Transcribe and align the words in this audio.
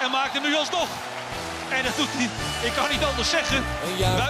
en 0.00 0.10
maakt 0.10 0.32
hem 0.32 0.42
nu 0.42 0.54
alsnog. 0.54 0.88
En 1.72 1.84
dat 1.84 1.96
doet 1.96 2.08
hij, 2.10 2.28
ik 2.68 2.72
kan 2.72 2.90
niet 2.90 3.04
anders 3.04 3.30
zeggen. 3.30 3.62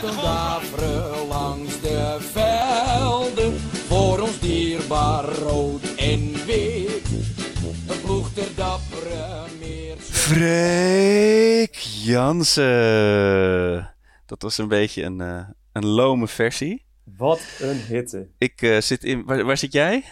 Een 0.08 0.16
daveren 0.16 1.26
langs 1.26 1.80
de 1.80 2.16
velden. 2.32 3.58
Voor 3.88 4.20
ons 4.20 4.38
dierbaar 4.38 5.24
rood 5.24 5.94
en 5.96 6.44
wit. 6.46 7.06
Een 7.88 8.00
ploeg 8.00 8.32
ter 8.32 8.54
dappere 8.56 9.44
meer. 9.58 9.96
Freek 9.98 11.74
Jansen. 12.04 12.70
Dat 14.26 14.42
was 14.42 14.58
een 14.58 14.68
beetje 14.68 15.02
een, 15.02 15.20
eh, 15.20 15.48
een 15.72 15.86
lome 15.86 16.28
versie. 16.28 16.84
Wat 17.16 17.40
een 17.60 17.80
hitte. 17.88 18.28
Ik 18.38 18.62
eh, 18.62 18.80
zit 18.80 19.04
in... 19.04 19.24
Waar, 19.24 19.44
waar 19.44 19.56
zit 19.56 19.72
jij? 19.72 20.04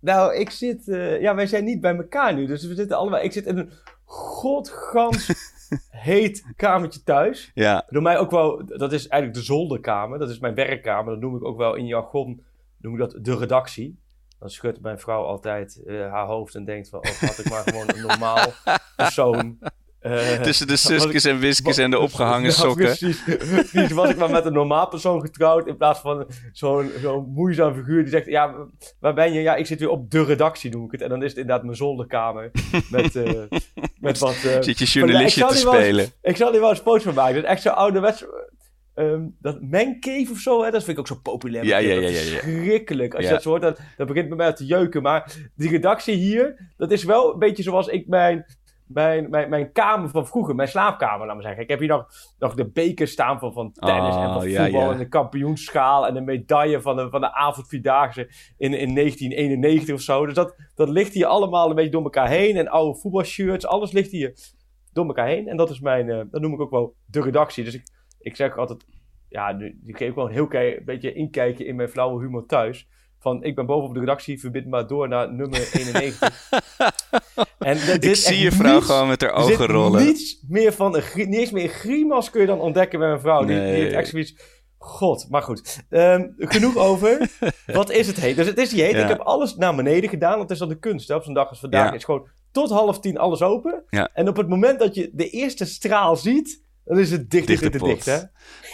Nou, 0.00 0.34
ik 0.34 0.50
zit... 0.50 0.88
eh, 0.88 1.20
ja, 1.20 1.34
wij 1.34 1.46
zijn 1.46 1.64
niet 1.64 1.80
bij 1.80 1.96
elkaar 1.96 2.34
nu. 2.34 2.46
Dus 2.46 2.66
we 2.66 2.74
zitten 2.74 2.96
allemaal... 2.96 3.22
Ik 3.22 3.32
zit 3.32 3.46
in 3.46 3.58
een 3.58 3.72
godgans 4.08 5.32
heet 5.90 6.52
kamertje 6.56 7.02
thuis. 7.02 7.50
Ja, 7.54 7.86
Door 7.88 8.02
mij 8.02 8.18
ook 8.18 8.30
wel... 8.30 8.66
Dat 8.66 8.92
is 8.92 9.08
eigenlijk 9.08 9.40
de 9.40 9.46
zolderkamer. 9.46 10.18
Dat 10.18 10.30
is 10.30 10.38
mijn 10.38 10.54
werkkamer. 10.54 11.12
Dat 11.12 11.20
noem 11.20 11.36
ik 11.36 11.44
ook 11.44 11.56
wel 11.56 11.74
in 11.74 11.86
jargon... 11.86 12.42
Noem 12.78 12.92
ik 12.92 12.98
dat 12.98 13.24
de 13.24 13.36
redactie. 13.36 13.98
Dan 14.38 14.50
schudt 14.50 14.80
mijn 14.80 14.98
vrouw 14.98 15.24
altijd 15.24 15.82
eh, 15.86 16.10
haar 16.10 16.26
hoofd 16.26 16.54
en 16.54 16.64
denkt 16.64 16.88
van... 16.88 16.98
Oh, 16.98 17.20
had 17.20 17.38
ik 17.38 17.50
maar 17.50 17.62
gewoon 17.62 17.88
een 17.88 18.06
normaal 18.06 18.52
persoon... 18.96 19.58
eh, 20.00 20.40
tussen 20.42 20.66
de 20.66 20.76
suskes 20.90 21.24
en 21.24 21.38
wiskes 21.38 21.78
en 21.78 21.90
de 21.90 21.98
opgehangen 22.06 22.48
Ja, 22.48 22.54
sokken. 22.56 22.84
Precies, 22.84 23.22
precies. 23.24 23.92
Was 23.92 24.10
ik 24.10 24.16
maar 24.16 24.30
met 24.30 24.44
een 24.44 24.52
normaal 24.52 24.88
persoon 24.88 25.20
getrouwd 25.20 25.66
in 25.66 25.76
plaats 25.76 26.00
van 26.00 26.26
zo'n 26.52 26.90
zo'n 27.02 27.32
moeizaam 27.34 27.74
figuur 27.74 28.00
die 28.02 28.10
zegt: 28.12 28.26
Ja, 28.26 28.54
waar 29.00 29.14
ben 29.14 29.32
je? 29.32 29.40
Ja, 29.40 29.54
ik 29.54 29.66
zit 29.66 29.78
weer 29.78 29.88
op 29.90 30.10
de 30.10 30.24
redactie, 30.24 30.70
noem 30.70 30.84
ik 30.84 30.92
het. 30.92 31.00
En 31.02 31.08
dan 31.08 31.22
is 31.22 31.28
het 31.30 31.38
inderdaad 31.38 31.64
mijn 31.64 31.76
zolderkamer. 31.76 32.50
Met, 32.90 33.16
eh, 33.16 33.32
met 34.00 34.18
wat. 34.18 34.34
eh, 34.44 34.56
Zit 34.60 34.78
je 34.78 34.84
journalistje 34.84 35.40
te 35.40 35.50
eens- 35.50 35.60
spelen. 35.60 36.06
ik 36.22 36.36
zal 36.36 36.50
hier 36.50 36.60
wel 36.60 36.70
eens 36.70 36.78
foto's 36.80 37.02
van 37.02 37.14
maken. 37.14 37.34
Dat 37.34 37.44
is 37.44 37.50
echt 37.50 37.62
zo 37.62 37.68
ouderwets. 37.68 38.24
ehm 38.94 39.22
dat 39.40 39.60
mancave 39.62 40.28
of 40.30 40.38
zo, 40.38 40.62
hè, 40.64 40.70
dat 40.70 40.84
vind 40.84 40.96
ik 40.96 40.98
ook 40.98 41.06
zo 41.06 41.20
populair. 41.22 41.64
Ja, 41.64 41.78
ja, 41.78 41.94
Dat 41.94 42.02
ja, 42.02 42.08
is 42.08 42.28
ja, 42.28 42.34
ja. 42.34 42.40
Verschrikkelijk. 42.40 43.12
Als 43.14 43.22
Ja. 43.22 43.28
je 43.28 43.34
dat 43.34 43.42
zo 43.42 43.48
hoort, 43.48 43.62
dat, 43.62 43.78
dat 43.96 44.06
begint 44.06 44.28
bij 44.28 44.36
mij 44.36 44.52
te 44.52 44.66
jeuken. 44.66 45.02
Maar 45.02 45.32
die 45.56 45.70
redactie 45.70 46.14
hier, 46.14 46.72
dat 46.76 46.90
is 46.90 47.04
wel 47.04 47.32
een 47.32 47.38
beetje 47.38 47.62
zoals 47.62 47.86
ik 47.88 48.08
mijn, 48.08 48.44
mijn, 48.88 49.30
mijn, 49.30 49.48
mijn 49.48 49.72
kamer 49.72 50.08
van 50.08 50.26
vroeger, 50.26 50.54
mijn 50.54 50.68
slaapkamer, 50.68 51.26
laat 51.26 51.34
maar 51.34 51.44
zeggen. 51.44 51.62
Ik 51.62 51.68
heb 51.68 51.78
hier 51.78 51.88
nog, 51.88 52.06
nog 52.38 52.54
de 52.54 52.70
beker 52.70 53.08
staan 53.08 53.38
van, 53.38 53.52
van 53.52 53.72
tennis 53.72 54.16
en 54.16 54.26
Oh, 54.28 54.34
van 54.34 54.50
ja, 54.50 54.64
voetbal 54.64 54.92
en 54.92 54.98
de 54.98 55.08
kampioenschaal 55.08 56.06
en 56.06 56.14
de 56.14 56.20
medaille 56.20 56.80
van 56.80 56.96
de, 56.96 57.10
van 57.10 57.20
de 57.20 57.34
avondvierdaagse 57.34 58.20
in, 58.56 58.74
in 58.74 58.94
1991 58.94 59.94
of 59.94 60.00
zo. 60.00 60.26
Dus 60.26 60.34
dat, 60.34 60.54
dat 60.74 60.88
ligt 60.88 61.14
hier 61.14 61.26
allemaal 61.26 61.68
een 61.68 61.74
beetje 61.74 61.90
door 61.90 62.02
elkaar 62.02 62.28
heen. 62.28 62.56
En 62.56 62.68
oude 62.68 62.98
voetbalshirts, 62.98 63.66
alles 63.66 63.92
ligt 63.92 64.10
hier 64.10 64.34
door 64.92 65.06
elkaar 65.06 65.26
heen. 65.26 65.48
En 65.48 65.56
dat 65.56 65.70
is 65.70 65.80
mijn, 65.80 66.10
eh, 66.10 66.20
dat 66.30 66.40
noem 66.40 66.52
ik 66.52 66.60
ook 66.60 66.70
wel 66.70 66.94
de 67.06 67.22
redactie. 67.22 67.64
Dus 67.64 67.74
ik, 67.74 67.82
ik 68.18 68.36
zeg 68.36 68.56
altijd, 68.56 68.86
ja, 69.28 69.52
nu, 69.52 69.80
ik 69.86 69.96
geef 69.96 70.12
gewoon 70.12 70.28
een 70.28 70.34
heel 70.34 70.54
een 70.54 70.84
beetje 70.84 71.12
inkijken 71.12 71.66
in 71.66 71.76
mijn 71.76 71.88
flauwe 71.88 72.22
humor 72.22 72.46
thuis. 72.46 72.88
Van, 73.20 73.42
ik 73.42 73.54
ben 73.54 73.66
boven 73.66 73.88
op 73.88 73.94
de 73.94 74.00
redactie, 74.00 74.40
verbind 74.40 74.66
maar 74.66 74.86
door 74.86 75.08
naar 75.08 75.32
nummer 75.34 75.68
91. 75.72 76.50
en 77.58 77.76
Ik 77.76 78.02
zit 78.02 78.18
zie 78.18 78.38
je 78.38 78.52
vrouw 78.52 78.74
niets- 78.74 78.86
gewoon 78.86 79.08
met 79.08 79.20
haar 79.20 79.32
ogen 79.32 79.66
rollen. 79.66 80.04
niets 80.04 80.44
meer 80.48 80.72
van, 80.72 80.94
een 80.96 81.02
grie- 81.02 81.26
niet 81.26 81.38
eens 81.38 81.50
meer 81.50 81.62
een 81.62 81.68
grimas 81.68 82.30
kun 82.30 82.40
je 82.40 82.46
dan 82.46 82.60
ontdekken 82.60 82.98
bij 82.98 83.08
mijn 83.08 83.20
vrouw. 83.20 83.44
Die, 83.44 83.56
die 83.56 83.64
heeft 83.66 83.94
echt 83.94 84.08
zoiets, 84.08 84.34
god, 84.78 85.26
maar 85.30 85.42
goed. 85.42 85.84
Ehm, 85.88 86.26
genoeg 86.38 86.76
over. 86.76 87.28
Wat 87.66 87.90
is 87.90 88.06
het 88.06 88.16
heet? 88.20 88.36
Dus 88.36 88.46
het 88.46 88.58
is 88.58 88.68
die 88.70 88.82
heet. 88.82 88.92
Ja. 88.92 89.02
Ik 89.02 89.08
heb 89.08 89.20
alles 89.20 89.56
naar 89.56 89.74
beneden 89.74 90.10
gedaan, 90.10 90.30
want 90.36 90.42
het 90.42 90.50
is 90.50 90.58
dan 90.58 90.68
de 90.68 90.78
kunst. 90.78 91.08
Hè? 91.08 91.14
Op 91.14 91.22
zo'n 91.24 91.34
dag 91.34 91.48
als 91.48 91.60
vandaag 91.60 91.88
Ja. 91.90 91.94
is 91.96 92.04
gewoon 92.04 92.28
tot 92.52 92.70
half 92.70 93.00
tien 93.00 93.18
alles 93.18 93.42
open. 93.42 93.84
Ja. 93.88 94.10
En 94.12 94.28
op 94.28 94.36
het 94.36 94.48
moment 94.48 94.78
dat 94.78 94.94
je 94.94 95.10
de 95.12 95.28
eerste 95.30 95.64
straal 95.64 96.16
ziet, 96.16 96.66
dan 96.88 96.98
is 96.98 97.10
het 97.10 97.30
dicht, 97.30 97.46
dicht, 97.46 97.62
Dichte 97.62 97.78
dicht, 97.78 98.04
dicht, 98.04 98.06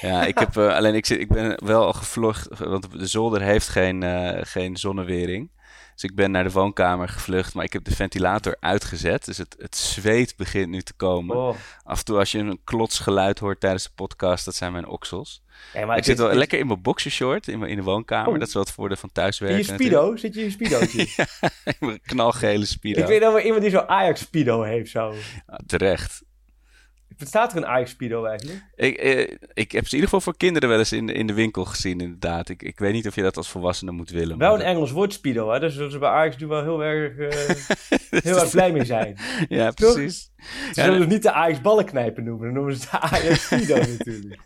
hè? 0.00 0.08
Ja, 0.08 0.24
ik 0.26 0.38
heb 0.38 0.56
eh, 0.56 0.74
alleen 0.76 0.94
ik, 0.94 1.06
zit, 1.06 1.20
ik 1.20 1.28
ben 1.28 1.64
wel 1.64 1.84
al 1.84 1.92
gevlucht, 1.92 2.58
want 2.58 2.90
de 2.98 3.06
zolder 3.06 3.42
heeft 3.42 3.68
geen, 3.68 4.02
eh, 4.02 4.40
geen 4.42 4.76
zonnewering. 4.76 5.52
Dus 5.94 6.02
ik 6.02 6.14
ben 6.14 6.30
naar 6.30 6.44
de 6.44 6.50
woonkamer 6.50 7.08
gevlucht, 7.08 7.54
maar 7.54 7.64
ik 7.64 7.72
heb 7.72 7.84
de 7.84 7.94
ventilator 7.94 8.56
uitgezet. 8.60 9.24
Dus 9.24 9.38
het, 9.38 9.54
het 9.58 9.76
zweet 9.76 10.34
begint 10.36 10.68
nu 10.68 10.80
te 10.82 10.92
komen. 10.92 11.36
Oh. 11.36 11.54
Af 11.82 11.98
en 11.98 12.04
toe 12.04 12.18
als 12.18 12.32
je 12.32 12.38
een 12.38 12.60
klotsgeluid 12.64 13.38
hoort 13.38 13.60
tijdens 13.60 13.82
de 13.84 13.90
podcast, 13.94 14.44
dat 14.44 14.54
zijn 14.54 14.72
mijn 14.72 14.86
oksels. 14.86 15.42
Maar 15.86 15.96
ik 15.96 16.04
zit 16.04 16.18
is- 16.18 16.24
wel 16.24 16.34
lekker 16.34 16.58
in 16.58 16.66
mijn 16.66 16.82
boxershort 16.82 17.48
in, 17.48 17.58
mijn- 17.58 17.70
in 17.70 17.76
de 17.76 17.82
woonkamer. 17.82 18.32
Oh. 18.32 18.38
Dat 18.38 18.48
is 18.48 18.54
wel 18.54 18.62
het 18.62 18.72
voordeel 18.72 18.96
van 18.96 19.08
In 19.08 19.14
thuiswerken. 19.14 19.56
je 19.58 19.64
speedo? 19.64 20.16
Zit 20.16 20.34
je 20.34 20.40
in 20.40 20.46
je 20.46 20.52
speedootje? 20.52 20.98
natuurlijk. 21.06 21.80
Mijn 21.80 22.00
knalgele 22.02 22.64
speedo. 22.66 23.00
Ik 23.00 23.06
weet 23.06 23.20
nog 23.20 23.32
wel 23.32 23.42
iemand 23.42 23.62
die 23.62 23.70
zo'n 23.70 23.88
Ajax 23.88 24.20
speedo 24.20 24.62
heeft 24.62 24.90
zo. 24.90 25.14
Ja, 25.46 25.60
terecht. 25.66 26.22
Bestaat 27.18 27.50
er 27.52 27.56
een 27.56 27.66
Ajax 27.66 27.90
speedo 27.90 28.24
eigenlijk? 28.24 28.64
Ik, 28.74 28.96
eh, 28.96 29.36
ik 29.52 29.72
heb 29.72 29.82
ze 29.86 29.90
in 29.96 30.00
ieder 30.00 30.04
geval 30.04 30.20
voor 30.20 30.36
kinderen 30.36 30.68
wel 30.68 30.78
eens 30.78 30.92
in, 30.92 31.08
in 31.08 31.26
de 31.26 31.32
winkel 31.32 31.64
gezien, 31.64 32.00
inderdaad. 32.00 32.48
Ik, 32.48 32.62
ik 32.62 32.78
weet 32.78 32.92
niet 32.92 33.06
of 33.06 33.14
je 33.14 33.22
dat 33.22 33.36
als 33.36 33.48
volwassene 33.50 33.90
moet 33.90 34.10
willen. 34.10 34.38
Wel 34.38 34.54
een 34.54 34.60
Engels 34.60 34.90
woord 34.90 35.12
speedo, 35.12 35.50
hè? 35.52 35.60
Dus 35.60 35.74
zullen 35.74 35.90
ze 35.90 35.98
bij 35.98 36.08
Ajax 36.08 36.36
nu 36.36 36.46
wel 36.46 36.62
heel 36.62 36.82
erg, 36.82 37.16
eh, 37.18 37.56
heel 38.24 38.38
erg 38.40 38.50
blij 38.50 38.72
mee 38.72 38.84
zijn. 38.84 39.14
dat- 39.14 39.46
Ja, 39.48 39.70
Toch? 39.72 39.92
precies. 39.94 40.30
Ze 40.36 40.50
Ja, 40.74 40.84
zullen 40.84 41.00
het 41.00 41.08
niet 41.08 41.22
de 41.22 41.32
Ajax 41.32 41.60
ballenknijper 41.60 42.22
noemen, 42.22 42.44
dan 42.44 42.54
noemen 42.54 42.74
ze 42.76 42.80
het 42.80 42.90
de 42.90 43.00
Ajax 43.00 43.44
speedo 43.46 43.76
natuurlijk. 43.76 44.40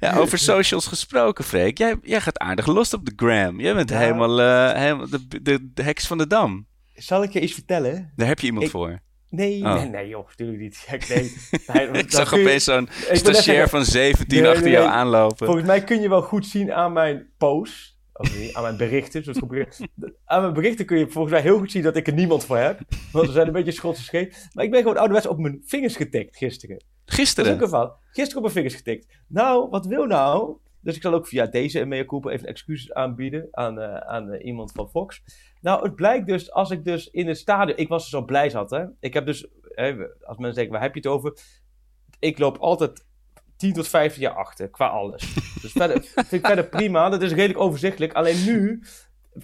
Ja, 0.00 0.16
over 0.16 0.38
socials 0.38 0.86
gesproken, 0.86 1.44
Freek. 1.44 1.78
Jij, 1.78 1.96
jij 2.02 2.20
gaat 2.20 2.38
aardig 2.38 2.66
los 2.66 2.94
op 2.94 3.04
de 3.04 3.12
gram. 3.16 3.60
Jij 3.60 3.74
bent 3.74 3.90
Ja. 3.90 3.98
helemaal, 3.98 4.40
eh, 4.40 4.72
helemaal 4.80 5.08
de, 5.08 5.42
de, 5.42 5.70
de 5.74 5.82
heks 5.82 6.06
van 6.06 6.18
de 6.18 6.26
dam. 6.26 6.66
Zal 6.94 7.22
ik 7.22 7.30
je 7.32 7.40
iets 7.40 7.52
vertellen? 7.52 8.12
Daar 8.16 8.26
heb 8.28 8.38
je 8.40 8.46
iemand 8.46 8.64
Ik- 8.64 8.70
voor. 8.70 9.00
Nee, 9.34 9.64
Oh. 9.64 9.74
nee, 9.74 9.88
nee, 9.88 10.08
joh, 10.08 10.26
natuurlijk 10.28 10.58
niet. 10.58 10.76
Gek, 10.76 11.08
nee. 11.08 11.32
Nee, 11.90 12.02
Ik 12.02 12.10
zag 12.10 12.34
opeens 12.34 12.64
zo'n 12.64 12.88
stagiair 13.12 13.68
van 13.68 13.84
17 13.84 14.40
Nee, 14.42 14.48
achter 14.48 14.62
nee, 14.64 14.72
jou 14.72 14.86
aanlopen. 14.88 15.46
Volgens 15.46 15.66
mij 15.66 15.84
kun 15.84 16.00
je 16.00 16.08
wel 16.08 16.22
goed 16.22 16.46
zien 16.46 16.72
aan 16.72 16.92
mijn 16.92 17.28
posts. 17.38 17.92
Of 18.16 18.38
niet, 18.38 18.54
aan 18.54 18.62
mijn 18.62 18.76
berichten. 18.76 19.46
Berichten. 19.48 19.90
Aan 20.24 20.40
mijn 20.40 20.52
berichten 20.52 20.86
kun 20.86 20.98
je 20.98 21.08
volgens 21.08 21.32
mij 21.34 21.42
heel 21.42 21.58
goed 21.58 21.70
zien 21.70 21.82
dat 21.82 21.96
ik 21.96 22.06
er 22.06 22.12
niemand 22.12 22.44
voor 22.44 22.56
heb. 22.56 22.80
Want 23.12 23.26
we 23.26 23.32
zijn 23.32 23.46
een 23.46 23.52
beetje 23.52 23.72
schotse 23.72 24.02
scheet. 24.02 24.48
Maar 24.52 24.64
ik 24.64 24.70
ben 24.70 24.80
gewoon 24.80 24.96
ouderwets 24.96 25.26
op 25.26 25.38
mijn 25.38 25.62
vingers 25.66 25.96
getikt 25.96 26.36
gisteren. 26.36 26.76
Dat 26.76 26.84
is 26.84 27.12
ook 27.12 27.14
Gisteren. 27.14 27.62
een 27.62 27.68
van. 27.68 27.92
Gisteren 28.10 28.36
op 28.36 28.42
mijn 28.42 28.54
vingers 28.54 28.74
getikt. 28.74 29.06
Nou, 29.28 29.68
wat 29.70 29.86
wil 29.86 30.04
nou? 30.06 30.56
Dus 30.84 30.96
ik 30.96 31.02
zal 31.02 31.14
ook 31.14 31.26
via 31.26 31.46
deze 31.46 31.84
mea 31.84 32.04
culpa 32.04 32.30
even 32.30 32.48
excuses 32.48 32.92
aanbieden 32.92 33.48
aan, 33.50 33.80
eh, 33.80 33.96
aan 33.96 34.32
eh, 34.32 34.46
iemand 34.46 34.72
van 34.72 34.90
Fox. 34.90 35.22
Nou, 35.60 35.82
het 35.82 35.94
blijkt 35.94 36.26
dus, 36.26 36.52
als 36.52 36.70
ik 36.70 36.84
dus 36.84 37.10
in 37.10 37.28
het 37.28 37.38
stadion... 37.38 37.78
Ik 37.78 37.88
was 37.88 38.02
dus 38.02 38.10
zo 38.10 38.24
blij 38.24 38.50
zat, 38.50 38.70
hè. 38.70 38.84
Ik 39.00 39.14
heb 39.14 39.26
dus, 39.26 39.46
hè, 39.62 39.94
als 40.22 40.36
mensen 40.36 40.54
denken, 40.54 40.72
waar 40.72 40.82
heb 40.82 40.94
je 40.94 41.00
het 41.00 41.08
over? 41.08 41.38
Ik 42.18 42.38
loop 42.38 42.56
altijd 42.56 43.04
10 43.56 43.72
tot 43.72 43.88
15 43.88 44.22
jaar 44.22 44.34
achter, 44.34 44.68
qua 44.68 44.86
alles. 44.86 45.34
Dus 45.62 45.72
verder, 45.72 46.02
vind 46.02 46.32
ik 46.32 46.46
verder 46.46 46.68
prima, 46.68 47.08
dat 47.08 47.22
is 47.22 47.32
redelijk 47.32 47.60
overzichtelijk. 47.60 48.12
Alleen 48.12 48.44
nu 48.44 48.82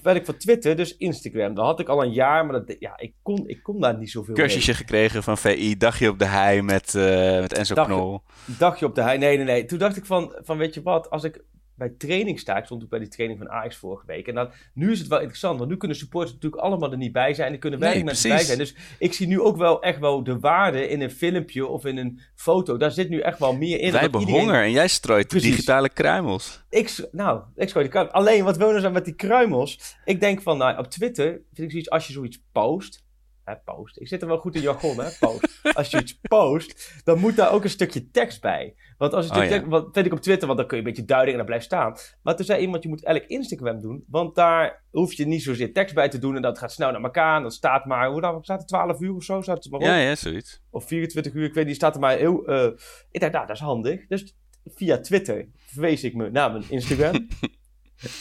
werd 0.02 0.16
ik 0.16 0.24
van 0.24 0.36
Twitter, 0.36 0.76
dus 0.76 0.96
Instagram. 0.96 1.54
Dat 1.54 1.64
had 1.64 1.80
ik 1.80 1.88
al 1.88 2.02
een 2.02 2.12
jaar, 2.12 2.46
maar 2.46 2.64
dat, 2.64 2.76
ja, 2.78 2.98
ik, 2.98 3.12
kon, 3.22 3.48
ik 3.48 3.62
kon 3.62 3.80
daar 3.80 3.98
niet 3.98 4.10
zoveel 4.10 4.34
mee. 4.34 4.44
Cursusje 4.44 4.74
gekregen 4.74 5.22
van 5.22 5.38
VI. 5.38 5.76
Dagje 5.76 6.08
op 6.08 6.18
de 6.18 6.24
hei 6.24 6.62
met, 6.62 6.94
eh, 6.94 7.40
met 7.40 7.52
Enzo 7.52 7.74
Dagje. 7.74 7.94
Knol. 7.94 8.22
dagje 8.44 8.86
op 8.86 8.94
de 8.94 9.02
hei. 9.02 9.18
Nee, 9.18 9.36
nee, 9.36 9.46
nee. 9.46 9.64
Toen 9.64 9.78
dacht 9.78 9.96
ik 9.96 10.06
van, 10.06 10.34
van 10.42 10.58
weet 10.58 10.74
je 10.74 10.82
wat, 10.82 11.10
als 11.10 11.24
ik 11.24 11.42
bij 11.80 11.94
training 11.98 12.38
sta, 12.40 12.56
ik 12.56 12.64
stond 12.64 12.82
ook 12.82 12.88
bij 12.88 12.98
die 12.98 13.08
training 13.08 13.38
van 13.40 13.50
Ajax 13.50 13.76
vorige 13.76 14.06
week. 14.06 14.26
En 14.28 14.34
dan, 14.34 14.50
nu 14.74 14.90
is 14.92 14.98
het 14.98 15.08
wel 15.08 15.18
interessant, 15.18 15.58
want 15.58 15.70
nu 15.70 15.76
kunnen 15.76 15.96
supporters 15.96 16.32
natuurlijk 16.34 16.62
allemaal 16.62 16.90
er 16.90 16.96
niet 16.96 17.12
bij 17.12 17.34
zijn. 17.34 17.52
Er 17.52 17.58
kunnen 17.58 17.78
weinig 17.78 18.02
Nee, 18.02 18.10
mensen 18.12 18.30
bij 18.30 18.42
zijn. 18.44 18.58
Dus 18.58 18.74
ik 18.98 19.12
zie 19.12 19.26
nu 19.26 19.40
ook 19.40 19.56
wel 19.56 19.82
echt 19.82 19.98
wel 19.98 20.24
de 20.24 20.38
waarde 20.38 20.88
in 20.88 21.00
een 21.00 21.10
filmpje 21.10 21.66
of 21.66 21.84
in 21.84 21.96
een 21.96 22.20
foto. 22.34 22.76
Daar 22.76 22.90
zit 22.90 23.08
nu 23.08 23.20
echt 23.20 23.38
wel 23.38 23.56
meer 23.56 23.76
in. 23.76 23.82
Wij 23.82 23.90
dat 23.90 24.00
hebben 24.00 24.20
iedereen- 24.20 24.40
honger 24.42 24.62
en 24.62 24.70
jij 24.70 24.88
strooit 24.88 25.28
Precies. 25.28 25.50
digitale 25.50 25.88
kruimels. 25.88 26.62
Ik, 26.70 27.08
nou, 27.12 27.42
ik 27.56 27.68
schoot 27.68 27.82
die 27.82 27.90
kruimels. 27.90 28.16
Alleen, 28.16 28.44
wat 28.44 28.56
wil 28.56 28.68
nou 28.68 28.80
zijn 28.80 28.92
met 28.92 29.04
die 29.04 29.14
kruimels? 29.14 29.96
Ik 30.04 30.20
denk 30.20 30.42
van, 30.42 30.58
nou, 30.58 30.78
op 30.78 30.86
Twitter 30.86 31.26
vind 31.52 31.66
ik 31.66 31.70
zoiets, 31.70 31.90
als 31.90 32.06
je 32.06 32.12
zoiets 32.12 32.42
post, 32.52 33.04
hè, 33.50 33.56
post. 33.74 34.00
Ik 34.00 34.08
zit 34.08 34.22
er 34.22 34.28
wel 34.28 34.38
goed 34.38 34.54
in 34.54 34.60
jargon, 34.62 35.00
hè, 35.00 35.08
post. 35.20 35.60
Als 35.72 35.90
je 35.90 36.00
iets 36.00 36.18
post, 36.22 36.94
dan 37.04 37.18
moet 37.18 37.36
daar 37.36 37.52
ook 37.52 37.64
een 37.64 37.70
stukje 37.70 38.10
tekst 38.10 38.40
bij. 38.40 38.74
Want 38.98 39.12
als 39.14 39.26
je 39.26 39.32
Oh, 39.34 39.42
ja. 39.42 39.48
tekst- 39.48 39.68
wat 39.68 39.88
vind 39.92 40.06
ik 40.06 40.12
op 40.12 40.20
Twitter, 40.20 40.46
want 40.46 40.58
dan 40.58 40.68
kun 40.68 40.76
je 40.78 40.82
een 40.82 40.88
beetje 40.88 41.04
duiding 41.06 41.30
en 41.32 41.36
dat 41.38 41.46
blijft 41.46 41.64
staan. 41.64 41.96
Maar 42.22 42.36
toen 42.36 42.44
zei 42.44 42.60
iemand, 42.60 42.82
je 42.82 42.88
moet 42.88 43.04
elk 43.04 43.24
Instagram 43.26 43.80
doen, 43.80 44.04
want 44.08 44.34
daar 44.34 44.82
hoef 44.90 45.12
je 45.12 45.26
niet 45.26 45.42
zozeer 45.42 45.72
tekst 45.72 45.94
bij 45.94 46.08
te 46.08 46.18
doen 46.18 46.36
en 46.36 46.42
dat 46.42 46.58
gaat 46.58 46.72
snel 46.72 46.90
naar 46.92 47.02
elkaar. 47.02 47.36
En 47.36 47.42
dat 47.42 47.52
staat 47.54 47.84
maar, 47.84 48.08
hoe 48.10 48.20
dan, 48.20 48.44
staat 48.44 48.58
het 48.58 48.68
12 48.68 49.00
uur 49.00 49.14
of 49.14 49.24
zo? 49.24 49.40
Staat 49.42 49.56
het 49.64 49.70
maar 49.72 49.80
op? 49.80 49.86
Ja, 49.86 49.96
ja, 49.96 50.14
zoiets. 50.14 50.62
Of 50.70 50.84
24 50.86 51.32
uur, 51.32 51.44
ik 51.44 51.54
weet 51.54 51.66
niet, 51.66 51.74
staat 51.76 51.94
er 51.94 52.00
maar 52.00 52.16
heel... 52.16 52.46
eh, 52.46 52.64
ik 53.10 53.20
dacht, 53.20 53.32
nou, 53.32 53.46
dat 53.46 53.56
is 53.56 53.62
handig. 53.62 54.06
Dus 54.06 54.34
via 54.64 54.98
Twitter 54.98 55.48
verwees 55.66 56.04
ik 56.04 56.14
me 56.14 56.30
naar 56.30 56.50
mijn 56.52 56.64
Instagram. 56.68 57.26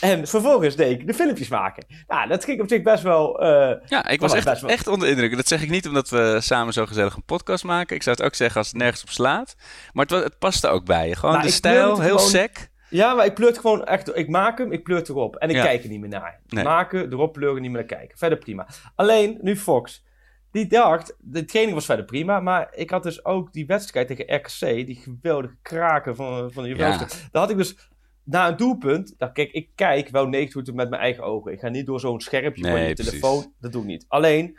en 0.00 0.26
vervolgens 0.26 0.76
deed 0.76 1.00
ik 1.00 1.06
de 1.06 1.14
filmpjes 1.14 1.48
maken. 1.48 1.84
Nou, 2.06 2.28
dat 2.28 2.44
ging 2.44 2.60
op 2.60 2.68
zich 2.68 2.82
best 2.82 3.02
wel... 3.02 3.40
eh, 3.42 3.48
Ja, 3.88 4.08
ik 4.08 4.20
was 4.20 4.32
was 4.32 4.44
best 4.44 4.46
echt, 4.52 4.60
wel- 4.60 4.70
echt 4.70 4.86
onder 4.86 5.06
de 5.08 5.12
indruk. 5.14 5.36
Dat 5.36 5.48
zeg 5.48 5.62
ik 5.62 5.70
niet 5.70 5.88
omdat 5.88 6.08
we 6.08 6.36
samen 6.40 6.72
zo 6.72 6.86
gezellig 6.86 7.14
een 7.16 7.24
podcast 7.24 7.64
maken. 7.64 7.96
Ik 7.96 8.02
zou 8.02 8.16
het 8.16 8.24
ook 8.24 8.34
zeggen 8.34 8.56
als 8.58 8.66
het 8.68 8.76
nergens 8.76 9.02
op 9.02 9.08
slaat. 9.10 9.56
Maar 9.92 10.06
het, 10.06 10.24
het 10.24 10.38
paste 10.38 10.68
ook 10.68 10.84
bij 10.84 11.08
je. 11.08 11.16
Gewoon 11.16 11.34
Nou, 11.34 11.46
de 11.46 11.52
stijl, 11.52 12.00
heel 12.00 12.16
gewoon- 12.16 12.30
sec. 12.30 12.68
Ja, 12.88 13.14
maar 13.14 13.24
ik 13.26 13.34
pleur 13.34 13.48
het 13.48 13.58
gewoon 13.58 13.84
echt. 13.84 14.16
Ik 14.16 14.28
maak 14.28 14.58
hem, 14.58 14.72
ik 14.72 14.82
pleur 14.82 14.98
het 14.98 15.08
erop. 15.08 15.36
En 15.36 15.48
ik 15.50 15.56
Ja. 15.56 15.62
kijk 15.62 15.82
er 15.82 15.88
niet 15.88 16.00
meer 16.00 16.08
naar. 16.08 16.40
Nee. 16.46 16.64
Maken, 16.64 17.12
erop 17.12 17.32
pleuren, 17.32 17.62
niet 17.62 17.70
meer 17.70 17.80
naar 17.86 17.98
kijken. 17.98 18.18
Verder 18.18 18.38
prima. 18.38 18.66
Alleen, 18.94 19.38
nu 19.40 19.56
Fox. 19.56 20.04
Die 20.52 20.66
dacht, 20.66 21.16
de 21.18 21.44
training 21.44 21.76
was 21.76 21.86
verder 21.86 22.04
prima. 22.04 22.40
Maar 22.40 22.68
ik 22.74 22.90
had 22.90 23.02
dus 23.02 23.24
ook 23.24 23.52
die 23.52 23.66
wedstrijd 23.66 24.06
tegen 24.06 24.34
RKC. 24.34 24.86
Die 24.86 25.00
geweldige 25.04 25.56
kraken 25.62 26.16
van, 26.16 26.52
van 26.52 26.64
die 26.64 26.76
Ja. 26.76 26.96
Daar 26.98 27.08
had 27.42 27.50
ik 27.50 27.56
dus 27.56 27.89
na 28.30 28.48
een 28.48 28.56
doelpunt. 28.56 29.14
Nou, 29.18 29.32
kijk, 29.32 29.50
ik 29.50 29.70
kijk 29.74 30.08
wel 30.08 30.26
90 30.26 30.54
minuten 30.54 30.74
met 30.74 30.90
mijn 30.90 31.02
eigen 31.02 31.24
ogen. 31.24 31.52
Ik 31.52 31.60
ga 31.60 31.68
niet 31.68 31.86
door 31.86 32.00
zo'n 32.00 32.20
schermpje 32.20 32.62
van 32.62 32.80
je 32.80 32.94
precies. 32.94 33.06
telefoon. 33.20 33.52
Dat 33.60 33.72
doe 33.72 33.82
ik 33.82 33.88
niet. 33.88 34.04
Alleen. 34.08 34.58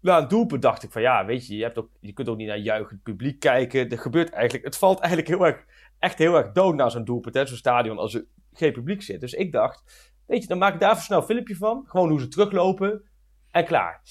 Na 0.00 0.18
een 0.18 0.28
doelpunt 0.28 0.62
dacht 0.62 0.82
ik 0.82 0.92
van 0.92 1.02
ja, 1.02 1.24
weet 1.24 1.46
je, 1.46 1.56
je, 1.56 1.62
hebt 1.62 1.78
ook, 1.78 1.90
je 2.00 2.12
kunt 2.12 2.28
ook 2.28 2.36
niet 2.36 2.48
naar 2.48 2.58
juichend 2.58 3.02
publiek 3.02 3.40
kijken. 3.40 3.90
Er 3.90 3.98
gebeurt 3.98 4.30
eigenlijk, 4.30 4.64
het 4.64 4.76
valt 4.76 4.98
eigenlijk 4.98 5.28
heel 5.28 5.46
erg 5.46 5.64
echt 5.98 6.18
heel 6.18 6.36
erg 6.36 6.52
dood 6.52 6.74
na 6.74 6.88
zo'n 6.88 7.04
doelpunt, 7.04 7.34
hè, 7.34 7.46
zo'n 7.46 7.56
stadion, 7.56 7.98
als 7.98 8.14
er 8.14 8.24
geen 8.52 8.72
publiek 8.72 9.02
zit. 9.02 9.20
Dus 9.20 9.32
ik 9.32 9.52
dacht, 9.52 10.12
weet 10.26 10.42
je, 10.42 10.48
dan 10.48 10.58
maak 10.58 10.74
ik 10.74 10.80
daar 10.80 10.90
even 10.90 11.02
snel 11.02 11.18
een 11.18 11.24
filmpje 11.24 11.56
van. 11.56 11.84
Gewoon 11.86 12.10
hoe 12.10 12.20
ze 12.20 12.28
teruglopen 12.28 13.02
en 13.50 13.64
klaar. 13.64 14.02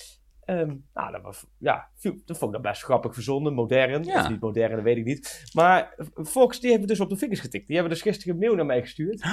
Ehm, 0.45 0.75
nou, 0.94 1.12
dat, 1.12 1.22
was, 1.22 1.45
ja, 1.57 1.90
dat 2.01 2.38
vond 2.38 2.56
ik 2.56 2.62
dan 2.62 2.72
best 2.72 2.84
grappig 2.84 3.13
verzonnen, 3.13 3.54
modern. 3.54 4.04
Ja. 4.04 4.19
Of 4.22 4.30
niet 4.30 4.40
modern, 4.42 4.75
dat 4.75 4.84
weet 4.84 4.98
ik 4.98 5.06
niet. 5.06 5.44
Maar 5.54 5.95
Fox, 6.25 6.60
die 6.60 6.69
hebben 6.69 6.88
dus 6.88 7.00
op 7.00 7.10
de 7.10 7.18
vingers 7.18 7.40
getikt. 7.40 7.68
Die 7.68 7.75
hebben 7.75 7.94
dus 7.94 8.01
gisteren 8.04 8.34
een 8.34 8.40
mail 8.40 8.56
naar 8.56 8.66
mij 8.66 8.81
gestuurd. 8.81 9.24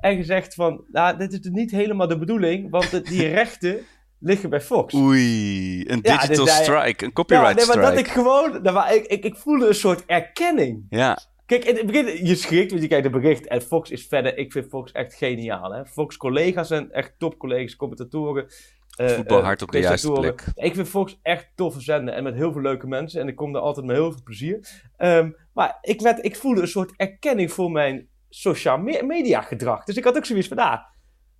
En 0.00 0.16
gezegd 0.16 0.54
van, 0.54 0.84
nou, 0.92 1.16
dit 1.18 1.32
is 1.32 1.40
niet 1.50 1.70
helemaal 1.70 2.08
de 2.08 2.18
bedoeling, 2.18 2.70
want 2.70 3.06
die 3.06 3.28
rechten 3.40 3.78
liggen 4.18 4.50
bij 4.50 4.60
Fox. 4.60 4.94
Oei, 4.94 5.88
een 5.88 5.98
Ja, 6.02 6.16
digital 6.16 6.44
dus 6.44 6.54
hij- 6.54 6.62
strike, 6.64 7.04
een 7.04 7.08
ja, 7.08 7.12
copyright 7.12 7.56
nee, 7.56 7.66
maar 7.66 7.76
dat 7.76 7.86
strike. 7.86 8.08
ik 8.08 8.14
gewoon, 8.14 8.62
maar 8.62 8.94
ik, 8.94 9.06
ik, 9.06 9.24
ik 9.24 9.36
voelde 9.36 9.68
een 9.68 9.74
soort 9.74 10.04
erkenning. 10.06 10.86
Ja, 10.88 11.18
Kijk, 11.46 11.64
in 11.64 11.76
het 11.76 11.86
begin, 11.86 12.26
je 12.26 12.34
schrikt, 12.34 12.70
want 12.70 12.82
je 12.82 12.88
kijkt 12.88 13.04
het 13.04 13.12
bericht. 13.12 13.46
En 13.46 13.62
Fox 13.62 13.90
is 13.90 14.06
verder, 14.06 14.36
ik 14.38 14.52
vind 14.52 14.68
Fox 14.68 14.92
echt 14.92 15.14
geniaal. 15.14 15.72
Hè? 15.72 15.84
Fox 15.86 16.16
collega's 16.16 16.68
zijn 16.68 16.92
echt 16.92 17.14
top-collega's, 17.18 17.76
commentatoren. 17.76 18.46
Eh, 18.96 19.08
Voetbal 19.08 19.38
eh, 19.38 19.44
hard 19.44 19.62
op 19.62 19.70
de 19.70 19.78
juiste 19.78 20.12
presentatoren. 20.12 20.64
Ik 20.64 20.74
vind 20.74 20.88
Fox 20.88 21.18
echt 21.22 21.50
toffe 21.54 21.80
zender 21.80 22.14
en 22.14 22.22
met 22.22 22.34
heel 22.34 22.52
veel 22.52 22.60
leuke 22.60 22.86
mensen. 22.86 23.20
En 23.20 23.28
ik 23.28 23.36
kom 23.36 23.52
daar 23.52 23.62
altijd 23.62 23.86
met 23.86 23.96
heel 23.96 24.12
veel 24.12 24.22
plezier. 24.24 24.82
Ehm, 24.96 25.30
maar 25.52 25.78
ik, 25.80 26.00
werd, 26.00 26.24
ik 26.24 26.36
voelde 26.36 26.60
een 26.60 26.68
soort 26.68 26.92
erkenning 26.96 27.52
voor 27.52 27.70
mijn 27.70 28.08
sociaal 28.28 28.78
me- 28.78 29.02
media 29.02 29.40
gedrag. 29.40 29.84
Dus 29.84 29.96
ik 29.96 30.04
had 30.04 30.16
ook 30.16 30.24
zoiets 30.24 30.48
van, 30.48 30.58
ah, 30.58 30.80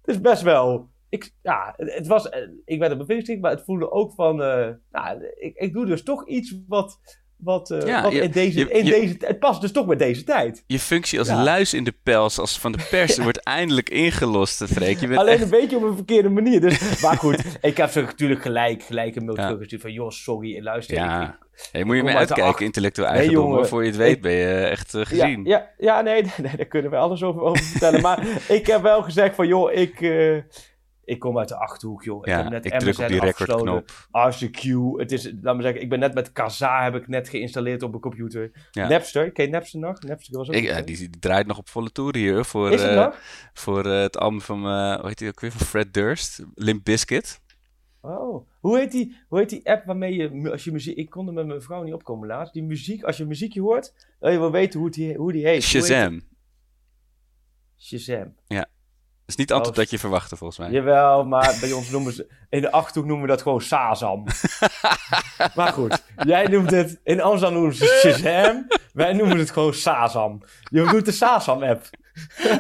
het 0.01 0.15
is 0.15 0.21
best 0.21 0.43
wel... 0.43 0.91
Ik, 1.09 1.33
ja, 1.43 1.75
het 1.77 2.07
was, 2.07 2.29
eh, 2.29 2.49
ik 2.65 2.79
werd 2.79 2.91
er 2.93 2.99
bevestigd, 2.99 3.41
maar 3.41 3.51
het 3.51 3.65
voelde 3.65 3.91
ook 3.91 4.13
van, 4.13 4.37
nou, 4.91 5.25
ik, 5.37 5.57
ik 5.57 5.73
doe 5.73 5.87
dus 5.87 6.03
toch 6.03 6.29
iets 6.29 6.59
wat, 6.69 7.01
wat, 7.37 7.71
eh, 7.71 7.87
Ja, 7.87 8.03
wat 8.03 8.13
je- 8.13 8.21
in 8.21 8.31
deze, 8.31 8.59
je- 8.59 8.71
in 8.71 8.85
je- 8.85 8.91
deze, 8.91 9.17
het 9.19 9.39
past 9.39 9.61
dus 9.61 9.73
toch 9.73 9.87
bij 9.87 9.97
deze 9.97 10.25
tijd. 10.25 10.63
je 10.67 10.79
functie 10.79 11.19
als 11.19 11.29
Ja. 11.29 11.43
luis 11.43 11.75
in 11.75 11.85
de 11.85 11.95
pels 12.03 12.39
als 12.39 12.59
van 12.59 12.73
de 12.73 12.87
pers 12.91 13.19
wordt 13.27 13.43
eindelijk 13.43 13.91
ingelost, 13.91 14.59
hè, 14.59 14.67
Freek. 14.69 15.01
Je 15.01 15.07
bent 15.07 15.21
Alleen 15.21 15.33
echt... 15.35 15.43
een 15.43 15.51
beetje 15.51 15.77
op 15.77 15.83
een 15.83 15.95
verkeerde 15.97 16.29
manier. 16.29 16.61
Dus, 16.61 17.01
maar 17.03 17.17
goed, 17.17 17.43
ik 17.61 17.77
heb 17.77 17.91
ze 17.91 18.01
natuurlijk 18.01 18.43
gelijk, 18.43 18.83
gelijk 18.83 19.17
een 19.17 19.25
mail 19.25 19.37
teruggestuurd 19.37 19.81
van... 19.83 19.93
joh, 19.93 20.11
sorry, 20.11 20.63
luister. 20.63 20.97
Ja, 20.97 21.39
Hey, 21.73 21.85
moet 21.85 21.97
je 21.97 22.03
de 22.03 22.15
uitkijken, 22.15 22.45
acht- 22.45 22.61
intellectueel 22.61 23.09
eigendom. 23.09 23.67
Voor 23.67 23.81
je 23.83 23.89
het 23.89 23.97
weet 23.97 24.21
ben 24.21 24.33
je 24.33 24.55
echt 24.55 24.95
eh, 24.95 25.01
ja, 25.01 25.07
gezien. 25.07 25.45
ja, 25.45 25.71
ja, 25.79 26.01
nee, 26.01 26.23
nee, 26.43 26.57
daar 26.57 26.67
kunnen 26.67 26.91
we 26.91 26.97
alles 26.97 27.23
over, 27.23 27.43
over 27.43 27.65
vertellen. 27.65 28.01
maar 28.01 28.27
ik 28.49 28.67
heb 28.67 28.83
wel 28.83 29.03
gezegd 29.03 29.35
van, 29.35 29.47
joh, 29.47 29.73
ik, 29.73 30.01
eh, 30.01 30.37
ik 31.07 31.19
kom 31.19 31.39
uit 31.39 31.49
de 31.49 31.57
Achterhoek, 31.57 32.05
joh. 32.05 32.19
Ik 32.21 32.27
Ja, 32.27 32.43
heb 32.43 32.51
net 32.51 32.65
ik 32.65 32.79
druk 32.79 32.99
op 32.99 33.09
die 33.09 33.21
afgesloten. 33.21 33.85
RCQ, 34.11 34.63
het 34.99 35.13
is, 35.13 35.33
laat 35.41 35.57
me 35.57 35.63
zeggen, 35.63 35.81
ik 35.81 35.89
ben 35.89 35.99
net 35.99 36.15
met 36.15 36.33
Kazaa 36.33 36.83
heb 36.85 36.95
ik 36.95 37.09
net 37.09 37.29
geïnstalleerd 37.29 37.83
op 37.83 37.91
mijn 37.91 38.03
computer. 38.03 38.69
Ja. 38.71 38.89
Napster, 38.89 39.33
ken 39.33 39.45
je 39.45 39.51
Napster 39.51 39.81
nog? 39.81 40.03
Napster 40.03 40.39
was 40.39 40.49
ook 40.49 40.55
Ik, 40.55 40.65
ja, 40.65 40.75
hè? 40.75 40.85
die, 40.85 40.97
die 40.97 41.11
draait 41.19 41.47
nog 41.47 41.59
op 41.59 41.69
volle 41.69 41.91
toeren 41.93 42.21
hier 42.21 42.45
voor, 42.45 42.73
Is 42.73 42.83
het 42.83 42.91
eh, 42.91 43.09
voor 43.53 43.87
eh, 43.87 44.01
het 44.01 44.19
album 44.19 44.41
van, 44.41 44.59
eh 44.67 44.97
hoe 44.99 45.09
heet 45.09 45.19
die 45.19 45.29
ook 45.29 45.41
weer, 45.41 45.53
van 45.53 45.67
Fred 45.67 45.95
Durst, 45.95 46.45
Limp 46.55 46.85
Bizkit. 46.85 47.41
Oh, 48.01 48.49
hoe 48.61 48.79
heet, 48.79 48.93
die, 48.93 49.17
hoe 49.29 49.39
heet 49.39 49.51
die 49.51 49.71
app 49.71 49.85
waarmee 49.85 50.15
je, 50.15 50.51
als 50.51 50.65
je 50.65 50.73
muziek, 50.73 50.97
ik 50.97 51.11
kon 51.11 51.27
er 51.27 51.33
met 51.33 51.47
mijn 51.47 51.63
vrouw 51.63 51.83
niet 51.83 51.95
opkomen 51.95 52.29
laatst, 52.29 52.53
die 52.55 52.63
muziek, 52.63 53.03
als 53.03 53.17
je 53.17 53.25
muziekje 53.25 53.61
hoort, 53.61 53.95
wil 54.21 54.31
je 54.31 54.39
wel 54.39 54.51
weten 54.51 54.81
hoe 54.81 54.91
die, 54.91 55.15
hoe 55.17 55.33
die 55.33 55.47
heet. 55.47 55.71
Hoe 55.73 55.81
heet 55.81 55.87
Shazam. 55.87 56.11
die? 58.49 58.65
Is 59.27 59.37
niet 59.37 59.49
het 59.49 59.57
antwoord 59.57 59.77
dat 59.77 59.91
je 59.91 59.99
verwachtte 59.99 60.37
volgens 60.37 60.59
mij. 60.59 60.71
Jawel, 60.71 61.25
maar 61.25 61.57
bij 61.61 61.73
ons 61.73 61.91
noemen 61.91 62.13
ze, 62.13 62.27
in 62.51 62.61
de 62.61 62.71
Achterhoek 62.73 63.07
noemen 63.09 63.27
we 63.27 63.33
dat 63.33 63.43
gewoon 63.43 63.61
Sazam. 63.61 64.25
maar 65.57 65.73
goed, 65.73 66.03
jij 66.17 66.47
noemt 66.47 66.71
het, 66.71 67.01
in 67.05 67.21
Amsterdam 67.21 67.53
noemen 67.59 67.75
ze 67.77 68.01
Shazam, 68.03 68.67
wij 68.93 69.13
noemen 69.13 69.39
het 69.39 69.51
gewoon 69.51 69.75
Sazam. 69.75 70.43
Je 70.71 70.89
doet 70.91 71.05
de 71.05 71.13
Sazam-app. 71.13 71.85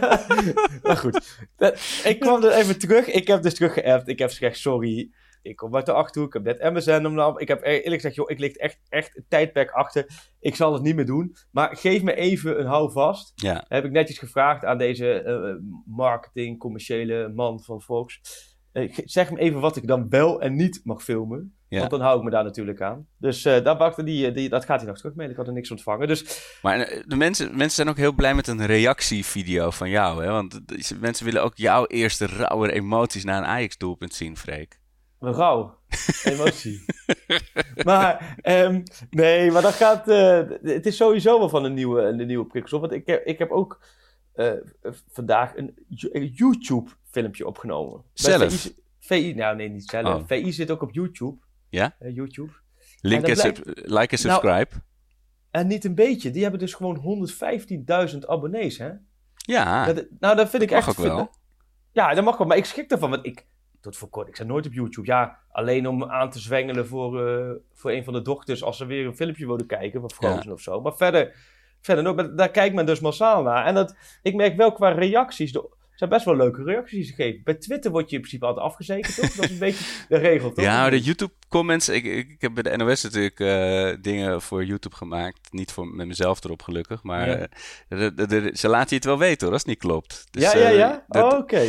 maar 0.82 0.96
goed, 0.96 1.38
dat- 1.56 1.78
ik 2.04 2.20
kwam 2.20 2.44
er 2.44 2.52
even 2.52 2.78
terug, 2.78 3.06
ik 3.06 3.26
heb 3.26 3.42
dus 3.42 3.54
terug 3.54 3.72
geappt, 3.72 4.08
ik 4.08 4.18
heb 4.18 4.28
gezegd, 4.28 4.58
sorry, 4.58 5.10
ik 5.46 5.56
kom 5.56 5.76
uit 5.76 5.86
de 5.86 5.92
Achterhoek, 5.92 6.34
ik 6.34 6.44
heb 6.44 6.58
net 6.58 6.72
MSN 6.72 7.04
om 7.04 7.38
Ik 7.38 7.48
heb 7.48 7.62
eerlijk 7.62 7.94
gezegd, 7.94 8.14
joh, 8.14 8.30
ik 8.30 8.38
lig 8.38 8.52
echt, 8.52 8.78
echt 8.88 9.16
een 9.16 9.24
tijdperk 9.28 9.70
achter. 9.70 10.06
Ik 10.40 10.54
zal 10.54 10.72
het 10.72 10.82
niet 10.82 10.96
meer 10.96 11.06
doen. 11.06 11.36
Maar 11.50 11.76
geef 11.76 12.02
me 12.02 12.14
even 12.14 12.60
een 12.60 12.66
houvast. 12.66 13.32
Ja, 13.34 13.64
Heb 13.68 13.84
ik 13.84 13.90
netjes 13.90 14.18
gevraagd 14.18 14.64
aan 14.64 14.78
deze 14.78 15.22
eh, 15.22 15.54
marketing, 15.84 16.58
commerciële 16.58 17.28
man 17.28 17.62
van 17.62 17.82
Fox. 17.82 18.20
Eh, 18.72 18.94
zeg 19.04 19.30
me 19.30 19.38
even 19.38 19.60
wat 19.60 19.76
ik 19.76 19.86
dan 19.86 20.08
wel 20.08 20.40
en 20.40 20.54
niet 20.54 20.80
mag 20.84 21.02
filmen. 21.02 21.56
Ja. 21.68 21.78
Want 21.78 21.90
dan 21.90 22.00
hou 22.00 22.18
ik 22.18 22.24
me 22.24 22.30
daar 22.30 22.44
natuurlijk 22.44 22.80
aan. 22.80 23.06
Dus 23.18 23.44
eh 23.44 23.64
daar 23.64 23.76
wachtte 23.76 24.02
die, 24.02 24.26
eh, 24.26 24.34
die, 24.34 24.48
dat 24.48 24.64
gaat 24.64 24.78
hij 24.78 24.88
nog 24.88 24.96
terugmailen. 24.96 25.32
Ik 25.32 25.38
had 25.38 25.48
er 25.48 25.54
niks 25.54 25.70
ontvangen. 25.70 26.08
Dus 26.08 26.58
maar 26.62 26.78
eh, 26.80 27.02
de 27.06 27.16
mensen, 27.16 27.50
mensen 27.50 27.70
zijn 27.70 27.88
ook 27.88 27.96
heel 27.96 28.12
blij 28.12 28.34
met 28.34 28.46
een 28.46 28.66
reactievideo 28.66 29.70
van 29.70 29.90
jou. 29.90 30.24
Hè? 30.24 30.30
Want 30.30 30.60
mensen 31.00 31.24
willen 31.24 31.42
ook 31.42 31.56
jouw 31.56 31.86
eerste 31.86 32.26
rauwe 32.26 32.72
emoties 32.72 33.24
na 33.24 33.38
een 33.38 33.44
Ajax-doelpunt 33.44 34.14
zien, 34.14 34.36
Freek. 34.36 34.80
Rauw. 35.34 35.78
Emotie. 36.24 36.84
maar, 37.84 38.36
ehm, 38.42 38.82
nee, 39.10 39.50
maar 39.50 39.62
dat 39.62 39.72
gaat... 39.74 40.08
eh, 40.08 40.42
het 40.62 40.86
is 40.86 40.96
sowieso 40.96 41.38
wel 41.38 41.48
van 41.48 41.64
een 41.64 41.74
nieuwe, 41.74 42.02
een 42.02 42.26
nieuwe 42.26 42.46
prikkel. 42.46 42.80
Want 42.80 42.92
ik 42.92 43.06
heb, 43.06 43.24
ik 43.24 43.38
heb 43.38 43.50
ook 43.50 43.80
eh, 44.32 44.52
vandaag 45.12 45.56
een, 45.56 45.74
Yo- 45.88 46.08
een 46.12 46.26
YouTube-filmpje 46.26 47.46
opgenomen. 47.46 48.02
Zelf? 48.12 48.52
VI, 48.52 48.74
VI, 48.98 49.34
nou 49.34 49.56
nee, 49.56 49.68
niet 49.68 49.90
zelf. 49.90 50.20
Oh. 50.20 50.26
VI 50.26 50.52
zit 50.52 50.70
ook 50.70 50.82
op 50.82 50.92
YouTube. 50.92 51.36
Ja? 51.68 51.96
Eh, 51.98 52.14
YouTube. 52.14 52.52
Link 53.00 53.26
en 53.26 53.52
like 53.74 54.12
en 54.12 54.18
subscribe. 54.18 54.68
En 55.50 55.66
niet 55.66 55.84
een 55.84 55.94
beetje. 55.94 56.30
Die 56.30 56.42
hebben 56.42 56.60
dus 56.60 56.74
gewoon 56.74 57.28
115.000 58.12 58.18
abonnees, 58.26 58.78
hè? 58.78 58.90
ja, 59.34 59.92
Dat- 59.92 60.06
nou, 60.18 60.36
dat 60.36 60.50
vind 60.50 60.62
ik 60.62 60.70
mag 60.70 60.78
echt... 60.78 60.88
ook 60.88 61.04
wel. 61.04 61.30
Ja, 61.92 62.14
dat 62.14 62.24
mag 62.24 62.36
wel. 62.38 62.46
Maar 62.46 62.56
ik 62.56 62.64
schrik 62.64 62.90
ervan. 62.90 63.10
Want 63.10 63.26
ik, 63.26 63.46
tot 63.90 63.96
voor 63.96 64.08
kort, 64.08 64.28
ik 64.28 64.36
zat 64.36 64.46
nooit 64.46 64.66
op 64.66 64.72
YouTube. 64.72 65.06
Ja, 65.06 65.38
alleen 65.52 65.86
om 65.88 66.04
aan 66.04 66.30
te 66.30 66.38
zwengelen 66.38 66.86
voor, 66.86 67.26
eh, 67.28 67.50
voor 67.74 67.90
een 67.90 68.04
van 68.04 68.12
de 68.12 68.22
dochters 68.22 68.62
als 68.62 68.76
ze 68.76 68.86
weer 68.86 69.06
een 69.06 69.16
filmpje 69.16 69.46
wilden 69.46 69.66
kijken 69.66 70.00
van 70.00 70.10
Frozen 70.10 70.52
of 70.52 70.60
zo. 70.60 70.80
Maar 70.80 70.96
verder, 70.96 71.34
verder 71.80 72.04
nooit. 72.04 72.16
Maar 72.16 72.34
daar 72.36 72.50
kijkt 72.50 72.74
men 72.74 72.86
dus 72.86 73.00
massaal 73.00 73.42
naar. 73.42 73.64
En 73.66 73.74
dat, 73.74 73.96
ik 74.22 74.34
merk 74.34 74.56
wel 74.56 74.72
qua 74.72 74.88
reacties, 74.88 75.54
er 75.54 75.64
zijn 75.94 76.10
best 76.10 76.24
wel 76.24 76.36
leuke 76.36 76.62
reacties 76.62 77.08
gegeven. 77.10 77.40
Bij 77.44 77.54
Twitter 77.54 77.90
word 77.90 78.08
je 78.10 78.14
in 78.16 78.20
principe 78.22 78.46
altijd 78.46 78.66
afgezekerd, 78.66 79.14
toch? 79.16 79.30
Dat 79.34 79.44
is 79.44 79.50
een 79.50 79.58
beetje 79.68 79.84
de 80.08 80.16
regel, 80.18 80.52
toch? 80.52 80.64
Ja, 80.64 80.80
maar 80.80 80.90
de 80.90 81.00
YouTube-comments. 81.00 81.88
Ik, 81.88 82.04
ik, 82.04 82.28
ik 82.30 82.40
heb 82.40 82.54
bij 82.54 82.62
de 82.62 82.76
NOS 82.76 83.02
natuurlijk 83.02 83.40
eh, 83.40 83.92
dingen 84.02 84.42
voor 84.42 84.64
YouTube 84.64 84.96
gemaakt. 84.96 85.52
Niet 85.52 85.72
voor, 85.72 85.86
met 85.86 86.06
mezelf 86.06 86.44
erop, 86.44 86.62
gelukkig. 86.62 87.02
Maar 87.02 87.28
Ja. 87.28 87.36
eh, 87.36 87.98
de- 87.98 88.14
de- 88.14 88.26
de- 88.26 88.50
ze 88.54 88.68
laten 88.68 88.88
je 88.88 88.94
het 88.94 89.04
wel 89.04 89.18
weten 89.18 89.42
hoor, 89.44 89.52
als 89.52 89.62
het 89.62 89.70
niet 89.70 89.78
klopt. 89.80 90.26
Dus, 90.30 90.42
ja, 90.52 90.58
ja, 90.58 90.68
ja? 90.68 91.04
Oh, 91.08 91.38
Oké. 91.38 91.62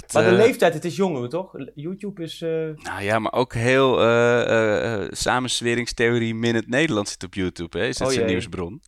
Dat, 0.00 0.12
Maar 0.12 0.22
de 0.22 0.28
eh, 0.30 0.36
leeftijd, 0.36 0.74
het 0.74 0.84
is 0.84 0.96
jonger, 0.96 1.28
toch? 1.28 1.52
YouTube 1.74 2.22
is... 2.22 2.40
eh, 2.42 2.50
Nou 2.74 3.02
ja, 3.02 3.18
maar 3.18 3.32
ook 3.32 3.52
heel 3.54 4.02
eh 4.02 5.06
samensweringstheorie 5.10 6.34
Minute 6.34 6.68
Nederland 6.68 7.08
zit 7.08 7.24
op 7.24 7.34
YouTube. 7.34 7.78
Hè? 7.78 7.84
Is 7.86 7.96
dat 7.96 8.08
Oh, 8.08 8.14
zijn 8.14 8.26
nieuwsbron? 8.26 8.82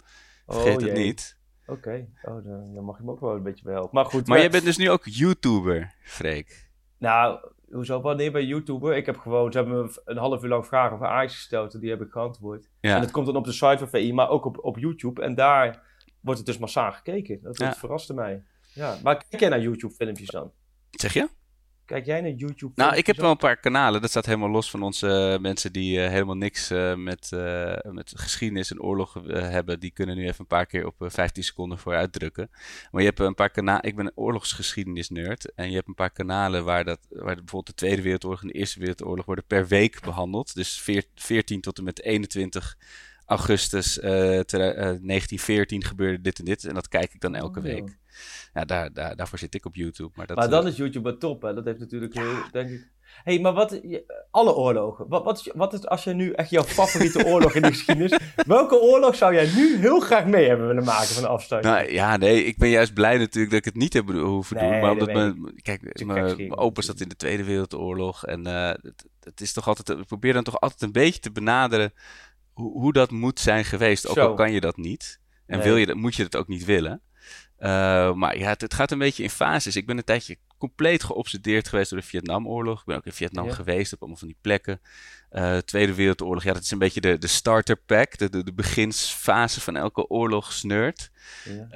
oh, 0.47 0.55
Vergeet 0.55 0.81
het 0.81 0.97
jee. 0.97 1.05
niet. 1.05 1.37
Oké, 1.67 2.07
oh, 2.23 2.45
dan, 2.45 2.75
dan 2.75 2.85
mag 2.85 2.99
je 2.99 3.05
me 3.05 3.11
ook 3.11 3.21
wel 3.21 3.35
een 3.35 3.43
beetje 3.43 3.71
helpen. 3.71 3.91
Maar 3.93 4.05
goed, 4.05 4.27
Maar 4.27 4.39
jij 4.39 4.51
bent 4.51 4.65
dus 4.65 4.77
nu 4.77 4.91
ook 4.91 5.05
YouTuber, 5.05 5.95
Freek. 6.03 6.69
Nou, 6.99 7.39
hoezo, 7.71 8.01
wanneer 8.01 8.33
bij 8.33 8.45
YouTuber? 8.45 8.97
Ik 8.97 9.07
heb 9.07 9.17
gewoon, 9.19 9.53
ze 9.53 9.59
hebben 9.59 9.77
me 9.83 10.01
een 10.05 10.17
half 10.17 10.43
uur 10.43 10.49
lang 10.49 10.67
vragen 10.67 10.95
over 10.95 11.07
Ajax 11.07 11.35
gesteld 11.35 11.75
en 11.75 11.81
die 11.81 11.91
heb 11.91 12.01
ik 12.01 12.11
geantwoord. 12.11 12.69
Ja. 12.81 12.95
En 12.95 13.01
het 13.01 13.11
komt 13.11 13.27
dan 13.27 13.37
op 13.37 13.45
de 13.45 13.53
site 13.53 13.79
van 13.79 13.89
VI, 13.89 14.13
maar 14.13 14.29
ook 14.29 14.45
op, 14.45 14.59
op 14.65 14.79
YouTube. 14.79 15.23
En 15.23 15.35
daar 15.35 15.83
wordt 16.21 16.39
het 16.39 16.49
dus 16.49 16.59
massaal 16.59 16.93
gekeken. 16.93 17.39
Dat, 17.43 17.57
dat 17.57 17.67
Ja. 17.69 17.75
verraste 17.75 18.15
mij. 18.15 18.43
Ja, 18.75 18.97
maar 19.03 19.25
kijk 19.29 19.41
jij 19.41 19.49
naar 19.51 19.61
YouTube 19.61 19.95
filmpjes 19.95 20.29
dan? 20.29 20.53
Zeg 21.01 21.13
je? 21.13 21.29
Kijk 21.85 22.07
jij 22.07 22.21
naar 22.21 22.31
YouTube 22.31 22.73
Nou, 22.75 22.97
ik 22.97 23.07
heb 23.07 23.17
wel 23.17 23.31
een 23.31 23.37
paar 23.37 23.57
kanalen. 23.57 24.01
Dat 24.01 24.11
staat 24.11 24.27
helemaal 24.27 24.51
los 24.51 24.71
van 24.71 24.83
onze 24.83 25.33
eh, 25.35 25.41
mensen 25.41 25.73
die 25.73 26.01
eh, 26.03 26.11
helemaal 26.11 26.37
niks 26.37 26.71
eh, 26.71 26.95
met, 26.95 27.31
met 27.91 28.13
geschiedenis 28.17 28.71
en 28.71 28.83
oorlog 28.83 29.15
hebben. 29.27 29.81
Die 29.81 29.91
kunnen 29.91 30.17
nu 30.17 30.23
even 30.23 30.41
een 30.41 30.47
paar 30.47 30.67
keer 30.67 30.87
op 30.87 31.03
eh, 31.03 31.11
15 31.11 31.45
seconden 31.45 31.79
voor 31.79 31.95
uitdrukken. 31.95 32.51
Maar 32.91 33.03
je 33.03 33.09
hebt 33.09 33.21
een 33.21 33.35
paar 33.35 33.51
kanalen. 33.51 33.83
Ik 33.83 33.97
ben 33.97 34.07
een 34.07 34.13
oorlogsgeschiedenis-nerd. 34.17 35.55
En 35.55 35.69
je 35.69 35.75
hebt 35.75 35.89
een 35.89 35.95
paar 35.95 36.11
kanalen 36.11 36.65
waar, 36.65 36.85
dat, 36.85 36.99
waar 37.09 37.35
bijvoorbeeld 37.35 37.67
de 37.67 37.75
Tweede 37.75 38.03
Wereldoorlog 38.03 38.43
en 38.43 38.49
de 38.49 38.55
Eerste 38.55 38.79
Wereldoorlog 38.79 39.25
worden 39.25 39.47
per 39.47 39.67
week 39.67 40.01
behandeld. 40.01 40.55
Dus 40.55 40.81
veer- 40.81 41.09
14 41.15 41.61
tot 41.61 41.79
en 41.79 41.85
met 41.85 42.03
21 42.03 42.77
augustus 43.27 43.99
eh, 44.01 44.11
twe- 44.41 44.73
eh, 44.73 44.77
1914 44.77 45.85
gebeurde 45.85 46.21
dit 46.21 46.39
en 46.39 46.45
dit. 46.45 46.65
En 46.65 46.75
dat 46.75 46.89
kijk 46.89 47.15
ik 47.15 47.21
dan 47.21 47.35
elke 47.35 47.59
Oh. 47.59 47.65
week. 47.65 47.97
Ja, 48.55 48.65
daar, 48.65 48.93
daar, 48.93 49.17
daarvoor 49.17 49.39
zit 49.39 49.55
ik 49.55 49.65
op 49.67 49.75
YouTube. 49.75 50.11
Maar, 50.15 50.27
dat, 50.27 50.37
Maar 50.37 50.45
eh, 50.45 50.51
dan 50.51 50.67
is 50.67 50.77
YouTube 50.77 51.09
wel 51.09 51.19
top, 51.19 51.43
hè? 51.43 51.55
Dat 51.55 51.65
heeft 51.65 51.79
natuurlijk 51.79 52.15
heel, 52.15 52.35
denk 52.53 52.71
ik... 52.71 52.89
hey, 53.25 53.41
maar 53.41 53.53
wat... 53.53 53.81
alle 54.31 54.55
oorlogen. 54.55 55.09
Wat, 55.09 55.25
wat, 55.25 55.39
is, 55.39 55.51
wat 55.55 55.73
is 55.73 55.87
als 55.87 56.05
je 56.05 56.13
nu 56.13 56.31
echt 56.31 56.51
jouw 56.51 56.63
favoriete 56.63 57.25
oorlog 57.33 57.55
in 57.55 57.63
de 57.63 57.69
geschiedenis... 57.69 58.19
Welke 58.47 58.81
oorlog 58.81 59.15
zou 59.15 59.35
jij 59.35 59.51
nu 59.55 59.77
heel 59.77 60.01
graag 60.01 60.27
mee 60.27 60.49
hebben 60.49 60.67
willen 60.67 60.85
maken 60.85 61.07
van 61.15 61.23
de 61.23 61.29
afstand? 61.29 61.63
Nou 61.63 61.93
ja, 61.93 62.17
nee, 62.17 62.45
ik 62.45 62.59
ben 62.59 62.69
juist 62.69 62.95
blij 62.95 63.19
natuurlijk 63.19 63.51
dat 63.51 63.59
ik 63.59 63.65
het 63.65 63.77
niet 63.83 63.93
heb 63.93 64.09
hoeven 64.09 64.57
Nee, 64.57 64.71
doen. 64.71 64.81
Maar 64.81 64.95
dat 64.99 65.09
omdat 65.09 65.15
mijn, 65.15 65.61
kijk, 65.63 66.05
mijn, 66.07 66.57
opa 66.57 66.83
zat 66.83 67.01
in 67.01 67.09
de 67.09 67.17
Tweede 67.17 67.45
Wereldoorlog. 67.45 68.25
En 68.27 68.47
eh, 68.47 68.69
het, 68.69 69.05
het 69.21 69.41
is 69.41 69.53
toch 69.53 69.69
altijd, 69.69 69.99
ik 69.99 70.07
probeer 70.07 70.33
dan 70.33 70.45
toch 70.45 70.61
altijd 70.61 70.83
een 70.83 70.93
beetje 70.93 71.21
te 71.21 71.33
benaderen 71.33 71.93
hoe, 72.57 72.73
hoe 72.81 72.93
dat 72.93 73.11
moet 73.11 73.41
zijn 73.41 73.65
geweest. 73.65 74.09
Ook 74.09 74.15
Zo. 74.17 74.27
al 74.27 74.35
kan 74.35 74.53
je 74.53 74.61
dat 74.61 74.77
niet. 74.77 75.21
En 75.47 75.59
Nee. 75.59 75.67
wil 75.67 75.77
je 75.77 75.87
dat, 75.87 75.97
moet 75.97 76.15
je 76.15 76.23
dat 76.23 76.37
ook 76.37 76.49
niet 76.49 76.65
willen. 76.65 77.01
Eh, 77.57 78.13
maar 78.13 78.39
ja, 78.39 78.49
het, 78.49 78.61
het 78.61 78.75
gaat 78.75 78.91
een 78.91 78.99
beetje 78.99 79.23
in 79.23 79.31
fases. 79.31 79.77
Ik 79.77 79.87
ben 79.87 79.97
een 79.99 80.05
tijdje 80.05 80.39
compleet 80.59 81.05
geobsedeerd 81.05 81.69
geweest 81.69 81.91
door 81.91 82.01
de 82.01 82.07
Vietnamoorlog. 82.07 82.81
Ik 82.81 82.87
ben 82.87 82.97
ook 82.97 83.05
in 83.07 83.13
Vietnam 83.13 83.47
Ja. 83.47 83.53
geweest, 83.55 83.93
op 83.93 83.99
allemaal 84.01 84.19
van 84.19 84.29
die 84.29 84.37
plekken. 84.41 84.81
Eh, 85.31 85.57
Tweede 85.59 85.95
Wereldoorlog, 85.95 86.43
ja, 86.45 86.53
dat 86.53 86.63
is 86.63 86.71
een 86.71 86.79
beetje 86.79 87.01
de, 87.01 87.19
de 87.19 87.27
starter 87.27 87.77
pack, 87.77 88.19
de, 88.19 88.31
de, 88.31 88.45
de 88.45 88.53
beginsfase 88.53 89.61
van 89.61 89.77
elke 89.77 90.07
oorlogsnerd. 90.09 91.11
Ja. 91.45 91.67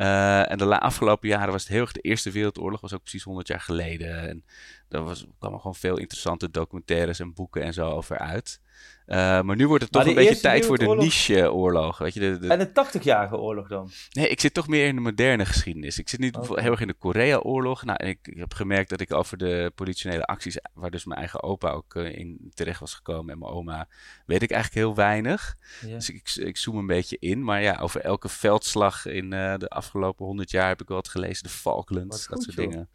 Eh, 0.45 0.53
en 0.53 0.59
de 0.59 0.79
afgelopen 0.81 1.29
jaren 1.29 1.53
was 1.53 1.63
het 1.63 1.73
heel 1.73 1.81
erg 1.81 1.93
de 1.93 2.01
Eerste 2.01 2.31
Wereldoorlog, 2.31 2.81
was 2.81 2.95
ook 2.95 3.01
precies 3.03 3.23
100 3.23 3.49
jaar 3.49 3.61
geleden. 3.61 4.29
En 4.29 4.45
daar 4.89 5.03
was, 5.05 5.27
kwamen 5.39 5.59
gewoon 5.61 5.75
veel 5.75 5.99
interessante 5.99 6.51
documentaires 6.51 7.21
en 7.21 7.35
boeken 7.35 7.63
en 7.63 7.73
zo 7.73 7.91
over 7.91 8.19
uit. 8.19 8.61
Eh, 9.07 9.41
maar 9.41 9.57
nu 9.57 9.67
wordt 9.69 9.83
het 9.83 9.93
toch 9.93 10.03
een 10.07 10.15
beetje 10.15 10.41
tijd 10.41 10.67
voor 10.67 10.79
de 10.79 10.85
niche-oorlogen. 11.05 12.05
Weet 12.05 12.15
je, 12.15 12.21
de, 12.21 12.39
de- 12.39 12.49
En 12.49 12.59
de 12.59 12.71
80-jarige 13.01 13.37
oorlog 13.37 13.69
dan? 13.69 13.91
Nee, 14.11 14.29
ik 14.29 14.41
zit 14.41 14.55
toch 14.55 14.69
meer 14.69 14.87
in 14.87 14.95
de 14.95 15.01
moderne 15.01 15.45
geschiedenis. 15.45 15.99
Ik 15.99 16.09
zit 16.09 16.21
bijvoorbeeld 16.21 16.61
heel 16.61 16.71
erg 16.71 16.81
in 16.81 16.87
de 16.87 16.93
Korea-oorlog. 16.95 17.85
Nou, 17.85 17.99
en 18.03 18.09
ik, 18.09 18.19
ik 18.23 18.37
heb 18.39 18.55
gemerkt 18.55 18.91
dat 18.91 19.01
ik 19.01 19.13
over 19.13 19.37
de 19.37 19.73
politionele 19.75 20.25
acties, 20.25 20.59
waar 20.75 20.91
dus 20.91 21.05
mijn 21.05 21.19
eigen 21.19 21.43
opa 21.43 21.71
ook 21.71 21.95
eh, 21.95 22.19
in 22.19 22.51
terecht 22.55 22.81
was 22.81 22.95
gekomen 22.95 23.33
en 23.33 23.39
mijn 23.39 23.53
oma, 23.53 23.89
weet 24.27 24.43
ik 24.43 24.51
eigenlijk 24.51 24.85
heel 24.87 24.95
weinig. 24.95 25.57
Dus 25.81 26.11
ik, 26.11 26.33
ik 26.35 26.57
zoom 26.57 26.77
een 26.77 26.87
beetje 26.87 27.17
in. 27.21 27.45
Maar 27.45 27.63
ja, 27.63 27.79
over 27.81 28.01
elke 28.01 28.29
veldslag 28.29 29.07
in 29.07 29.33
eh, 29.45 29.59
de 29.59 29.69
afgelopen 29.69 30.27
honderd 30.27 30.51
jaar 30.51 30.69
heb 30.69 30.81
ik 30.81 30.89
wel 30.89 30.97
wat 30.97 31.09
gelezen. 31.09 31.43
De 31.43 31.49
Falklands, 31.49 32.27
dat 32.29 32.43
soort 32.43 32.57
joh. 32.57 32.69
dingen. 32.69 32.89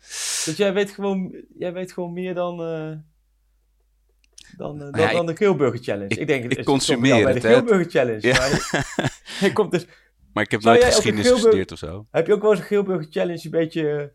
Dus 0.45 0.53
jij 0.57 0.73
weet 0.73 0.91
gewoon, 0.91 1.43
jij 1.57 1.73
weet 1.73 1.91
gewoon 1.91 2.13
meer 2.13 2.33
dan, 2.33 2.59
eh, 2.61 2.91
dan, 4.57 4.81
eh, 4.81 4.91
dan, 4.91 5.01
ja, 5.01 5.11
dan 5.11 5.25
de 5.25 5.35
Geelburger 5.35 5.83
Challenge. 5.83 6.07
ik- 6.07 6.19
Ik, 6.19 6.27
denk, 6.27 6.51
ik 6.53 6.65
consumeer 6.65 7.23
bij 7.23 7.33
het, 7.33 7.41
de. 7.41 7.47
Geelburger 7.47 7.89
Challenge. 7.91 8.27
Ja. 8.27 8.37
Maar 9.41 9.53
komt 9.59 9.71
dus, 9.71 9.85
Maar 10.33 10.43
ik 10.43 10.51
heb 10.51 10.61
nooit 10.61 10.83
geschiedenis 10.83 11.29
gestudeerd 11.29 11.71
of 11.71 11.77
zo. 11.77 12.07
heb 12.11 12.27
je 12.27 12.33
ook 12.33 12.41
wel 12.41 12.51
eens 12.51 12.59
een 12.59 12.65
Geelburger 12.65 13.07
Challenge 13.11 13.41
een 13.45 13.51
beetje... 13.51 14.11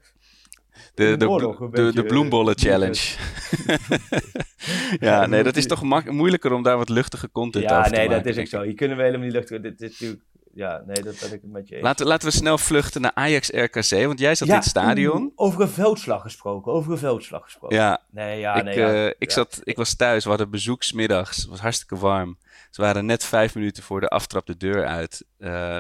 De, 0.95 1.17
de, 1.17 1.29
oorlog 1.29 1.59
de, 1.59 1.69
beetje, 1.69 1.93
de 1.93 2.05
bloembollen 2.09 2.59
challenge. 2.59 3.01
ja, 5.01 5.27
nee, 5.27 5.43
dat 5.43 5.57
is 5.57 5.67
toch 5.67 6.05
moeilijker 6.11 6.53
om 6.53 6.63
daar 6.63 6.77
wat 6.77 6.89
luchtige 6.89 7.31
content 7.31 7.65
Ja, 7.65 7.79
over 7.79 7.91
te 7.91 7.97
nee, 7.97 8.09
maken. 8.09 8.23
dat 8.25 8.33
is 8.37 8.41
ook 8.41 8.47
zo. 8.47 8.65
Je 8.65 8.75
kunnen 8.75 8.97
we 8.97 9.03
helemaal 9.03 9.25
niet 9.25 9.35
luchten. 9.35 9.63
Dit 9.63 9.81
is 9.81 9.91
natuurlijk... 9.91 10.23
Ja, 10.55 10.83
nee, 10.87 11.03
dat 11.03 11.19
ben 11.21 11.33
ik 11.33 11.41
het 11.43 11.51
met 11.53 11.69
je 11.69 11.75
eens. 11.75 11.85
Laten, 11.85 12.07
laten 12.07 12.29
we 12.29 12.35
snel 12.35 12.59
vluchten 12.59 13.01
naar 13.01 13.11
Ajax 13.15 13.49
RKC, 13.51 13.91
want 14.07 14.19
jij 14.19 14.35
zat 14.35 14.49
Ja, 14.49 14.55
in 14.55 14.61
het 14.61 14.69
stadion. 14.69 15.23
oeh, 15.23 15.33
over 15.37 15.61
een 15.61 15.69
veldslag 15.69 16.23
gesproken, 16.23 16.73
over 16.73 16.93
een 16.93 16.99
veldslag 16.99 17.43
gesproken. 17.43 17.77
Ja, 17.77 18.03
Nee, 18.11 18.39
ja, 18.41 18.55
ik, 18.55 18.65
nee, 18.65 18.79
ja. 18.79 18.93
eh, 19.07 19.15
ik, 19.19 19.31
zat, 19.31 19.61
ik 19.65 19.77
was 19.77 19.95
thuis, 19.97 20.23
we 20.23 20.29
hadden 20.29 20.51
bezoek 20.51 20.83
's 20.83 20.93
middags. 20.93 21.37
Het 21.37 21.47
was 21.47 21.61
hartstikke 21.61 21.97
warm. 21.97 22.39
Ze 22.71 22.83
waren 22.83 23.07
net 23.07 23.25
vijf 23.25 23.55
minuten 23.55 23.83
voor 23.83 24.01
de 24.01 24.09
aftrap 24.09 24.47
de 24.47 24.57
deur 24.57 24.87
uit. 24.87 25.25
Eh, 25.39 25.79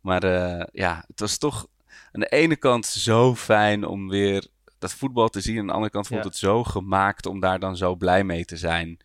maar 0.00 0.22
eh, 0.24 0.64
ja, 0.72 1.04
het 1.08 1.20
was 1.20 1.38
toch 1.38 1.66
aan 2.12 2.20
de 2.20 2.26
ene 2.28 2.56
kant 2.56 2.86
zo 2.86 3.34
fijn 3.34 3.84
om 3.86 4.08
weer 4.08 4.46
dat 4.78 4.92
voetbal 4.94 5.28
te 5.28 5.40
zien. 5.40 5.58
Aan 5.60 5.66
de 5.66 5.72
andere 5.72 5.92
kant 5.92 6.08
Ja. 6.08 6.20
het 6.20 6.36
zo 6.36 6.64
gemaakt 6.64 7.26
om 7.26 7.40
daar 7.40 7.58
dan 7.58 7.76
zo 7.76 7.94
blij 7.96 8.24
mee 8.24 8.44
te 8.44 8.56
zijn. 8.56 8.98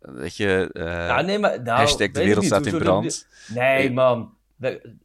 Weet 0.00 0.36
je, 0.36 0.70
eh, 0.72 0.84
Ja, 0.84 1.20
nee, 1.20 1.38
maar, 1.38 1.62
nou, 1.62 1.78
hashtag 1.78 2.10
de 2.10 2.24
wereld 2.24 2.44
staat 2.44 2.64
in 2.66 2.70
doen 2.72 2.80
brand. 2.80 3.26
Nee, 3.48 3.84
Ik- 3.84 3.92
man. 3.92 4.34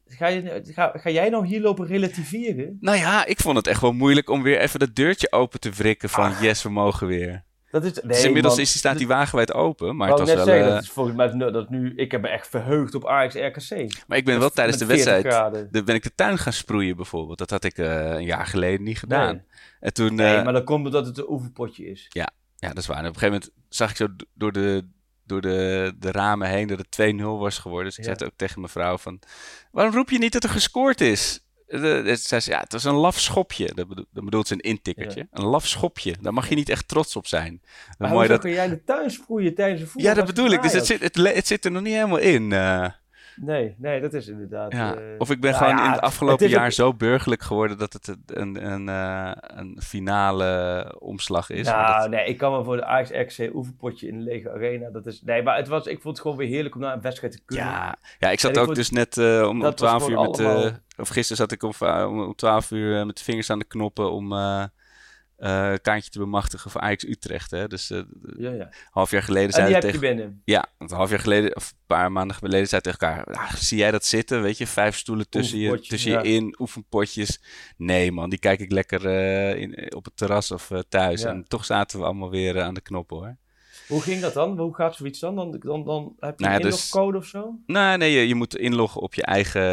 Ga, 0.06 0.28
je, 0.28 0.62
ga, 0.64 0.92
ga 0.96 1.10
jij 1.10 1.30
nou 1.30 1.46
hier 1.46 1.62
lopen 1.62 1.88
relativeren? 1.88 2.78
Nou 2.80 2.98
ja, 2.98 3.26
ik 3.26 3.40
vond 3.40 3.58
het 3.58 3.68
echt 3.68 3.82
wel 3.82 3.94
moeilijk 3.94 4.30
om 4.30 4.44
weer 4.44 4.60
even 4.60 4.80
dat 4.80 4.96
deurtje 4.96 5.32
open 5.32 5.60
te 5.60 5.70
wrikken 5.70 6.10
van 6.10 6.34
yes, 6.42 6.64
we 6.64 6.70
mogen 6.70 7.08
weer. 7.08 7.44
Dat 7.76 7.84
is, 7.84 7.94
nee, 7.94 8.04
dus 8.08 8.24
inmiddels 8.24 8.54
man. 8.54 8.64
is 8.64 8.72
die, 8.72 8.80
staat 8.80 8.98
die 8.98 9.08
wagenwijd 9.08 9.54
open, 9.54 9.96
maar 9.96 10.10
het 10.10 10.20
was 10.20 10.28
net 10.28 10.38
wel... 10.38 10.46
zeggen, 10.46 10.66
eh, 10.68 10.74
dat 10.74 10.84
is 10.84 10.90
volgens 10.90 11.16
mij 11.16 11.52
dat 11.52 11.70
nu, 11.70 11.94
ik 11.96 12.12
heb 12.12 12.22
me 12.22 12.28
echt 12.28 12.48
verheugd 12.48 12.96
op 12.96 13.08
Ajax 13.08 13.36
RKC. 13.36 14.04
maar 14.08 14.18
ik 14.18 14.26
ben 14.26 14.40
wel 14.40 14.50
tijdens 14.50 14.78
de 14.78 14.86
Met 14.86 15.02
40 15.02 15.24
wedstrijd, 15.24 15.74
de, 15.74 15.84
ben 15.84 15.96
ik 15.96 16.04
de 16.04 16.16
tuin 16.16 16.38
gaan 16.38 16.54
sproeien 16.54 16.96
bijvoorbeeld. 16.96 17.38
Dat 17.38 17.50
had 17.50 17.64
ik 17.64 17.78
eh, 17.78 18.10
een 18.10 18.26
jaar 18.26 18.46
geleden 18.46 18.84
niet 18.84 19.00
gedaan. 19.00 19.34
Nee. 19.34 19.44
En 19.80 19.94
toen, 19.94 20.16
Nee, 20.16 20.36
eh, 20.36 20.44
maar 20.44 20.54
dat 20.54 20.64
komt 20.64 20.86
omdat 20.86 21.06
het 21.06 21.18
een 21.18 21.30
oefenpotje 21.30 21.86
is. 21.86 22.06
ja, 22.56 22.68
dat 22.68 22.78
is 22.78 22.88
waar. 22.88 22.98
En 22.98 23.08
op 23.08 23.14
een 23.14 23.20
gegeven 23.20 23.42
moment 23.42 23.52
zag 23.70 23.90
ik 23.90 23.96
zo 23.96 24.08
door 24.34 24.52
de, 24.52 24.88
door 25.26 25.42
de, 25.42 25.94
de 26.00 26.12
ramen 26.12 26.48
heen 26.50 26.68
dat 26.68 26.78
het 26.90 27.14
2-0 27.16 27.22
was 27.24 27.58
geworden. 27.58 27.86
Dus 27.88 27.98
ik 27.98 28.06
Ja. 28.06 28.14
zei 28.18 28.30
ook 28.30 28.38
tegen 28.38 28.60
mijn 28.60 28.72
vrouw 28.72 28.98
van, 28.98 29.20
waarom 29.72 29.94
roep 29.94 30.10
je 30.10 30.18
niet 30.18 30.34
dat 30.34 30.44
er 30.44 30.50
gescoord 30.50 31.02
is? 31.02 31.40
Zei 31.68 32.40
ze, 32.42 32.50
ja, 32.50 32.60
het 32.60 32.72
was 32.72 32.84
een 32.84 32.94
laf 32.94 33.20
schopje. 33.20 33.72
Dat, 33.74 33.88
bedo- 33.88 34.06
dat 34.12 34.24
bedoelt 34.26 34.48
ze 34.48 34.54
een 34.54 34.60
intikkertje. 34.60 35.28
Een 35.32 35.44
laf 35.46 35.68
schopje. 35.68 36.16
Daar 36.22 36.34
mag 36.34 36.50
je 36.50 36.56
niet 36.56 36.70
echt 36.70 36.88
trots 36.88 37.16
op 37.16 37.28
zijn. 37.28 37.62
Maar 37.98 38.10
Mooi 38.10 38.14
hoezo 38.14 38.28
dat, 38.34 38.42
kun 38.42 38.52
jij 38.52 38.68
de 38.70 38.84
tuin 38.84 39.12
sproeien 39.12 39.56
tijdens 39.56 39.82
een 39.82 39.88
voetbal? 39.88 40.10
ja, 40.12 40.18
dat 40.18 40.26
bedoel 40.26 40.50
ik. 40.52 40.62
Dus 40.62 40.72
het 40.74 40.86
zit, 40.86 41.16
het 41.16 41.48
zit 41.48 41.66
er 41.66 41.72
nog 41.72 41.82
niet 41.82 41.94
helemaal 41.94 42.18
in. 42.18 42.52
eh. 42.52 42.88
Nee, 43.36 43.76
nee, 43.78 44.02
dat 44.02 44.14
is 44.14 44.28
inderdaad... 44.28 44.72
ja. 44.72 44.96
eh, 44.96 45.02
Of 45.18 45.30
ik 45.32 45.42
ben 45.42 45.52
nou 45.52 45.64
gewoon 45.64 45.78
ja, 45.80 45.86
in 45.86 45.92
het 45.92 46.02
afgelopen 46.02 46.44
het 46.46 46.54
jaar 46.54 46.66
ook- 46.66 46.72
zo 46.72 46.94
burgerlijk 46.94 47.42
geworden 47.42 47.78
dat 47.78 47.94
het 47.94 48.16
een, 48.26 48.72
een, 48.72 48.90
eh, 48.90 49.32
een 49.36 49.80
finale 49.84 50.96
omslag 51.00 51.50
is. 51.50 51.68
Nou, 51.68 52.00
dat- 52.02 52.10
nee, 52.10 52.26
ik 52.26 52.38
kan 52.38 52.52
me 52.58 52.64
voor 52.64 52.76
de 52.76 52.86
Ajax 52.86 53.10
RKC 53.38 53.54
oefenpotje 53.56 54.08
in 54.08 54.18
de 54.18 54.24
lege 54.24 54.52
arena. 54.52 54.90
Dat 54.90 55.06
is, 55.06 55.22
nee, 55.22 55.44
maar 55.44 55.58
het 55.58 55.68
was, 55.68 55.86
ik 55.86 56.02
vond 56.02 56.14
het 56.14 56.22
gewoon 56.22 56.38
weer 56.38 56.48
heerlijk 56.48 56.76
om 56.76 56.82
naar 56.82 56.94
een 56.94 57.02
wedstrijd 57.02 57.34
te 57.34 57.40
kunnen. 57.46 57.66
ja, 57.66 57.96
ja, 58.20 58.30
ik 58.30 58.40
zat 58.40 58.50
En 58.50 58.56
ik 58.56 58.60
ook 58.62 58.66
vond- 58.66 58.78
dus 58.78 58.90
net 58.90 59.18
eh, 59.18 59.42
om, 59.42 59.50
om 59.50 59.60
dat 59.60 59.80
was 59.80 59.90
12 59.90 60.10
uur 60.10 60.22
met... 60.22 60.40
eh, 60.40 60.46
allemaal- 60.46 60.72
of 60.98 61.08
gisteren 61.10 61.38
zat 61.38 61.52
ik 61.52 61.64
om, 61.64 61.72
om, 62.08 62.22
om 62.24 62.36
12 62.36 62.72
uur 62.72 63.00
eh, 63.00 63.06
met 63.06 63.18
de 63.18 63.24
vingers 63.24 63.50
aan 63.50 63.60
de 63.60 63.66
knoppen 63.66 64.12
om 64.12 64.34
een 65.52 65.82
kaartje 65.82 66.10
te 66.10 66.20
bemachtigen 66.20 66.72
voor 66.72 66.82
Ajax 66.82 67.04
Utrecht. 67.04 67.52
Hè? 67.52 67.68
Dus 67.68 67.90
eh, 67.92 68.02
Ja, 68.38 68.52
ja. 68.52 68.70
half 68.90 69.12
jaar 69.12 69.24
geleden 69.24 69.62
heb 69.62 69.70
je 69.74 69.80
tegen... 69.80 70.00
binnen. 70.00 70.42
Ja, 70.46 70.66
want 70.78 70.92
een 70.92 70.98
half 70.98 71.10
jaar 71.10 71.20
geleden, 71.20 71.56
of 71.56 71.70
een 71.72 71.78
paar 71.88 72.12
maanden 72.12 72.36
geleden, 72.38 72.68
zei 72.68 72.82
tegen 72.82 73.00
elkaar: 73.00 73.24
"Ah, 73.26 73.54
Zie 73.54 73.78
jij 73.78 73.92
dat 73.92 74.06
zitten? 74.06 74.42
Weet 74.42 74.58
je, 74.58 74.68
vijf 74.68 74.96
stoelen 74.98 75.30
tussen, 75.30 75.58
je, 75.58 75.80
tussen 75.80 76.12
je 76.12 76.22
in, 76.22 76.56
oefenpotjes. 76.60 77.42
Nee, 77.78 78.12
man, 78.12 78.30
die 78.30 78.40
kijk 78.40 78.60
ik 78.60 78.72
lekker 78.72 79.06
eh, 79.06 79.62
in, 79.62 79.96
op 79.96 80.06
het 80.06 80.18
terras 80.18 80.52
of 80.52 80.72
thuis. 80.90 81.24
En 81.24 81.48
toch 81.48 81.66
zaten 81.66 82.00
we 82.00 82.06
allemaal 82.06 82.30
weer 82.30 82.62
aan 82.62 82.74
de 82.74 82.82
knoppen 82.82 83.18
hoor. 83.18 83.38
Hoe 83.88 84.02
ging 84.02 84.22
dat 84.22 84.34
dan? 84.34 84.58
Hoe 84.60 84.76
gaat 84.76 84.96
zoiets 84.96 85.20
dan? 85.20 85.36
Dan, 85.36 85.60
dan, 85.60 85.84
dan 85.86 86.16
heb 86.20 86.40
je 86.40 86.46
Nou 86.46 86.58
ja, 86.58 86.64
een 86.66 86.70
dus- 86.72 86.92
inlogcode 86.92 87.18
of 87.18 87.26
zo? 87.26 87.60
Nee, 87.66 87.98
nee, 87.98 88.12
je, 88.12 88.28
je 88.28 88.36
moet 88.36 88.56
inloggen 88.58 89.02
op 89.02 89.14
je 89.14 89.24
eigen 89.24 89.64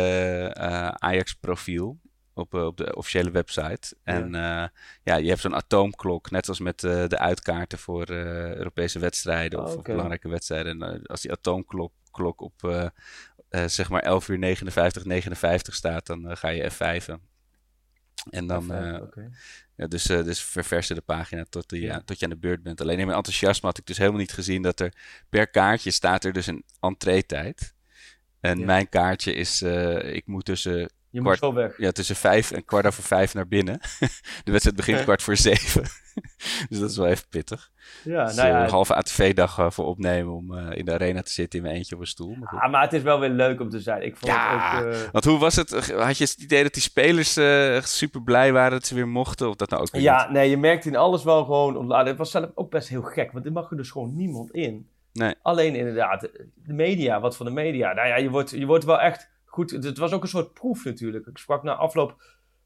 Ajax-profiel. 1.02 1.98
Op, 2.34 2.54
eh, 2.54 2.64
op 2.66 2.76
de 2.76 2.96
officiële 2.96 3.30
website. 3.30 3.96
En 4.02 4.34
eh, 4.34 4.66
ja, 5.02 5.16
je 5.16 5.28
hebt 5.28 5.40
zo'n 5.40 5.54
atoomklok, 5.54 6.30
net 6.30 6.48
als 6.48 6.60
met 6.60 6.84
eh, 6.84 7.06
de 7.08 7.18
uitkaarten 7.18 7.78
voor 7.78 8.10
Europese 8.10 8.98
wedstrijden 8.98 9.62
of, 9.64 9.82
belangrijke 9.82 10.28
wedstrijden. 10.28 10.82
En 10.82 11.02
als 11.06 11.20
die 11.20 11.32
atoomklok 11.32 11.92
klok 12.10 12.40
op 12.40 12.90
zeg 13.66 13.88
maar 13.90 14.02
11 14.02 14.28
uur 14.28 14.38
59, 14.38 15.04
59 15.04 15.74
staat, 15.74 16.06
dan 16.06 16.36
ga 16.36 16.48
je 16.48 16.70
F5'en. 16.70 17.30
En 18.30 18.46
dan, 18.46 18.66
ja, 19.76 19.86
dus, 19.86 20.02
dus 20.04 20.42
verversen 20.44 20.96
de 20.96 21.02
pagina 21.02 21.44
tot, 21.48 21.64
Ja. 21.70 21.78
ja, 21.78 22.02
tot 22.04 22.18
je 22.18 22.24
aan 22.24 22.30
de 22.30 22.38
beurt 22.38 22.62
bent. 22.62 22.80
Alleen 22.80 22.98
in 22.98 23.06
mijn 23.06 23.16
enthousiasme 23.16 23.68
had 23.68 23.78
ik 23.78 23.86
dus 23.86 23.98
helemaal 23.98 24.20
niet 24.20 24.32
gezien 24.32 24.62
dat 24.62 24.80
er 24.80 24.92
per 25.28 25.48
kaartje 25.48 25.90
staat 25.90 26.24
er 26.24 26.32
dus 26.32 26.46
een 26.46 26.64
entree-tijd. 26.80 27.74
En 28.40 28.58
Ja. 28.58 28.64
mijn 28.64 28.88
kaartje 28.88 29.34
is, 29.34 29.62
ik 30.02 30.26
moet 30.26 30.44
tussen 30.44 30.90
Je 31.12 31.20
moet 31.20 31.36
kwart, 31.38 31.38
zo 31.38 31.52
weg. 31.60 31.78
ja, 31.78 31.90
tussen 31.92 32.16
vijf 32.16 32.50
en 32.50 32.64
kwart 32.64 32.86
over 32.86 33.02
vijf 33.02 33.34
naar 33.34 33.48
binnen. 33.48 33.80
de 34.44 34.50
wedstrijd 34.50 34.76
begint 34.76 35.02
kwart 35.02 35.22
voor 35.22 35.36
zeven. 35.36 35.82
dus 36.68 36.78
dat 36.78 36.90
is 36.90 36.96
wel 36.96 37.06
even 37.06 37.24
pittig. 37.28 37.70
Ja, 38.04 38.24
Dus, 38.24 38.34
nou 38.34 38.48
eh, 38.48 38.54
ja, 38.54 38.64
een 38.64 38.70
halve 38.70 38.94
ATV-dag 38.94 39.58
eh, 39.58 39.70
voor 39.70 39.86
opnemen 39.86 40.32
om 40.32 40.58
eh, 40.58 40.78
in 40.78 40.84
de 40.84 40.92
arena 40.92 41.22
te 41.22 41.30
zitten 41.32 41.58
in 41.58 41.64
mijn 41.64 41.76
eentje 41.76 41.94
op 41.94 42.00
een 42.00 42.06
stoel. 42.06 42.34
Maar 42.34 42.48
goed. 42.48 42.60
ah, 42.60 42.70
maar 42.70 42.82
het 42.82 42.92
is 42.92 43.02
wel 43.02 43.20
weer 43.20 43.28
leuk 43.30 43.60
om 43.60 43.68
te 43.70 43.80
zijn. 43.80 44.02
Ik 44.02 44.16
vond 44.16 44.32
Ja, 44.32 44.76
het 44.76 44.84
ook... 44.86 44.92
eh, 44.92 44.98
Want 45.12 45.24
hoe 45.24 45.38
was 45.38 45.56
het? 45.56 45.70
Had 45.90 46.18
je 46.18 46.24
het 46.24 46.36
idee 46.38 46.62
dat 46.62 46.72
die 46.72 46.82
spelers 46.82 47.36
eh, 47.36 47.82
super 47.82 48.22
blij 48.22 48.52
waren 48.52 48.70
dat 48.70 48.86
ze 48.86 48.94
weer 48.94 49.08
mochten? 49.08 49.48
Of 49.48 49.54
dat 49.56 49.70
nou 49.70 49.82
ook 49.82 49.90
weer 49.90 50.02
Ja, 50.02 50.22
niet? 50.24 50.32
nee, 50.32 50.50
je 50.50 50.56
merkt 50.56 50.84
in 50.84 50.96
alles 50.96 51.24
wel 51.24 51.44
gewoon. 51.44 51.92
Het 51.92 52.16
was 52.16 52.30
zelf 52.30 52.50
ook 52.54 52.70
best 52.70 52.88
heel 52.88 53.02
gek, 53.02 53.32
want 53.32 53.46
er 53.46 53.52
mag 53.52 53.70
er 53.70 53.76
dus 53.76 53.90
gewoon 53.90 54.16
niemand 54.16 54.50
in. 54.50 54.86
Nee. 55.12 55.34
Alleen 55.42 55.74
inderdaad, 55.74 56.20
de 56.54 56.72
media, 56.72 57.20
wat 57.20 57.36
van 57.36 57.46
de 57.46 57.52
media. 57.52 57.92
Nou 57.92 58.08
ja, 58.08 58.16
je 58.16 58.30
wordt, 58.30 58.50
je 58.50 58.66
wordt 58.66 58.84
wel 58.84 59.00
echt 59.00 59.30
goed. 59.54 59.70
Het 59.70 59.98
was 59.98 60.12
ook 60.12 60.22
een 60.22 60.28
soort 60.28 60.52
proef 60.52 60.84
natuurlijk. 60.84 61.26
Ik 61.26 61.38
sprak 61.38 61.62
na 61.62 61.74
afloop 61.74 62.22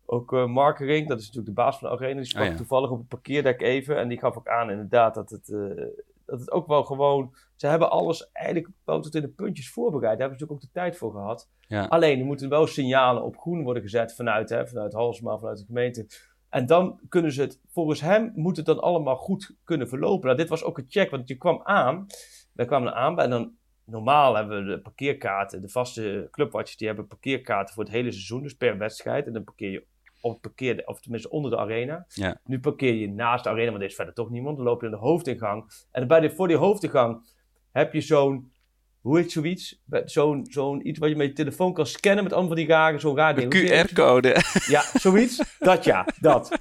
ook 0.06 0.32
eh 0.32 0.46
Markering, 0.46 1.08
dat 1.08 1.18
is 1.18 1.26
natuurlijk 1.26 1.56
de 1.56 1.62
baas 1.62 1.78
van 1.78 1.88
de 1.88 1.96
arena. 1.96 2.20
Die 2.20 2.28
sprak 2.28 2.44
Oh 2.44 2.50
ja. 2.50 2.56
toevallig 2.56 2.90
op 2.90 2.98
het 2.98 3.08
parkeerdek 3.08 3.60
even. 3.60 3.96
En 3.96 4.08
die 4.08 4.18
gaf 4.18 4.36
ook 4.36 4.48
aan 4.48 4.70
inderdaad 4.70 5.14
dat 5.14 5.30
het, 5.30 5.48
eh, 5.48 5.84
dat 6.26 6.40
het 6.40 6.50
ook 6.50 6.66
wel 6.66 6.84
gewoon... 6.84 7.34
Ze 7.56 7.66
hebben 7.66 7.90
alles 7.90 8.30
eigenlijk 8.32 8.68
wel 8.84 9.00
tot 9.00 9.14
in 9.14 9.20
de 9.20 9.28
puntjes 9.28 9.70
voorbereid. 9.70 10.18
Daar 10.18 10.28
hebben 10.28 10.38
ze 10.38 10.44
natuurlijk 10.44 10.64
ook 10.64 10.74
de 10.74 10.80
tijd 10.80 10.96
voor 10.96 11.12
gehad. 11.12 11.48
Ja. 11.60 11.84
Alleen, 11.84 12.18
er 12.18 12.24
moeten 12.24 12.48
wel 12.48 12.66
signalen 12.66 13.22
op 13.22 13.38
groen 13.38 13.62
worden 13.62 13.82
gezet 13.82 14.14
vanuit, 14.14 14.48
hè, 14.48 14.66
vanuit 14.66 14.92
Halsma, 14.92 15.38
vanuit 15.38 15.58
de 15.58 15.64
gemeente. 15.64 16.06
En 16.48 16.66
dan 16.66 17.00
kunnen 17.08 17.32
ze 17.32 17.40
het, 17.40 17.60
volgens 17.70 18.00
hem 18.00 18.32
moet 18.34 18.56
het 18.56 18.66
dan 18.66 18.80
allemaal 18.80 19.16
goed 19.16 19.56
kunnen 19.64 19.88
verlopen. 19.88 20.26
Nou, 20.26 20.36
dit 20.36 20.48
was 20.48 20.64
ook 20.64 20.78
een 20.78 20.86
check, 20.88 21.10
want 21.10 21.28
je 21.28 21.36
kwam 21.36 21.60
aan. 21.64 22.06
Wij 22.52 22.66
kwamen 22.66 22.94
aan 22.94 23.20
en 23.20 23.30
dan, 23.30 23.52
normaal 23.86 24.34
hebben 24.34 24.64
we 24.64 24.70
de 24.70 24.80
parkeerkaarten, 24.80 25.60
de 25.60 25.68
vaste 25.68 26.28
clubwatchers, 26.30 26.76
die 26.76 26.86
hebben 26.86 27.06
parkeerkaarten 27.06 27.74
voor 27.74 27.84
het 27.84 27.92
hele 27.92 28.12
seizoen, 28.12 28.42
dus 28.42 28.56
per 28.56 28.78
wedstrijd. 28.78 29.26
En 29.26 29.32
dan 29.32 29.44
parkeer 29.44 29.70
je 29.70 29.84
op 30.20 30.40
parkeer, 30.40 30.82
of 30.86 31.00
tenminste 31.00 31.30
onder 31.30 31.50
de 31.50 31.58
arena. 31.58 32.06
Ja. 32.08 32.40
Nu 32.44 32.60
parkeer 32.60 32.94
je 32.94 33.08
naast 33.08 33.44
de 33.44 33.50
arena, 33.50 33.70
want 33.70 33.82
er 33.82 33.88
is 33.88 33.94
verder 33.94 34.14
toch 34.14 34.30
niemand. 34.30 34.56
Dan 34.56 34.66
loop 34.66 34.80
je 34.80 34.86
in 34.86 34.92
de 34.92 34.98
hoofdingang. 34.98 35.64
En 35.90 36.06
bij 36.06 36.20
de, 36.20 36.30
voor 36.30 36.48
die 36.48 36.56
hoofdingang 36.56 37.26
heb 37.72 37.92
je 37.92 38.00
zo'n, 38.00 38.52
hoe 39.00 39.18
heet 39.18 39.32
zoiets? 39.32 39.82
Zo'n, 40.04 40.46
zo'n 40.50 40.88
iets 40.88 40.98
wat 40.98 41.08
je 41.08 41.16
met 41.16 41.26
je 41.26 41.32
telefoon 41.32 41.72
kan 41.72 41.86
scannen 41.86 42.24
met 42.24 42.32
allemaal 42.32 42.50
van 42.50 42.60
die 42.60 42.68
rare, 42.68 42.98
zo'n 42.98 43.16
raar 43.16 43.34
ding. 43.34 43.54
QR-code. 43.54 44.42
Ja, 44.66 44.82
zoiets. 44.94 45.56
Dat 45.58 45.84
ja, 45.84 46.06
dat. 46.20 46.58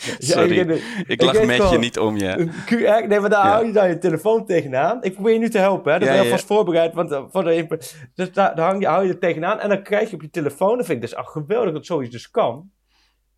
Ja, 0.06 0.14
Sorry. 0.18 0.58
ik, 0.58 0.68
ik, 0.68 0.82
Ik 1.06 1.22
lach 1.22 1.44
met 1.44 1.70
je 1.70 1.78
niet 1.78 1.98
om 1.98 2.16
je. 2.16 2.48
QR, 2.66 3.06
nee, 3.08 3.20
maar 3.20 3.30
daar 3.30 3.44
Ja. 3.46 3.50
hou 3.52 3.66
je 3.66 3.72
dan 3.72 3.88
je 3.88 3.98
telefoon 3.98 4.46
tegenaan. 4.46 5.02
Ik 5.02 5.14
probeer 5.14 5.32
je 5.32 5.38
nu 5.38 5.48
te 5.48 5.58
helpen, 5.58 5.92
hè. 5.92 5.98
Dat 5.98 6.08
Ja, 6.08 6.14
ben 6.14 6.22
je 6.24 6.28
alvast 6.30 6.46
voorbereid. 6.46 6.94
Want, 6.94 7.10
eh, 7.12 7.24
voor 7.30 7.44
de, 7.44 7.66
dus 8.14 8.32
daar, 8.32 8.54
daar 8.54 8.66
hang 8.68 8.80
je, 8.80 8.86
hou 8.86 9.04
je 9.06 9.12
er 9.12 9.18
tegenaan. 9.18 9.60
En 9.60 9.68
dan 9.68 9.82
krijg 9.82 10.08
je 10.10 10.14
op 10.14 10.22
je 10.22 10.30
telefoon, 10.30 10.76
dat 10.76 10.86
vind 10.86 11.02
ik 11.02 11.08
dus 11.10 11.14
ach, 11.18 11.30
geweldig 11.32 11.72
dat 11.72 11.86
zoiets 11.86 12.10
dus 12.10 12.30
kan. 12.30 12.70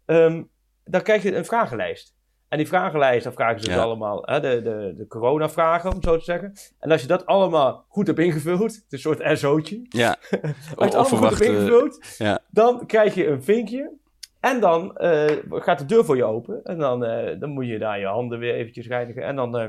Ehm, 0.07 0.42
dan 0.85 1.02
krijg 1.02 1.23
je 1.23 1.37
een 1.37 1.45
vragenlijst. 1.45 2.14
En 2.49 2.59
die 2.59 2.66
vragenlijst, 2.69 3.25
dan 3.25 3.33
vragen 3.33 3.61
ze 3.61 3.66
dus 3.69 3.76
allemaal 3.76 4.23
hè, 4.25 4.40
de, 4.40 4.62
de, 4.62 4.95
de 4.97 5.07
corona-vragen, 5.07 5.88
om 5.90 5.95
het 5.97 6.04
zo 6.04 6.16
te 6.19 6.25
zeggen. 6.25 6.52
En 6.78 6.90
als 6.90 7.00
je 7.00 7.07
dat 7.07 7.26
allemaal 7.26 7.85
goed 7.88 8.07
hebt 8.07 8.19
ingevuld, 8.19 8.75
het 8.75 8.85
is 8.88 9.04
een 9.04 9.16
soort 9.16 9.38
SO'tje. 9.38 9.87
Ja. 9.88 10.09
Als 10.31 10.40
je 10.76 10.85
het 10.85 10.95
allemaal 10.95 11.07
goed 11.31 11.38
hebt 11.38 11.40
ingevuld, 11.40 12.04
ja. 12.19 12.38
dan 12.50 12.87
krijg 12.87 13.14
je 13.14 13.26
een 13.26 13.42
vinkje. 13.42 13.90
En 14.42 14.61
dan 14.61 14.96
eh, 14.96 15.37
gaat 15.49 15.78
de 15.78 15.84
deur 15.84 16.04
voor 16.04 16.16
je 16.16 16.25
open. 16.25 16.64
En 16.64 16.78
dan, 16.78 17.04
eh, 17.04 17.40
dan 17.40 17.50
moet 17.50 17.66
je 17.66 17.78
daar 17.78 17.99
je 17.99 18.06
handen 18.06 18.38
weer 18.38 18.54
eventjes 18.54 18.87
reinigen. 18.87 19.22
En 19.22 19.37
dan, 19.37 19.58
eh, 19.58 19.68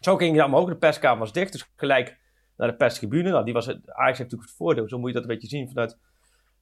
zo 0.00 0.16
ging 0.16 0.32
je 0.34 0.40
dan 0.40 0.54
ook. 0.54 0.68
De 0.68 0.76
perskamer 0.76 1.18
was 1.18 1.32
dicht, 1.32 1.52
dus 1.52 1.72
gelijk 1.76 2.18
naar 2.56 2.68
de 2.68 2.76
perstribune. 2.76 3.30
Nou, 3.30 3.44
die 3.44 3.54
was 3.54 3.66
het, 3.66 3.76
Ajax 3.90 4.18
heeft 4.18 4.18
natuurlijk 4.18 4.48
het 4.48 4.58
voordeel. 4.58 4.88
Zo 4.88 4.98
moet 4.98 5.08
je 5.08 5.14
dat 5.14 5.22
een 5.22 5.28
beetje 5.28 5.48
zien 5.48 5.68
vanuit, 5.68 5.98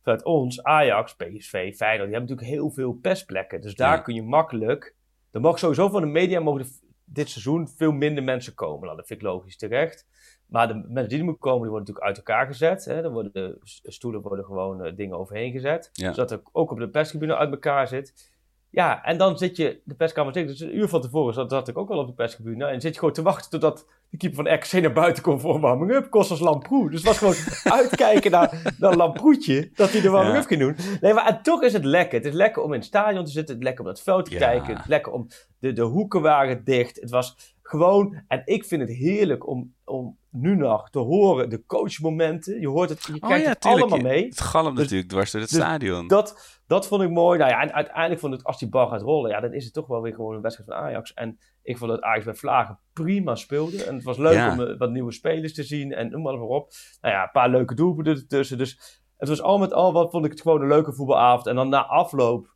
vanuit 0.02 0.24
ons. 0.24 0.62
Ajax, 0.62 1.14
PSV, 1.14 1.74
Feyenoord, 1.74 2.08
die 2.08 2.16
hebben 2.16 2.20
natuurlijk 2.20 2.48
heel 2.48 2.70
veel 2.70 2.92
persplekken. 2.92 3.60
Dus 3.60 3.74
daar 3.74 3.96
Ja. 3.96 4.02
kun 4.02 4.14
je 4.14 4.22
makkelijk... 4.22 4.94
Er 5.30 5.40
mag 5.40 5.58
sowieso 5.58 5.88
van 5.88 6.00
de 6.00 6.06
media 6.08 6.40
mogen 6.40 6.66
dit 7.04 7.30
seizoen 7.30 7.68
veel 7.68 7.92
minder 7.92 8.24
mensen 8.24 8.54
komen. 8.54 8.84
Nou, 8.84 8.96
dat 8.96 9.06
vind 9.06 9.20
ik 9.20 9.26
logisch 9.26 9.56
terecht. 9.56 10.06
Maar 10.54 10.68
de 10.68 10.74
mensen 10.74 11.08
die 11.08 11.18
er 11.18 11.24
moeten 11.24 11.42
komen, 11.42 11.60
die 11.62 11.70
worden 11.70 11.86
natuurlijk 11.88 12.06
uit 12.06 12.16
elkaar 12.16 12.46
gezet. 12.46 12.84
Hè. 12.84 13.02
Er 13.02 13.10
worden 13.12 13.58
stoelen 13.82 14.20
worden 14.20 14.44
gewoon 14.44 14.84
eh, 14.84 14.92
dingen 14.96 15.18
overheen 15.18 15.52
gezet. 15.52 15.90
Ja. 15.92 16.12
Zodat 16.12 16.30
er 16.30 16.40
ook 16.52 16.70
op 16.70 16.78
de 16.78 16.88
perstribune 16.88 17.36
uit 17.36 17.50
elkaar 17.50 17.88
zit. 17.88 18.32
Ja, 18.70 19.04
en 19.04 19.18
dan 19.18 19.38
zit 19.38 19.56
je, 19.56 19.80
de 19.84 19.94
perskamer 19.94 20.32
zit, 20.34 20.46
dus 20.48 20.60
een 20.60 20.76
uur 20.76 20.88
van 20.88 21.00
tevoren 21.00 21.34
zat, 21.34 21.50
zat 21.50 21.68
ik 21.68 21.78
ook 21.78 21.90
al 21.90 21.98
op 21.98 22.06
de 22.06 22.12
perstribune. 22.12 22.64
En 22.66 22.80
zit 22.80 22.92
je 22.92 22.98
gewoon 22.98 23.14
te 23.14 23.22
wachten 23.22 23.50
totdat 23.50 23.86
de 24.10 24.16
keeper 24.16 24.44
van 24.44 24.54
RKC 24.54 24.72
naar 24.72 24.92
buiten 24.92 25.22
komt 25.22 25.40
voor 25.40 25.54
een 25.54 25.60
warming-up. 25.60 26.10
Kost 26.10 26.30
als 26.30 26.40
Lamproe. 26.40 26.90
Dus 26.90 27.02
het 27.02 27.08
was 27.08 27.18
gewoon 27.18 27.72
uitkijken 27.80 28.30
naar, 28.30 28.74
naar 28.78 28.96
Lamproetje, 28.96 29.70
dat 29.74 29.90
hij 29.92 30.00
de 30.00 30.10
warming-up 30.10 30.42
Ja. 30.42 30.48
ging 30.48 30.60
doen. 30.60 30.76
Nee, 31.00 31.12
maar 31.14 31.26
en 31.26 31.42
toch 31.42 31.62
is 31.62 31.72
het 31.72 31.84
lekker. 31.84 32.18
Het 32.18 32.26
is 32.26 32.34
lekker 32.34 32.62
om 32.62 32.72
in 32.72 32.78
het 32.78 32.88
stadion 32.88 33.24
te 33.24 33.30
zitten, 33.30 33.54
het 33.54 33.62
is 33.62 33.68
lekker 33.68 33.84
om 33.84 33.90
het 33.90 34.00
veld 34.02 34.24
te 34.24 34.30
Ja. 34.32 34.38
kijken. 34.38 34.68
Het 34.68 34.78
is 34.78 34.86
lekker 34.86 35.12
om, 35.12 35.26
de, 35.58 35.72
de 35.72 35.82
hoeken 35.82 36.22
waren 36.22 36.64
dicht. 36.64 37.00
Het 37.00 37.10
was 37.10 37.53
gewoon, 37.74 38.22
en 38.28 38.42
ik 38.44 38.64
vind 38.64 38.80
het 38.80 38.90
heerlijk 38.90 39.46
om, 39.48 39.74
om 39.84 40.18
nu 40.30 40.56
nog 40.56 40.90
te 40.90 40.98
horen 40.98 41.50
de 41.50 41.64
coachmomenten. 41.66 42.60
Je 42.60 42.68
hoort 42.68 42.88
het, 42.88 43.02
je 43.04 43.12
Oh 43.14 43.20
krijgt 43.20 43.44
ja, 43.44 43.50
het 43.50 43.60
tuurlijk. 43.60 43.82
allemaal 43.90 44.10
mee. 44.12 44.24
Het 44.24 44.40
galmt 44.40 44.70
Dus- 44.76 44.82
natuurlijk 44.84 45.10
dwars 45.10 45.30
door 45.30 45.40
het 45.40 45.50
dus 45.50 45.58
stadion. 45.58 46.08
Dat, 46.08 46.60
dat 46.66 46.86
vond 46.86 47.02
ik 47.02 47.10
mooi. 47.10 47.38
Nou 47.38 47.50
ja, 47.50 47.60
en 47.62 47.72
uiteindelijk 47.72 48.20
vond 48.20 48.34
ik 48.34 48.42
als 48.42 48.58
die 48.58 48.68
bal 48.68 48.88
gaat 48.88 49.02
rollen, 49.02 49.30
ja, 49.30 49.40
dan 49.40 49.52
is 49.52 49.64
het 49.64 49.72
toch 49.74 49.86
wel 49.86 50.02
weer 50.02 50.14
gewoon 50.14 50.34
een 50.34 50.40
wedstrijd 50.42 50.70
van 50.70 50.78
Ajax. 50.78 51.12
En 51.14 51.38
ik 51.62 51.78
vond 51.78 51.90
dat 51.90 52.00
Ajax 52.02 52.24
bij 52.24 52.34
Vlagen 52.34 52.78
prima 52.92 53.34
speelde. 53.34 53.84
En 53.84 53.94
het 53.94 54.04
was 54.04 54.16
leuk 54.18 54.34
Ja. 54.34 54.52
om 54.52 54.60
eh, 54.60 54.78
wat 54.78 54.90
nieuwe 54.90 55.12
spelers 55.12 55.54
te 55.54 55.62
zien 55.62 55.92
en 55.92 56.10
noem 56.10 56.22
maar 56.22 56.40
op. 56.40 56.70
Nou 57.00 57.14
ja, 57.14 57.22
een 57.22 57.30
paar 57.32 57.50
leuke 57.50 57.74
doelpunten 57.74 58.14
ertussen. 58.14 58.58
Dus 58.58 59.02
het 59.16 59.28
was 59.28 59.42
al 59.42 59.58
met 59.58 59.72
al 59.72 59.92
wat 59.92 60.10
vond 60.10 60.24
ik 60.24 60.30
het 60.30 60.40
gewoon 60.40 60.60
een 60.62 60.68
leuke 60.68 60.92
voetbalavond. 60.92 61.46
En 61.46 61.54
dan 61.54 61.68
na 61.68 61.86
afloop 61.86 62.53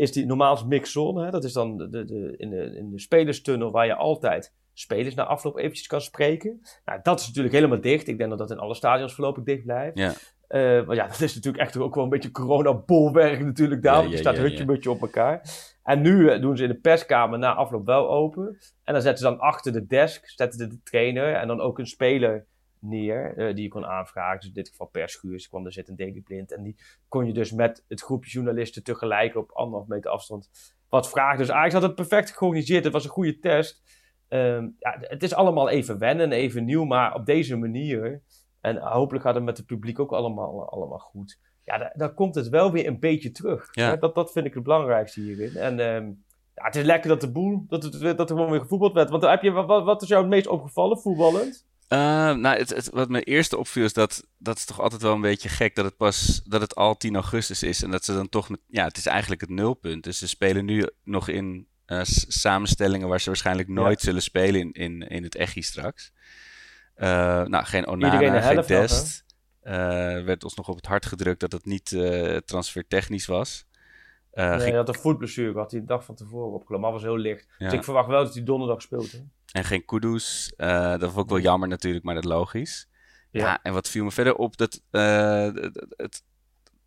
is 0.00 0.12
die 0.12 0.26
normaal 0.26 0.64
mixzone. 0.66 1.24
Hè? 1.24 1.30
Dat 1.30 1.44
is 1.44 1.52
dan 1.52 1.76
de, 1.76 1.88
de, 1.88 2.34
in, 2.36 2.50
de, 2.50 2.76
in 2.76 2.90
de 2.90 3.00
spelerstunnel 3.00 3.70
waar 3.70 3.86
je 3.86 3.94
altijd 3.94 4.54
spelers 4.72 5.14
na 5.14 5.24
afloop 5.24 5.56
eventjes 5.58 5.86
kan 5.86 6.00
spreken. 6.00 6.60
Nou, 6.84 7.00
dat 7.02 7.20
is 7.20 7.26
natuurlijk 7.26 7.54
helemaal 7.54 7.80
dicht. 7.80 8.08
Ik 8.08 8.18
denk 8.18 8.30
dat 8.30 8.38
dat 8.38 8.50
in 8.50 8.58
alle 8.58 8.74
stadions 8.74 9.14
voorlopig 9.14 9.44
dicht 9.44 9.64
blijft. 9.64 9.98
Ja. 9.98 10.12
Eh, 10.48 10.86
want 10.86 10.98
ja, 10.98 11.06
dat 11.12 11.20
is 11.20 11.34
natuurlijk 11.34 11.62
echt 11.62 11.76
ook 11.76 11.94
wel 11.94 12.04
een 12.04 12.10
beetje 12.10 12.30
corona-bolwerk 12.30 13.44
natuurlijk 13.44 13.82
daar. 13.82 13.94
Ja, 13.94 13.98
want 13.98 14.10
je 14.10 14.16
ja, 14.16 14.22
staat 14.22 14.36
ja, 14.36 14.42
hutje-mutje 14.42 14.90
op 14.90 15.00
elkaar. 15.00 15.42
En 15.82 16.00
nu 16.00 16.28
eh, 16.28 16.40
doen 16.40 16.56
ze 16.56 16.62
in 16.62 16.68
de 16.68 16.80
perskamer 16.80 17.38
na 17.38 17.54
afloop 17.54 17.86
wel 17.86 18.10
open. 18.10 18.58
En 18.84 18.92
dan 18.92 19.02
zetten 19.02 19.24
ze 19.24 19.30
dan 19.30 19.40
achter 19.40 19.72
de 19.72 19.86
desk, 19.86 20.28
zetten 20.28 20.58
ze 20.58 20.66
de 20.66 20.82
trainer 20.82 21.34
en 21.34 21.48
dan 21.48 21.60
ook 21.60 21.78
een 21.78 21.86
speler 21.86 22.46
neer 22.80 23.36
eh, 23.36 23.54
die 23.54 23.62
je 23.62 23.68
kon 23.68 23.86
aanvragen. 23.86 24.38
Dus 24.38 24.48
in 24.48 24.54
dit 24.54 24.68
geval 24.68 24.86
per 24.86 25.08
schuur 25.08 25.46
kwam 25.48 25.66
er 25.66 25.72
zit 25.72 25.88
een 25.88 25.96
Daily 25.96 26.20
Blind. 26.20 26.52
En 26.52 26.62
die 26.62 26.76
kon 27.08 27.26
je 27.26 27.32
dus 27.32 27.52
met 27.52 27.84
het 27.88 28.00
groepje 28.00 28.30
journalisten 28.30 28.82
tegelijk 28.82 29.36
op 29.36 29.50
anderhalf 29.52 29.88
meter 29.88 30.10
afstand 30.10 30.50
wat 30.88 31.10
vragen. 31.10 31.38
Dus 31.38 31.50
Ajax 31.50 31.72
had 31.72 31.82
het 31.82 31.94
perfect 31.94 32.36
georganiseerd. 32.36 32.84
Het 32.84 32.92
was 32.92 33.04
een 33.04 33.10
goede 33.10 33.38
test. 33.38 33.82
Ehm, 34.28 34.68
ja, 34.78 34.96
het 35.00 35.22
is 35.22 35.34
allemaal 35.34 35.68
even 35.68 35.98
wennen, 35.98 36.32
even 36.32 36.64
nieuw, 36.64 36.84
maar 36.84 37.14
op 37.14 37.26
deze 37.26 37.56
manier. 37.56 38.22
En 38.60 38.76
hopelijk 38.76 39.24
gaat 39.24 39.34
het 39.34 39.44
met 39.44 39.56
het 39.56 39.66
publiek 39.66 39.98
ook 39.98 40.12
allemaal, 40.12 40.68
allemaal 40.70 40.98
goed. 40.98 41.38
Ja, 41.64 41.78
da- 41.78 41.92
dan 41.96 42.14
komt 42.14 42.34
het 42.34 42.48
wel 42.48 42.72
weer 42.72 42.86
een 42.86 42.98
beetje 42.98 43.30
terug. 43.30 43.68
Ja. 43.70 43.96
Dat, 43.96 44.14
dat 44.14 44.32
vind 44.32 44.46
ik 44.46 44.54
het 44.54 44.62
belangrijkste 44.62 45.20
hierin. 45.20 45.56
En 45.56 45.80
ehm, 45.80 46.06
ja, 46.54 46.64
het 46.64 46.76
is 46.76 46.84
lekker 46.84 47.08
dat 47.08 47.20
de 47.20 47.32
boel, 47.32 47.64
dat, 47.68 47.82
het, 47.82 48.00
dat 48.00 48.30
er 48.30 48.36
gewoon 48.36 48.50
weer 48.50 48.60
gevoetbald 48.60 48.92
werd. 48.92 49.10
Want 49.10 49.22
heb 49.22 49.42
je, 49.42 49.50
wat, 49.50 49.84
wat 49.84 50.02
is 50.02 50.08
jou 50.08 50.20
het 50.20 50.30
meest 50.30 50.46
opgevallen, 50.46 50.98
voetballend? 50.98 51.68
Eh, 51.90 51.98
nou, 52.34 52.58
het, 52.58 52.68
het- 52.68 52.90
wat 52.90 53.08
me 53.08 53.22
eerste 53.22 53.56
opviel 53.56 53.84
is 53.84 53.92
dat 53.92 54.22
dat 54.38 54.56
is 54.56 54.64
toch 54.64 54.80
altijd 54.80 55.02
wel 55.02 55.14
een 55.14 55.20
beetje 55.20 55.48
gek 55.48 55.74
dat 55.74 55.84
het 55.84 55.96
pas 55.96 56.42
dat 56.44 56.60
het 56.60 56.74
al 56.74 56.96
10 56.96 57.14
augustus 57.14 57.62
is 57.62 57.82
en 57.82 57.90
dat 57.90 58.04
ze 58.04 58.14
dan 58.14 58.28
toch 58.28 58.48
met 58.48 58.60
ja, 58.66 58.84
het 58.84 58.96
is 58.96 59.06
eigenlijk 59.06 59.40
het 59.40 59.50
nulpunt. 59.50 60.04
Dus 60.04 60.18
ze 60.18 60.28
spelen 60.28 60.64
nu 60.64 60.88
nog 61.04 61.28
in 61.28 61.66
eh, 61.86 62.00
samenstellingen 62.28 63.08
waar 63.08 63.20
ze 63.20 63.26
waarschijnlijk 63.28 63.68
nooit 63.68 64.00
zullen 64.00 64.22
spelen 64.22 64.60
in, 64.60 64.72
in, 64.72 65.02
in 65.08 65.22
het 65.22 65.34
Echi 65.34 65.62
straks. 65.62 66.12
Eh, 66.94 67.08
nou, 67.44 67.64
geen 67.64 67.86
Onana, 67.86 68.12
geen? 68.42 68.56
Dest. 68.90 69.24
Eh, 69.60 69.72
werd 70.24 70.44
ons 70.44 70.54
nog 70.54 70.68
op 70.68 70.76
het 70.76 70.86
hart 70.86 71.06
gedrukt 71.06 71.40
dat 71.40 71.52
het 71.52 71.64
niet 71.64 71.92
transfertechnisch 72.44 73.26
was. 73.26 73.66
Nee, 74.32 74.46
geen- 74.58 74.68
hij 74.68 74.76
had 74.76 74.88
een 74.88 74.94
voetblessure 74.94 75.66
die 75.68 75.80
de 75.80 75.86
dag 75.86 76.04
van 76.04 76.14
tevoren 76.14 76.52
opgelopen. 76.52 76.80
Maar 76.80 76.92
was 76.92 77.02
heel 77.02 77.16
licht. 77.18 77.46
Dus 77.58 77.72
ik 77.72 77.84
verwacht 77.84 78.08
wel 78.08 78.24
dat 78.24 78.34
hij 78.34 78.42
donderdag 78.42 78.82
speelt. 78.82 79.12
Hè? 79.12 79.18
En 79.52 79.64
geen 79.64 79.84
Kudus. 79.84 80.52
Eh, 80.56 80.98
dat 80.98 81.12
vond 81.12 81.24
ik 81.24 81.30
wel 81.30 81.40
jammer 81.40 81.68
natuurlijk, 81.68 82.04
maar 82.04 82.14
dat 82.14 82.24
logisch. 82.24 82.86
Ja. 83.30 83.40
Ja. 83.44 83.58
en 83.62 83.72
wat 83.72 83.88
viel 83.88 84.04
me 84.04 84.10
verder 84.10 84.34
op, 84.34 84.56
dat, 84.56 84.82
eh, 84.90 85.50
het- 85.96 86.22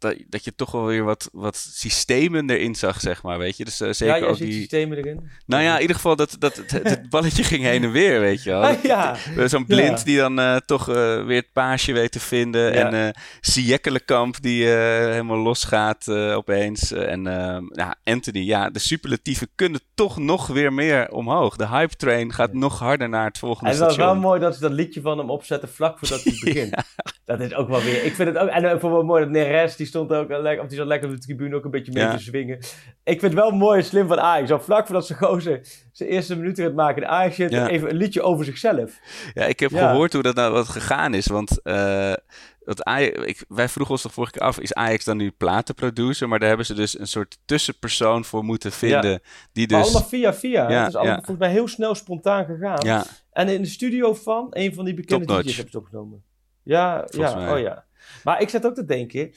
dat, 0.04 0.16
dat 0.30 0.44
je 0.44 0.56
toch 0.56 0.72
wel 0.72 0.86
weer 0.86 1.04
wat, 1.04 1.30
wat 1.32 1.58
systemen 1.58 2.50
erin 2.50 2.76
zag, 2.76 3.00
zeg 3.00 3.24
maar, 3.24 3.38
weet 3.38 3.58
je. 3.58 3.66
Dus 3.66 3.82
eh, 3.82 3.92
zeker 3.92 4.18
ja, 4.18 4.26
ook 4.26 4.36
ziet 4.38 4.48
die... 4.48 4.60
systemen 4.60 4.98
erin. 4.98 5.30
Nou 5.46 5.63
ja, 5.63 5.76
in 5.76 5.82
ieder 5.82 5.96
geval 5.96 6.16
dat, 6.16 6.36
dat 6.39 6.56
het, 6.56 6.72
het 6.72 7.10
balletje 7.10 7.44
ging 7.44 7.63
heen 7.63 7.84
en 7.84 7.92
weer, 7.92 8.20
weet 8.20 8.44
je 8.44 8.50
wel. 8.50 8.62
Ah, 8.74 8.84
ja. 8.84 9.16
Zo'n 9.48 9.66
blind 9.66 9.98
Ja. 10.00 10.06
die 10.06 10.18
dan 10.18 10.39
eh, 10.39 10.56
toch 10.56 10.89
eh, 10.89 11.26
weer 11.26 11.38
het 11.38 11.54
paasje 11.54 11.94
weet 11.94 12.12
te 12.12 12.20
vinden. 12.20 12.74
Ja. 12.74 12.92
En 12.92 13.16
Siekkelekamp 13.42 14.42
die 14.42 14.66
helemaal 14.66 15.38
losgaat 15.38 16.08
opeens. 16.10 16.92
En 16.92 17.28
eh, 17.28 17.62
ja, 17.70 17.96
Anthony, 18.04 18.39
ja, 18.39 18.70
de 18.70 18.80
superlatieven 18.80 19.48
kunnen 19.56 19.82
toch 19.94 20.18
nog 20.18 20.48
weer 20.48 20.74
meer 20.74 21.12
omhoog. 21.12 21.56
De 21.56 21.68
hype 21.68 21.96
train 21.96 22.34
gaat 22.34 22.54
nog 22.54 22.80
harder 22.80 23.10
naar 23.10 23.26
het 23.26 23.38
volgende 23.38 23.70
En 23.72 23.76
het 23.76 23.86
was 23.86 23.96
wel 23.96 24.16
mooi 24.16 24.39
dat 24.39 24.54
ze 24.54 24.62
dat 24.62 24.72
liedje 24.72 25.02
van 25.02 25.18
hem 25.18 25.30
opzetten 25.30 25.70
vlak 25.70 26.00
voordat 26.00 26.24
hij 26.24 26.34
begint. 26.54 26.84
Dat 27.26 27.39
is 27.39 27.54
ook 27.54 27.68
wel 27.68 27.82
weer. 27.82 28.04
Ik 28.04 28.16
vind 28.16 28.30
het 28.30 28.38
ook. 28.38 28.50
En 28.50 28.63
het 28.63 28.82
wel 28.82 29.04
mooi 29.04 29.24
dat 29.24 29.32
Neres 29.32 29.76
die 29.76 29.86
stond 29.94 30.12
ook 30.14 30.32
al 30.32 30.42
lekker, 30.42 30.64
of 30.64 30.70
die 30.70 30.78
zat 30.78 30.88
lekker 30.88 31.10
op 31.10 31.16
de 31.16 31.22
tribune 31.22 31.56
ook 31.56 31.66
een 31.66 31.72
beetje 31.72 31.92
mee 31.92 32.04
Ja. 32.04 32.12
te 32.16 32.24
zwingen. 32.24 32.58
Ik 33.04 33.20
vind 33.20 33.22
het 33.22 33.34
wel 33.34 33.52
mooi 33.52 33.80
en 33.80 33.86
slim 33.86 34.08
van 34.08 34.20
Ajax. 34.20 34.50
Zo 34.50 34.58
vlak 34.58 34.86
voordat 34.86 35.08
ze 35.08 35.14
gozer 35.16 35.60
zijn 35.92 36.10
eerste 36.10 36.36
minuten 36.36 36.64
gaat 36.66 36.74
maken 36.74 37.02
in 37.02 37.08
Ajax 37.08 37.36
Ja. 37.38 37.68
even 37.70 37.90
een 37.90 37.96
liedje 37.96 38.22
over 38.22 38.46
zichzelf. 38.46 39.00
Ja, 39.34 39.44
ik 39.44 39.60
heb 39.60 39.72
Ja. 39.72 39.90
gehoord 39.90 40.14
hoe 40.14 40.22
dat 40.22 40.36
nou 40.36 40.54
wat 40.54 40.70
gegaan 40.70 41.14
is. 41.14 41.28
Want 41.28 41.62
eh, 41.62 42.14
dat 42.60 42.84
Ajax, 42.84 43.26
ik, 43.26 43.44
wij 43.48 43.70
vroegen 43.70 43.94
ons 43.94 44.02
toch 44.04 44.14
vorige 44.14 44.32
keer 44.34 44.42
af, 44.42 44.60
is 44.60 44.74
Ajax 44.74 45.04
dan 45.06 45.18
nu 45.18 45.32
platenproducer? 45.32 46.28
Maar 46.28 46.40
daar 46.40 46.48
hebben 46.48 46.66
ze 46.66 46.74
dus 46.74 47.00
een 47.00 47.08
soort 47.08 47.38
tussenpersoon 47.46 48.26
voor 48.26 48.44
moeten 48.44 48.72
vinden. 48.72 49.22
Die 49.52 49.70
Maar 49.70 49.80
dus... 49.80 49.88
allemaal 49.90 50.10
via 50.10 50.34
via. 50.34 50.70
Ja, 50.70 50.80
het 50.80 50.88
is 50.88 50.96
allemaal 50.96 51.16
ja. 51.18 51.24
volgens 51.24 51.46
mij 51.46 51.52
heel 51.52 51.68
snel 51.68 51.96
spontaan 51.96 52.46
gegaan. 52.46 52.80
Ja, 52.86 53.06
En 53.32 53.48
in 53.50 53.62
de 53.62 53.68
studio 53.68 54.14
van 54.14 54.48
een 54.50 54.74
van 54.74 54.86
die 54.86 54.94
bekende. 54.94 55.26
DJ's 55.26 55.36
hebben 55.36 55.54
ze 55.54 55.62
het 55.62 55.76
opgenomen. 55.76 56.24
Ja, 56.64 57.04
Volgens 57.08 57.34
ja, 57.34 57.40
mij. 57.40 57.54
oh 57.54 57.60
ja. 57.60 57.86
Maar 58.24 58.42
ik 58.42 58.50
zat 58.50 58.66
ook 58.66 58.76
te 58.76 58.86
denken, 58.86 59.34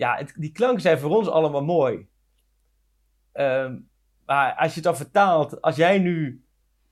ja, 0.00 0.22
die 0.36 0.52
klanken 0.52 0.80
zijn 0.80 0.98
voor 0.98 1.16
ons 1.16 1.28
allemaal 1.28 1.64
mooi. 1.64 2.08
Ehm, 3.32 3.78
maar 4.26 4.54
als 4.54 4.68
je 4.68 4.74
het 4.74 4.84
dan 4.84 4.96
vertaalt, 4.96 5.62
als 5.62 5.76
jij 5.76 5.98
nu 5.98 6.44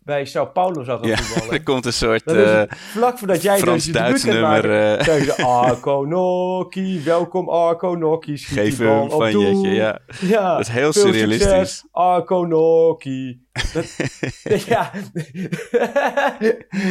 bij 0.08 0.24
Sao 0.24 0.46
Paulo 0.46 0.84
zou 0.84 0.98
gaan 0.98 1.08
ja. 1.08 1.16
voetballen, 1.16 1.54
er 1.58 1.62
komt 1.62 1.86
een 1.86 1.92
soort 1.92 2.26
is 2.26 2.32
eh, 2.32 2.58
het 2.58 2.76
vlak 2.76 3.18
voordat 3.18 3.42
jij 3.42 3.54
dus 3.54 3.62
Frans-Duits 3.62 4.22
debuut 4.22 4.34
gaat 4.42 4.62
nummer. 4.62 4.88
maken, 4.88 5.04
zeggen 5.04 5.24
ze 5.34 5.42
Arco 5.62 6.04
Noki, 6.04 7.02
welkom 7.04 7.48
Arco 7.48 7.94
Noki, 7.94 8.36
schiet 8.38 8.58
geef 8.58 8.78
hem 8.78 8.98
op 8.98 9.10
van 9.10 9.30
doel. 9.30 9.42
Jetje. 9.42 9.70
Ja. 9.70 9.98
Ja, 10.20 10.50
Dat 10.56 10.60
is 10.60 10.68
heel 10.68 10.92
veel 10.92 11.02
surrealistisch. 11.02 11.48
succes, 11.48 11.84
Arco 11.92 12.44
Noki. 12.44 13.40
Dat, 13.72 13.96
ja. 14.66 14.90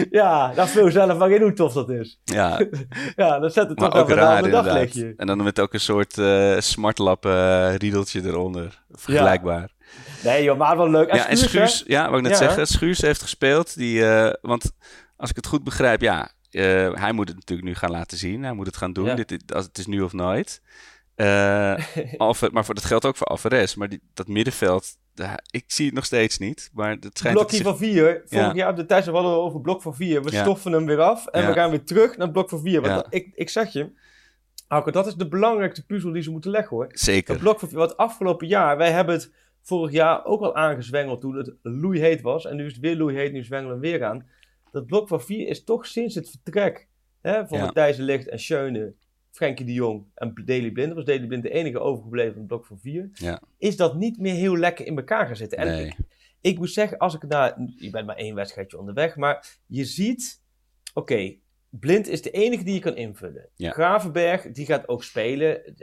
ja, 0.10 0.53
dat 0.53 0.69
vul 0.69 0.91
zelf 0.91 1.17
maar 1.17 1.32
in 1.32 1.41
hoe 1.41 1.53
tof 1.53 1.73
dat 1.73 1.89
is. 1.89 2.19
ja, 2.23 2.60
Ja, 3.15 3.39
dat 3.39 3.53
zet 3.53 3.69
het 3.69 3.80
maar 3.80 3.89
toch 3.89 3.99
ook 4.01 4.10
een 4.10 4.15
raar 4.15 4.36
inderdaad. 4.36 4.65
daglichtje. 4.65 5.13
En 5.17 5.27
dan 5.27 5.43
met 5.43 5.60
ook 5.60 5.73
een 5.73 5.80
soort 5.80 6.17
eh 6.17 6.56
smartlappen 6.60 7.32
eh, 7.69 7.75
riedeltje 7.75 8.21
eronder. 8.23 8.84
Vergelijkbaar. 8.91 9.75
Nee 10.23 10.43
joh, 10.43 10.58
maar 10.58 10.77
wel 10.77 10.89
leuk. 10.89 11.08
En 11.10 11.17
Ja, 11.17 11.27
en 11.27 11.38
Schuurs, 11.38 11.53
hè? 11.53 11.67
Schuurs, 11.67 11.84
ja, 11.88 12.03
wou 12.06 12.15
ik 12.17 12.21
net 12.21 12.32
Ja. 12.32 12.38
zeggen, 12.38 12.67
Schuurs 12.67 13.01
heeft 13.01 13.21
gespeeld. 13.21 13.75
Die, 13.77 14.06
eh, 14.06 14.34
want 14.41 14.71
als 15.17 15.30
ik 15.30 15.36
het 15.36 15.47
goed 15.47 15.63
begrijp, 15.63 16.01
ja, 16.01 16.32
eh, 16.49 16.93
hij 16.93 17.12
moet 17.12 17.27
het 17.27 17.38
natuurlijk 17.38 17.67
nu 17.67 17.75
gaan 17.75 17.91
laten 17.91 18.17
zien. 18.17 18.43
Hij 18.43 18.53
moet 18.53 18.65
het 18.65 18.77
gaan 18.77 18.93
doen. 18.93 19.06
Ja. 19.06 19.15
Dit, 19.15 19.27
dit- 19.30 19.53
als 19.53 19.65
het 19.65 19.77
is 19.77 19.86
nu 19.88 20.01
of 20.01 20.13
nooit. 20.13 20.62
Alve- 22.17 22.49
maar 22.51 22.65
voor, 22.65 22.75
dat 22.75 22.86
geldt 22.86 23.06
ook 23.06 23.15
voor 23.17 23.27
Alvarez. 23.27 23.75
Maar 23.75 23.89
die, 23.89 24.01
dat 24.13 24.27
middenveld, 24.27 24.97
ik 25.51 25.63
zie 25.67 25.86
het 25.86 25.95
nog 25.95 26.06
steeds 26.06 26.38
niet. 26.38 26.69
Maar 26.73 26.89
het 26.99 27.17
schijnt 27.17 27.38
Blokje 27.38 27.56
zich- 27.56 27.65
van 27.65 27.77
vier. 27.77 28.21
Vorig 28.25 28.45
Ja. 28.47 28.53
jaar 28.53 28.69
op 28.69 28.75
de 28.75 28.86
tijd 28.86 29.06
hadden 29.06 29.32
we 29.32 29.38
over 29.38 29.62
blok 29.62 29.82
van 29.82 29.95
vier. 29.95 30.23
We 30.23 30.32
Ja. 30.32 30.41
stoffen 30.41 30.71
hem 30.71 30.86
weer 30.86 30.99
af 31.01 31.25
en 31.27 31.47
we 31.47 31.53
gaan 31.53 31.69
weer 31.69 31.84
terug 31.84 32.17
naar 32.17 32.32
blok 32.32 32.49
van 32.49 32.62
vier. 32.62 32.82
Want 32.82 32.93
Ja. 32.93 32.95
dat- 32.95 33.08
ik, 33.10 33.30
ik 33.36 33.49
zeg 33.49 33.73
je, 33.73 33.91
Auke, 34.67 34.91
dat 34.91 35.08
is 35.08 35.13
de 35.15 35.27
belangrijkste 35.27 35.86
puzzel 35.86 36.12
die 36.12 36.21
ze 36.21 36.32
moeten 36.32 36.51
leggen 36.51 36.75
hoor. 36.77 36.88
Zeker. 36.89 37.38
blok 37.38 37.60
van 37.60 37.69
vier. 37.69 37.77
Want 37.77 37.97
afgelopen 37.97 38.47
jaar, 38.47 38.77
wij 38.77 38.91
hebben 38.91 39.15
het 39.15 39.32
vorig 39.67 39.91
jaar 39.91 40.25
ook 40.25 40.41
al 40.41 40.56
aangezwengeld 40.56 41.21
toen 41.21 41.36
het 41.36 41.53
loeiheet 41.62 42.21
was. 42.21 42.45
En 42.45 42.56
nu 42.56 42.65
is 42.65 42.71
het 42.71 42.82
weer 42.82 42.95
loeiheet, 42.95 43.32
nu 43.32 43.43
zwengelen 43.43 43.80
we 43.80 43.88
weer 43.89 44.03
aan. 44.03 44.30
Dat 44.71 44.86
blok 44.86 45.08
van 45.08 45.21
vier 45.21 45.47
is 45.47 45.63
toch 45.63 45.86
sinds 45.86 46.15
het 46.15 46.30
vertrek 46.30 46.88
hè, 47.21 47.47
van 47.47 47.58
Ja. 47.58 47.63
Matthijs 47.65 47.97
Ligt 47.97 48.27
en 48.27 48.39
Schöne, 48.39 48.93
Frenkie 49.32 49.65
de 49.65 49.73
Jong 49.73 50.06
en 50.15 50.34
Daley 50.45 50.71
Blind. 50.71 50.93
Was 50.93 51.06
Daley 51.06 51.27
Blind 51.27 51.43
de 51.43 51.49
enige 51.49 51.80
overgebleven 51.80 52.38
het 52.38 52.47
blok 52.47 52.65
van 52.65 52.80
vier. 52.80 53.10
Ja. 53.13 53.41
Is 53.58 53.77
dat 53.77 53.95
niet 53.95 54.19
meer 54.19 54.34
heel 54.36 54.58
lekker 54.58 54.86
in 54.86 54.97
elkaar 54.97 55.25
gaan 55.25 55.36
zitten. 55.36 55.58
En 55.58 55.67
Nee. 55.67 55.86
ik, 55.86 55.95
ik 56.41 56.58
moet 56.58 56.71
zeggen, 56.71 56.97
als 56.97 57.13
ik 57.15 57.23
naar. 57.27 57.62
Je 57.77 57.89
bent 57.89 58.06
maar 58.06 58.15
één 58.15 58.36
wedstrijdje 58.36 58.80
onderweg, 58.80 59.15
maar 59.15 59.58
je 59.65 59.86
ziet. 59.86 60.41
Oké, 60.93 61.36
Blind 61.69 62.08
is 62.08 62.21
de 62.21 62.32
enige 62.32 62.63
die 62.63 62.73
je 62.73 62.80
kan 62.80 62.95
invullen. 62.95 63.49
Ja. 63.56 63.71
Gravenberg, 63.71 64.51
die 64.51 64.65
gaat 64.65 64.88
ook 64.88 65.03
spelen. 65.03 65.75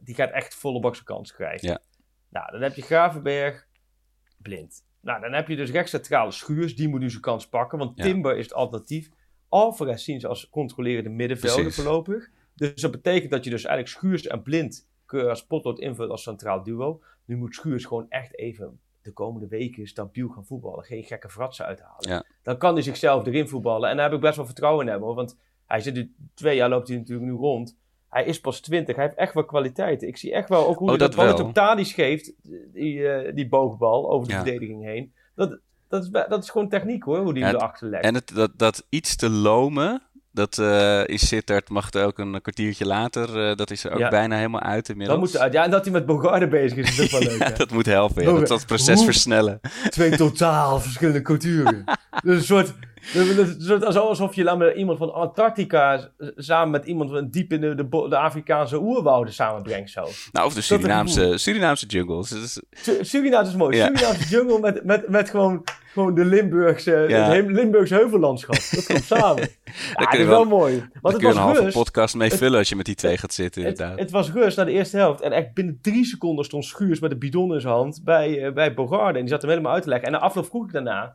Die 0.00 0.14
gaat 0.14 0.30
echt 0.30 0.54
volle 0.54 0.80
bakse 0.80 1.04
kans 1.04 1.32
krijgen. 1.32 1.68
Ja. 1.68 1.78
Nou, 2.32 2.50
dan 2.52 2.60
heb 2.60 2.74
je 2.74 2.82
Gravenberg, 2.82 3.66
Blind. 4.38 4.84
Nou, 5.00 5.20
dan 5.20 5.32
heb 5.32 5.48
je 5.48 5.56
dus 5.56 5.70
rechtscentrale 5.70 6.30
Schuurs, 6.30 6.76
die 6.76 6.88
moet 6.88 7.00
nu 7.00 7.10
zijn 7.10 7.22
kans 7.22 7.48
pakken, 7.48 7.78
want 7.78 7.96
Ja. 7.96 8.04
Timber 8.04 8.36
is 8.36 8.44
het 8.44 8.54
alternatief. 8.54 9.10
Alvarez 9.48 10.04
zien 10.04 10.20
ze 10.20 10.28
als 10.28 10.48
controlerende 10.50 11.10
middenvelder 11.10 11.60
Precies. 11.62 11.82
voorlopig. 11.82 12.30
Dus 12.54 12.80
dat 12.80 12.90
betekent 12.90 13.30
dat 13.30 13.44
je 13.44 13.50
dus 13.50 13.64
eigenlijk 13.64 13.96
Schuurs 13.96 14.26
en 14.26 14.42
Blind 14.42 14.88
als 15.06 15.46
potlood 15.46 15.78
invult 15.78 16.10
als 16.10 16.22
centraal 16.22 16.62
duo. 16.62 17.02
Nu 17.24 17.36
moet 17.36 17.54
Schuurs 17.54 17.84
gewoon 17.84 18.06
echt 18.08 18.38
even 18.38 18.80
de 19.02 19.12
komende 19.12 19.48
weken 19.48 19.86
stabiel 19.86 20.28
gaan 20.28 20.44
voetballen. 20.46 20.84
Geen 20.84 21.04
gekke 21.04 21.28
fratsen 21.28 21.64
uithalen. 21.64 22.08
Ja. 22.08 22.24
Dan 22.42 22.58
kan 22.58 22.74
hij 22.74 22.82
zichzelf 22.82 23.26
erin 23.26 23.48
voetballen. 23.48 23.90
En 23.90 23.96
daar 23.96 24.04
heb 24.04 24.14
ik 24.14 24.20
best 24.20 24.36
wel 24.36 24.46
vertrouwen 24.46 24.86
in 24.86 24.92
hem 24.92 25.02
hoor. 25.02 25.14
Want 25.14 25.38
hij 25.66 25.80
zit 25.80 25.94
nu 25.94 26.14
twee 26.34 26.56
jaar 26.56 26.68
loopt 26.68 26.88
hij 26.88 26.96
natuurlijk 26.96 27.26
nu 27.30 27.36
rond. 27.36 27.78
Hij 28.12 28.24
is 28.24 28.40
pas 28.40 28.60
20. 28.60 28.96
Hij 28.96 29.04
heeft 29.04 29.16
echt 29.16 29.34
wel 29.34 29.44
kwaliteiten. 29.44 30.08
Ik 30.08 30.16
zie 30.16 30.32
echt 30.32 30.48
wel 30.48 30.66
ook 30.66 30.78
hoe 30.78 30.82
Oh, 30.82 30.88
hij 30.88 30.98
dat, 30.98 31.08
op 31.08 31.14
geeft. 31.92 32.32
Die, 32.72 33.08
eh, 33.08 33.34
die 33.34 33.48
boogbal 33.48 34.10
over 34.10 34.28
de 34.28 34.34
Ja. 34.34 34.42
verdediging 34.42 34.84
heen. 34.84 35.12
Dat, 35.34 35.58
dat, 35.88 36.02
is, 36.02 36.10
dat 36.10 36.42
is 36.42 36.50
gewoon 36.50 36.68
techniek 36.68 37.02
hoor. 37.02 37.18
Hoe 37.18 37.34
die 37.34 37.44
hem 37.44 37.54
erachter 37.54 37.88
legt. 37.88 38.04
En 38.04 38.14
het, 38.14 38.32
dat, 38.34 38.50
dat 38.56 38.86
iets 38.88 39.16
te 39.16 39.30
lomen, 39.30 40.02
dat 40.30 40.58
eh 40.58 41.06
is 41.06 41.28
Sittard 41.28 41.68
mag 41.68 41.92
er 41.92 42.04
ook 42.06 42.18
een 42.18 42.40
kwartiertje 42.42 42.86
later, 42.86 43.48
eh, 43.48 43.56
dat 43.56 43.70
is 43.70 43.84
er 43.84 43.92
ook 43.92 43.98
Ja. 43.98 44.08
bijna 44.08 44.36
helemaal 44.36 44.60
uit 44.60 44.88
inmiddels. 44.88 45.20
dat 45.20 45.28
moet 45.30 45.38
uit. 45.42 45.52
Ja, 45.52 45.64
en 45.64 45.70
dat 45.70 45.84
hij 45.84 45.92
met 45.92 46.06
Bogarde 46.06 46.48
bezig 46.48 46.78
is, 46.78 46.98
is 46.98 47.04
ook 47.14 47.20
wel 47.20 47.28
leuk. 47.30 47.38
Ja, 47.42 47.50
dat 47.50 47.70
moet 47.70 47.86
helpen. 47.86 48.22
Ja. 48.22 48.32
Dat, 48.32 48.46
dat 48.48 48.66
proces 48.66 48.96
Hoe- 48.96 49.04
versnellen. 49.04 49.60
Twee 49.90 50.16
totaal 50.16 50.80
verschillende 50.80 51.22
culturen. 51.22 51.84
dus 52.24 52.36
een 52.36 52.42
soort 52.42 52.74
alsof 53.94 54.34
je 54.34 54.42
laat 54.44 54.74
iemand 54.76 54.98
van 54.98 55.14
Antarctica 55.14 56.08
samen 56.36 56.70
met 56.70 56.84
iemand 56.84 57.10
van 57.10 57.28
diep 57.30 57.52
in 57.52 57.60
de, 57.60 57.74
de, 57.74 57.88
de 58.08 58.16
Afrikaanse 58.16 58.80
oerwouden 58.80 59.34
samenbrengt 59.34 59.90
zo. 59.90 60.08
Nou, 60.32 60.46
of 60.46 60.54
de 60.54 60.60
Surinaamse, 60.60 61.32
Surinaamse 61.38 61.86
jungles. 61.86 62.28
Dus, 62.28 62.60
Su- 62.70 63.04
Suriname 63.04 63.48
is 63.48 63.54
mooi. 63.54 63.76
Ja. 63.76 63.84
Surinaamse 63.86 64.28
jungle 64.28 64.60
met, 64.60 64.84
met, 64.84 65.08
met 65.08 65.30
gewoon, 65.30 65.64
gewoon 65.92 66.14
de 66.14 66.24
Limburgse, 66.24 67.04
Ja. 67.08 67.22
het 67.30 67.32
he- 67.46 67.52
Limburgse 67.52 67.94
heuvellandschap. 67.94 68.56
Dat 68.70 68.86
komt 68.86 69.04
samen. 69.04 69.48
Ja, 69.96 70.04
dat 70.10 70.14
is 70.20 70.26
wel 70.26 70.44
mooi. 70.44 70.88
daar 71.02 71.12
kun 71.12 71.20
je 71.20 71.26
een 71.34 71.36
halve 71.40 71.70
podcast 71.72 72.14
mee 72.14 72.28
Het- 72.28 72.38
vullen 72.38 72.58
als 72.58 72.68
je 72.68 72.76
met 72.76 72.86
die 72.86 72.94
twee 72.94 73.16
gaat 73.18 73.32
zitten, 73.34 73.62
Het, 73.64 73.78
het 73.96 74.10
was 74.10 74.30
rust 74.32 74.56
na 74.56 74.64
de 74.64 74.70
eerste 74.72 74.96
helft. 74.96 75.20
En 75.20 75.32
echt 75.32 75.54
binnen 75.54 75.78
drie 75.82 76.04
seconden 76.04 76.44
stond 76.44 76.64
Schuurs 76.64 77.00
met 77.00 77.10
een 77.12 77.18
bidon 77.18 77.54
in 77.54 77.60
zijn 77.60 77.72
hand 77.74 78.00
bij, 78.04 78.38
uh, 78.46 78.52
bij 78.52 78.74
Bogarde. 78.74 79.14
En 79.18 79.20
die 79.24 79.28
zat 79.32 79.40
hem 79.42 79.50
helemaal 79.50 79.72
uit 79.72 79.82
te 79.82 79.88
leggen. 79.88 80.06
En 80.06 80.12
na 80.12 80.18
afloop 80.18 80.46
vroeg 80.46 80.64
ik 80.66 80.72
daarna 80.72 81.12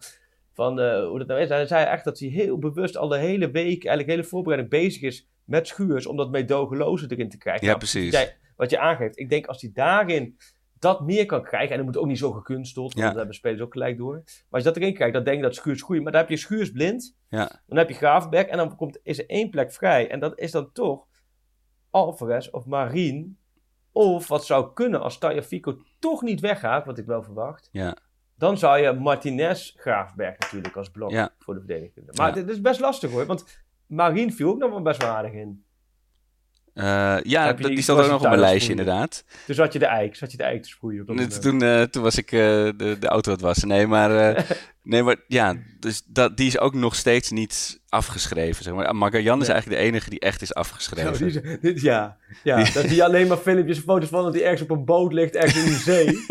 van 0.58 0.80
uh, 0.80 1.08
hoe 1.08 1.18
dat 1.20 1.28
nou 1.28 1.40
is. 1.42 1.50
Hij 1.50 1.66
zei 1.66 1.86
echt 1.86 2.04
dat 2.04 2.20
hij 2.20 2.30
heel 2.30 2.58
bewust 2.58 2.98
al 2.98 3.08
de 3.08 3.18
hele 3.18 3.52
week, 3.52 3.68
eigenlijk 3.86 4.06
de 4.08 4.12
hele 4.12 4.24
voorbereiding 4.24 4.70
bezig 4.72 5.02
is 5.02 5.28
met 5.44 5.68
Schuurs. 5.68 6.06
Om 6.06 6.18
dat 6.18 6.32
meedogenloze 6.32 7.06
erin 7.12 7.30
te 7.30 7.38
krijgen. 7.38 7.62
Ja, 7.62 7.68
Nou, 7.68 7.78
precies. 7.80 8.12
jij- 8.12 8.38
wat 8.56 8.70
je 8.70 8.80
aangeeft. 8.80 9.20
Ik 9.20 9.30
denk 9.30 9.46
als 9.46 9.62
hij 9.62 9.72
daarin 9.74 10.38
dat 10.80 11.02
meer 11.02 11.26
kan 11.26 11.44
krijgen. 11.44 11.70
En 11.72 11.78
dat 11.78 11.86
moet 11.86 11.98
ook 11.98 12.06
niet 12.08 12.18
zo 12.18 12.32
gekunsteld. 12.32 12.94
Want 12.94 13.00
Ja. 13.06 13.08
dat 13.08 13.18
hebben 13.18 13.36
spelers 13.36 13.62
ook 13.62 13.72
gelijk 13.72 13.98
door. 13.98 14.14
Maar 14.14 14.24
als 14.50 14.64
je 14.64 14.70
dat 14.70 14.78
erin 14.78 14.94
krijgt, 14.94 15.14
dan 15.14 15.24
denk 15.24 15.38
ik 15.38 15.44
dat 15.44 15.56
Schuurs 15.56 15.82
goed. 15.82 16.02
Maar 16.04 16.12
dan 16.12 16.22
heb 16.22 16.30
je 16.30 16.38
Schuurs 16.38 16.72
blind. 16.72 17.18
Ja. 17.30 17.62
Dan 17.68 17.78
heb 17.78 17.90
je 17.90 17.96
Gravenberg. 17.96 18.48
En 18.48 18.58
dan 18.58 18.76
komt, 18.76 19.00
is 19.04 19.20
er 19.20 19.30
één 19.30 19.50
plek 19.50 19.72
vrij. 19.72 20.10
En 20.10 20.20
dat 20.20 20.40
is 20.40 20.52
dan 20.52 20.72
toch 20.72 21.06
Alvarez 21.90 22.48
of 22.50 22.66
Marien. 22.66 23.38
Of 23.92 24.28
wat 24.28 24.46
zou 24.46 24.74
kunnen 24.74 25.02
als 25.02 25.18
Tagliafico 25.18 25.78
toch 26.00 26.22
niet 26.22 26.40
weggaat, 26.40 26.86
wat 26.86 26.98
ik 26.98 27.06
wel 27.06 27.24
verwacht. 27.24 27.70
Ja. 27.72 27.98
Dan 28.38 28.58
zou 28.58 28.78
je 28.82 28.94
Martinez 28.94 29.74
Graafberg 29.76 30.38
natuurlijk 30.40 30.76
als 30.76 30.90
blok 30.90 31.12
Ja. 31.12 31.30
voor 31.40 31.54
de 31.54 31.60
verdediging. 31.60 32.06
Maar 32.18 32.28
Ja. 32.28 32.34
dit 32.34 32.50
is 32.50 32.62
best 32.62 32.80
lastig 32.80 33.12
hoor. 33.12 33.26
Want 33.26 33.46
Marien 33.88 34.34
viel 34.34 34.50
ook 34.50 34.58
nog 34.60 34.70
wel 34.70 34.82
best 34.82 35.02
wel 35.02 35.12
aardig 35.12 35.32
in. 35.32 35.64
Eh, 36.74 37.18
ja, 37.24 37.54
die- 37.54 37.68
die 37.68 37.82
staat 37.82 37.96
ook 37.96 38.02
was 38.02 38.12
nog 38.12 38.22
op 38.22 38.28
mijn 38.28 38.40
lijstje, 38.40 38.70
inderdaad. 38.70 39.24
Dus 39.48 39.58
had 39.58 39.74
je 39.74 39.80
de 39.80 39.86
eik, 39.86 40.16
zat 40.16 40.32
je 40.32 40.38
de 40.38 40.44
eik 40.44 40.64
te 40.64 40.70
sproeien 40.70 41.02
op 41.10 41.18
dat. 41.18 41.42
Toen, 41.42 41.62
eh, 41.62 41.82
toen 41.82 42.04
was 42.04 42.18
ik 42.18 42.32
eh, 42.32 42.40
de, 42.78 42.96
de 43.00 43.08
auto 43.08 43.32
het 43.32 43.42
wassen. 43.42 43.68
Nee, 43.68 43.88
maar, 43.88 44.10
nee, 44.88 45.04
maar 45.04 45.16
ja, 45.28 45.56
dus 45.80 46.04
dat, 46.08 46.38
die 46.38 46.48
is 46.48 46.60
ook 46.60 46.74
nog 46.74 46.96
steeds 46.96 47.32
niet 47.32 47.82
afgeschreven. 47.90 48.64
Zeg 48.64 48.74
maar. 48.74 48.96
Magajan 48.96 49.42
is 49.42 49.48
Ja. 49.48 49.54
eigenlijk 49.54 49.82
de 49.82 49.88
enige 49.88 50.10
die 50.10 50.20
echt 50.20 50.42
is 50.42 50.48
Zo, 50.48 50.54
afgeschreven. 50.60 51.28
die 51.32 51.60
dit- 51.62 51.82
ja, 51.82 52.18
ja 52.44 52.64
Die- 52.64 52.74
dat 52.74 52.86
hij 52.86 53.04
alleen 53.04 53.28
maar 53.28 53.38
filmpjes 53.38 53.78
en 53.78 53.84
foto's 53.84 54.10
van 54.10 54.24
dat 54.24 54.34
hij 54.34 54.44
ergens 54.44 54.62
op 54.62 54.70
een 54.70 54.86
boot 54.86 55.14
ligt, 55.14 55.36
ergens 55.36 55.64
in 55.64 55.72
de 55.72 55.78
zee. 55.92 56.26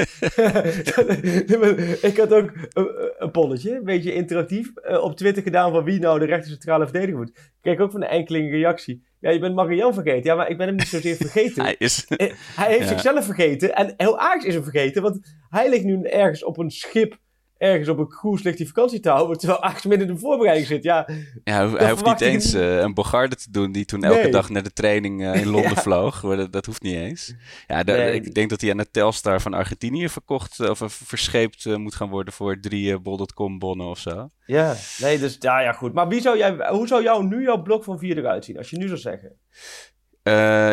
ik 2.11 2.17
had 2.17 2.33
ook 2.35 2.53
een, 2.73 2.89
een 3.19 3.31
polletje, 3.31 3.75
een 3.77 3.85
beetje 3.85 4.13
interactief, 4.15 4.77
eh, 4.77 5.03
op 5.03 5.17
Twitter 5.17 5.43
gedaan 5.43 5.73
van 5.73 5.85
wie 5.85 5.99
nou 5.99 6.19
de 6.19 6.25
rechter 6.25 6.51
centrale 6.51 6.85
verdediger 6.85 7.17
moet. 7.17 7.29
Ik 7.29 7.53
kreeg 7.61 7.79
ook 7.79 7.91
van 7.91 8.01
de 8.01 8.07
enkeling 8.07 8.51
reactie. 8.51 9.05
Ja, 9.21 9.31
je 9.31 9.39
bent 9.39 9.55
Marian 9.55 9.95
vergeten. 9.95 10.23
Ja, 10.31 10.35
maar 10.35 10.51
ik 10.51 10.57
ben 10.59 10.67
hem 10.67 10.77
niet 10.77 10.89
zozeer 10.89 11.17
vergeten. 11.17 11.63
Hij 11.65 11.75
is... 11.79 12.07
Eh, 12.07 12.33
Hij 12.57 12.69
heeft 12.69 12.81
Ja. 12.83 12.87
zichzelf 12.89 13.25
vergeten 13.25 13.75
en 13.75 13.95
heel 13.97 14.19
Ajax 14.19 14.45
is 14.45 14.55
hem 14.55 14.63
vergeten, 14.63 15.03
want 15.03 15.21
hij 15.49 15.69
ligt 15.71 15.85
nu 15.85 16.03
ergens 16.03 16.45
op 16.45 16.59
een 16.59 16.71
schip, 16.71 17.19
ergens 17.59 17.89
op 17.89 17.99
een 17.99 18.09
cruise 18.09 18.45
ligt 18.45 18.57
die 18.57 18.67
vakantie 18.67 19.01
te 19.01 19.09
houden, 19.09 19.39
terwijl 19.39 19.63
Ajax 19.63 19.85
midden 19.85 20.09
in 20.09 20.15
de 20.15 20.21
voorbereiding 20.21 20.67
zit. 20.67 20.83
Ja, 20.83 21.09
Ja, 21.45 21.69
hij, 21.71 21.91
hoeft 21.91 22.05
niet 22.05 22.21
eens 22.21 22.53
eh, 22.53 22.77
een 22.79 22.95
Bogarde 22.95 23.37
te 23.37 23.51
doen 23.51 23.73
die 23.73 23.85
toen 23.85 24.05
elke 24.05 24.23
Nee. 24.23 24.31
dag 24.31 24.49
naar 24.51 24.63
de 24.63 24.73
training 24.73 25.25
eh, 25.27 25.41
in 25.41 25.47
Londen 25.49 25.71
Ja. 25.75 25.81
vloog. 25.81 26.21
Dat, 26.21 26.53
dat 26.53 26.67
hoeft 26.67 26.83
niet 26.83 26.95
eens. 26.97 27.35
Ja, 27.67 27.83
daar- 27.83 27.99
Nee. 27.99 28.15
ik 28.15 28.35
denk 28.35 28.51
dat 28.51 28.61
hij 28.61 28.71
aan 28.71 28.77
de 28.77 28.91
Telstar 28.91 29.41
van 29.41 29.55
Argentinië 29.55 30.09
verkocht 30.09 30.61
eh, 30.61 30.71
of 30.71 30.79
verscheept 31.05 31.65
moet 31.77 31.95
gaan 31.95 32.09
worden 32.09 32.33
voor 32.35 32.61
drie 32.61 32.99
bol.com 32.99 33.59
bonnen 33.59 33.87
of 33.87 33.99
zo. 33.99 34.29
Ja, 34.47 34.75
nee, 34.99 35.19
dus 35.19 35.37
ja, 35.41 35.61
ja, 35.61 35.73
goed. 35.73 35.93
Maar 35.93 36.09
wie 36.09 36.21
zou 36.21 36.37
jij, 36.39 36.57
hoe 36.69 36.87
zou 36.87 37.03
jou 37.03 37.25
nu 37.27 37.43
jouw 37.43 37.63
blok 37.63 37.85
van 37.85 37.99
vier 37.99 38.19
eruit 38.19 38.45
zien, 38.45 38.59
als 38.59 38.71
je 38.71 38.77
nu 38.79 38.87
zou 38.87 38.99
zeggen? 38.99 39.33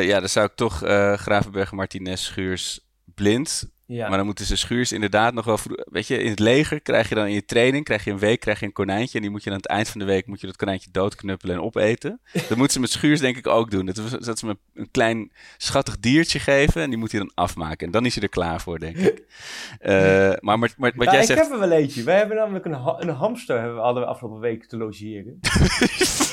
Ja, 0.06 0.20
dan 0.20 0.30
zou 0.30 0.46
ik 0.46 0.56
toch 0.56 0.78
Gravenberg, 1.16 1.72
Martinez, 1.72 2.22
Schuurs, 2.24 2.88
Blind. 3.16 3.72
Ja. 3.86 4.08
Maar 4.08 4.18
dan 4.18 4.26
moeten 4.26 4.46
ze 4.46 4.56
Schuurs 4.56 4.92
inderdaad 4.92 5.34
nog 5.34 5.46
wel... 5.46 5.58
Weet 5.92 6.08
je, 6.08 6.18
in 6.18 6.30
het 6.30 6.40
leger 6.40 6.82
krijg 6.82 7.10
je 7.10 7.16
dan 7.16 7.26
in 7.28 7.34
je 7.34 7.46
training... 7.46 7.84
krijg 7.86 8.04
je 8.04 8.12
een 8.12 8.20
week 8.20 8.40
krijg 8.40 8.60
je 8.60 8.66
een 8.66 8.72
konijntje... 8.72 9.16
en 9.16 9.22
die 9.22 9.32
moet 9.32 9.44
je 9.44 9.50
aan 9.50 9.56
het 9.56 9.68
eind 9.68 9.90
van 9.90 10.00
de 10.00 10.06
week... 10.06 10.28
moet 10.28 10.42
je 10.42 10.48
dat 10.48 10.56
konijntje 10.56 10.90
doodknuppelen 10.92 11.56
en 11.56 11.62
opeten. 11.62 12.20
Dat 12.50 12.58
moeten 12.58 12.74
ze 12.74 12.80
met 12.80 12.90
Schuurs 12.92 13.20
denk 13.20 13.38
ik 13.38 13.48
ook 13.48 13.72
doen. 13.72 13.86
Dat, 13.86 13.96
we- 13.98 14.24
dat 14.26 14.40
ze 14.40 14.46
hem 14.48 14.58
een 14.74 14.92
klein 14.92 15.32
schattig 15.58 16.00
diertje 16.00 16.40
geven... 16.40 16.82
en 16.82 16.90
die 16.90 17.00
moet 17.00 17.12
hij 17.12 17.20
dan 17.20 17.32
afmaken. 17.34 17.86
En 17.86 17.92
dan 17.92 18.06
is 18.06 18.14
hij 18.14 18.24
er 18.24 18.30
klaar 18.30 18.62
voor, 18.62 18.80
denk 18.80 18.98
ik. 18.98 19.22
Eh, 19.80 19.94
maar, 20.40 20.60
maar, 20.60 20.74
maar 20.78 20.94
wat 20.96 20.96
Nou, 20.96 21.12
jij 21.12 21.20
ik 21.20 21.26
zegt... 21.26 21.40
heb 21.42 21.52
er 21.52 21.60
wel 21.60 21.72
eentje. 21.72 22.04
Wij 22.04 22.18
hebben 22.18 22.38
namelijk 22.38 22.66
een, 22.66 22.74
ha- 22.74 23.00
een 23.00 23.10
hamster 23.10 23.60
hebben 23.60 23.94
we 23.94 24.00
we 24.00 24.06
afgelopen 24.06 24.40
week 24.40 24.66
te 24.66 24.78
logeren. 24.78 25.40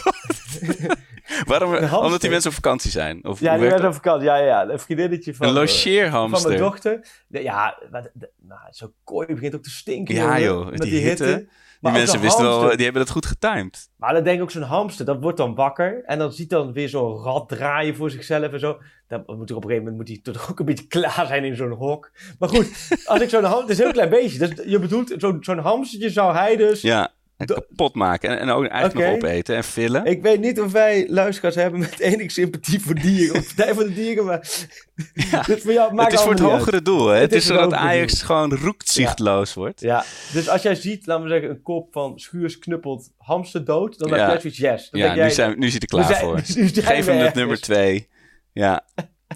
Waarom? 1.46 1.74
Omdat 2.04 2.20
die 2.20 2.30
mensen 2.30 2.48
op 2.50 2.54
vakantie 2.56 2.90
zijn? 2.90 3.24
Of 3.24 3.40
Ja, 3.40 3.58
die 3.58 3.68
werd 3.68 3.84
op 3.84 3.94
vakantie. 3.94 4.26
Ja, 4.28 4.36
ja, 4.36 4.44
ja. 4.44 4.68
Een 4.68 4.78
vriendinnetje 4.78 5.34
van, 5.34 5.46
Een 5.46 5.52
logeerhamster. 5.52 6.40
van 6.40 6.48
mijn 6.50 6.62
dochter. 6.62 7.06
Ja, 7.28 7.78
maar 7.90 8.10
nou, 8.40 8.60
zo'n 8.70 8.92
kooi 9.04 9.26
begint 9.26 9.54
ook 9.54 9.62
te 9.62 9.70
stinken. 9.70 10.14
Ja, 10.14 10.40
joh, 10.40 10.70
Met 10.70 10.80
die 10.80 10.90
die, 10.90 11.00
hitte. 11.00 11.24
hitte. 11.24 11.38
Die 11.38 11.90
Maar 11.90 12.00
mensen 12.00 12.20
wisten 12.20 12.44
wel, 12.44 12.60
die 12.60 12.84
hebben 12.84 13.02
dat 13.02 13.10
goed 13.10 13.26
getimed. 13.26 13.88
Maar 13.96 14.12
dan 14.12 14.22
denk 14.24 14.36
ik 14.36 14.42
ook 14.42 14.50
zo'n 14.50 14.62
hamster, 14.62 15.04
dat 15.04 15.20
wordt 15.20 15.36
dan 15.36 15.54
wakker. 15.54 16.02
En 16.04 16.18
dan 16.18 16.32
ziet 16.32 16.50
dan 16.50 16.72
weer 16.72 16.88
zo'n 16.88 17.16
rat 17.16 17.48
draaien 17.48 17.96
voor 17.96 18.10
zichzelf 18.10 18.52
en 18.52 18.60
zo. 18.60 18.78
Dan 19.08 19.22
moet 19.26 19.50
er 19.50 19.56
op 19.56 19.64
een 19.64 19.68
gegeven 19.70 19.90
moment 19.90 19.96
moet 19.96 20.08
hij 20.08 20.32
toch 20.32 20.50
ook 20.50 20.58
een 20.58 20.64
beetje 20.64 20.86
klaar 20.98 21.26
zijn 21.26 21.44
in 21.44 21.56
zo'n 21.56 21.70
hok. 21.70 22.10
Maar 22.38 22.48
goed, 22.48 22.88
als 23.04 23.20
ik 23.20 23.28
zo'n 23.28 23.44
hamster... 23.44 23.60
Het 23.60 23.70
is 23.70 23.78
een 23.78 23.84
heel 23.84 23.92
klein 23.92 24.10
beestje. 24.10 24.38
Dus 24.38 24.64
je 24.66 24.78
bedoelt, 24.78 25.14
zo'n 25.18 25.36
zo'n 25.40 25.58
hamstertje 25.58 26.10
zou 26.10 26.34
hij 26.34 26.56
dus... 26.56 26.80
Ja, 26.80 27.12
kapot 27.46 27.94
maken. 27.94 28.30
En, 28.30 28.38
en 28.38 28.50
ook 28.50 28.66
eigenlijk 28.66 29.06
nog 29.06 29.14
opeten 29.16 29.56
en 29.56 29.64
vullen. 29.64 30.04
Ik 30.04 30.22
weet 30.22 30.40
niet 30.40 30.60
of 30.60 30.72
wij 30.72 31.06
luisteraars 31.08 31.54
hebben 31.54 31.80
met 31.80 31.98
enige 31.98 32.30
sympathie 32.30 32.80
voor 32.80 32.94
dieren. 32.94 33.36
Of 33.36 33.54
Partij 33.54 33.74
voor 33.74 33.84
de 33.84 33.94
Dieren, 33.94 34.24
maar... 34.24 34.38
Dus 35.46 35.62
voor 35.62 35.72
jou 35.72 36.00
het 36.02 36.12
is 36.12 36.20
voor 36.20 36.30
het 36.30 36.40
hogere 36.40 36.82
doel. 36.82 37.06
Hè? 37.06 37.12
Het, 37.14 37.22
Het 37.22 37.32
is 37.32 37.46
zodat 37.46 37.72
Ajax 37.72 38.12
doel. 38.18 38.26
gewoon 38.26 38.54
roekzichtloos 38.56 39.54
wordt. 39.54 39.80
Ja, 39.80 40.04
dus 40.32 40.48
als 40.48 40.62
jij 40.62 40.74
ziet, 40.74 41.06
laten 41.06 41.24
we 41.24 41.30
zeggen, 41.30 41.50
een 41.50 41.62
kop 41.62 41.88
van 41.92 42.18
Schuurs 42.18 42.58
knuppelt 42.58 43.10
hamster 43.18 43.64
dood, 43.64 43.98
dan 43.98 44.08
Ja. 44.08 44.16
heb 44.16 44.26
jij 44.30 44.40
zoiets 44.40 44.58
yes. 44.58 44.90
Dan 44.90 45.00
Ja, 45.00 45.06
denk 45.06 45.16
jij, 45.18 45.26
nu, 45.26 45.32
zijn, 45.32 45.58
nu 45.60 45.68
zit 45.70 45.82
ik 45.82 45.88
klaar 45.88 46.04
zijn- 46.04 46.20
voor. 46.20 46.42
nu 46.54 46.68
Geef 46.68 47.06
hem 47.06 47.18
het 47.18 47.34
nummer 47.34 47.60
twee. 47.60 48.08
Ja, 48.52 48.84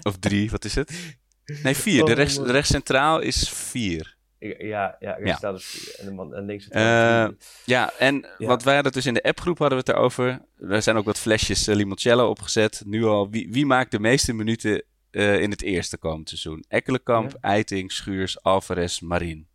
of 0.03 0.17
drie, 0.19 0.51
wat 0.51 0.65
is 0.65 0.75
het? 0.75 0.91
Nee, 1.63 1.75
vier. 1.75 2.05
De 2.05 2.13
rechts, 2.13 2.35
de 2.35 2.51
rechts 2.51 2.69
centraal 2.69 3.19
is 3.19 3.49
vier. 3.49 4.14
Ja, 4.57 4.95
ja, 4.99 5.17
ja, 5.23 5.35
staat 5.35 5.53
dus. 5.55 5.95
En, 5.95 6.45
links 6.45 6.63
het 6.65 6.73
Eh, 6.73 7.27
Ja, 7.65 7.91
en 7.99 8.27
Ja. 8.37 8.47
wat 8.47 8.63
wij 8.63 8.73
hadden 8.73 8.91
dus 8.91 9.05
in 9.05 9.13
de 9.13 9.23
appgroep 9.23 9.57
hadden 9.57 9.77
we 9.77 9.83
het 9.87 9.95
erover. 9.97 10.41
Er 10.69 10.81
zijn 10.81 10.97
ook 10.97 11.05
wat 11.05 11.19
flesjes 11.19 11.67
eh, 11.67 11.75
limoncello 11.75 12.29
opgezet. 12.29 12.83
Nu 12.85 13.03
al, 13.05 13.29
wie, 13.29 13.47
wie 13.51 13.65
maakt 13.65 13.91
de 13.91 13.99
meeste 13.99 14.33
minuten 14.33 14.83
eh, 15.11 15.41
in 15.41 15.49
het 15.51 15.61
eerste 15.61 15.97
komend 15.97 16.29
seizoen? 16.29 16.65
Ekkelenkamp, 16.67 17.37
Eiting, 17.41 17.91
Schuurs, 17.91 18.43
Alvarez, 18.43 18.99
Marien. 18.99 19.47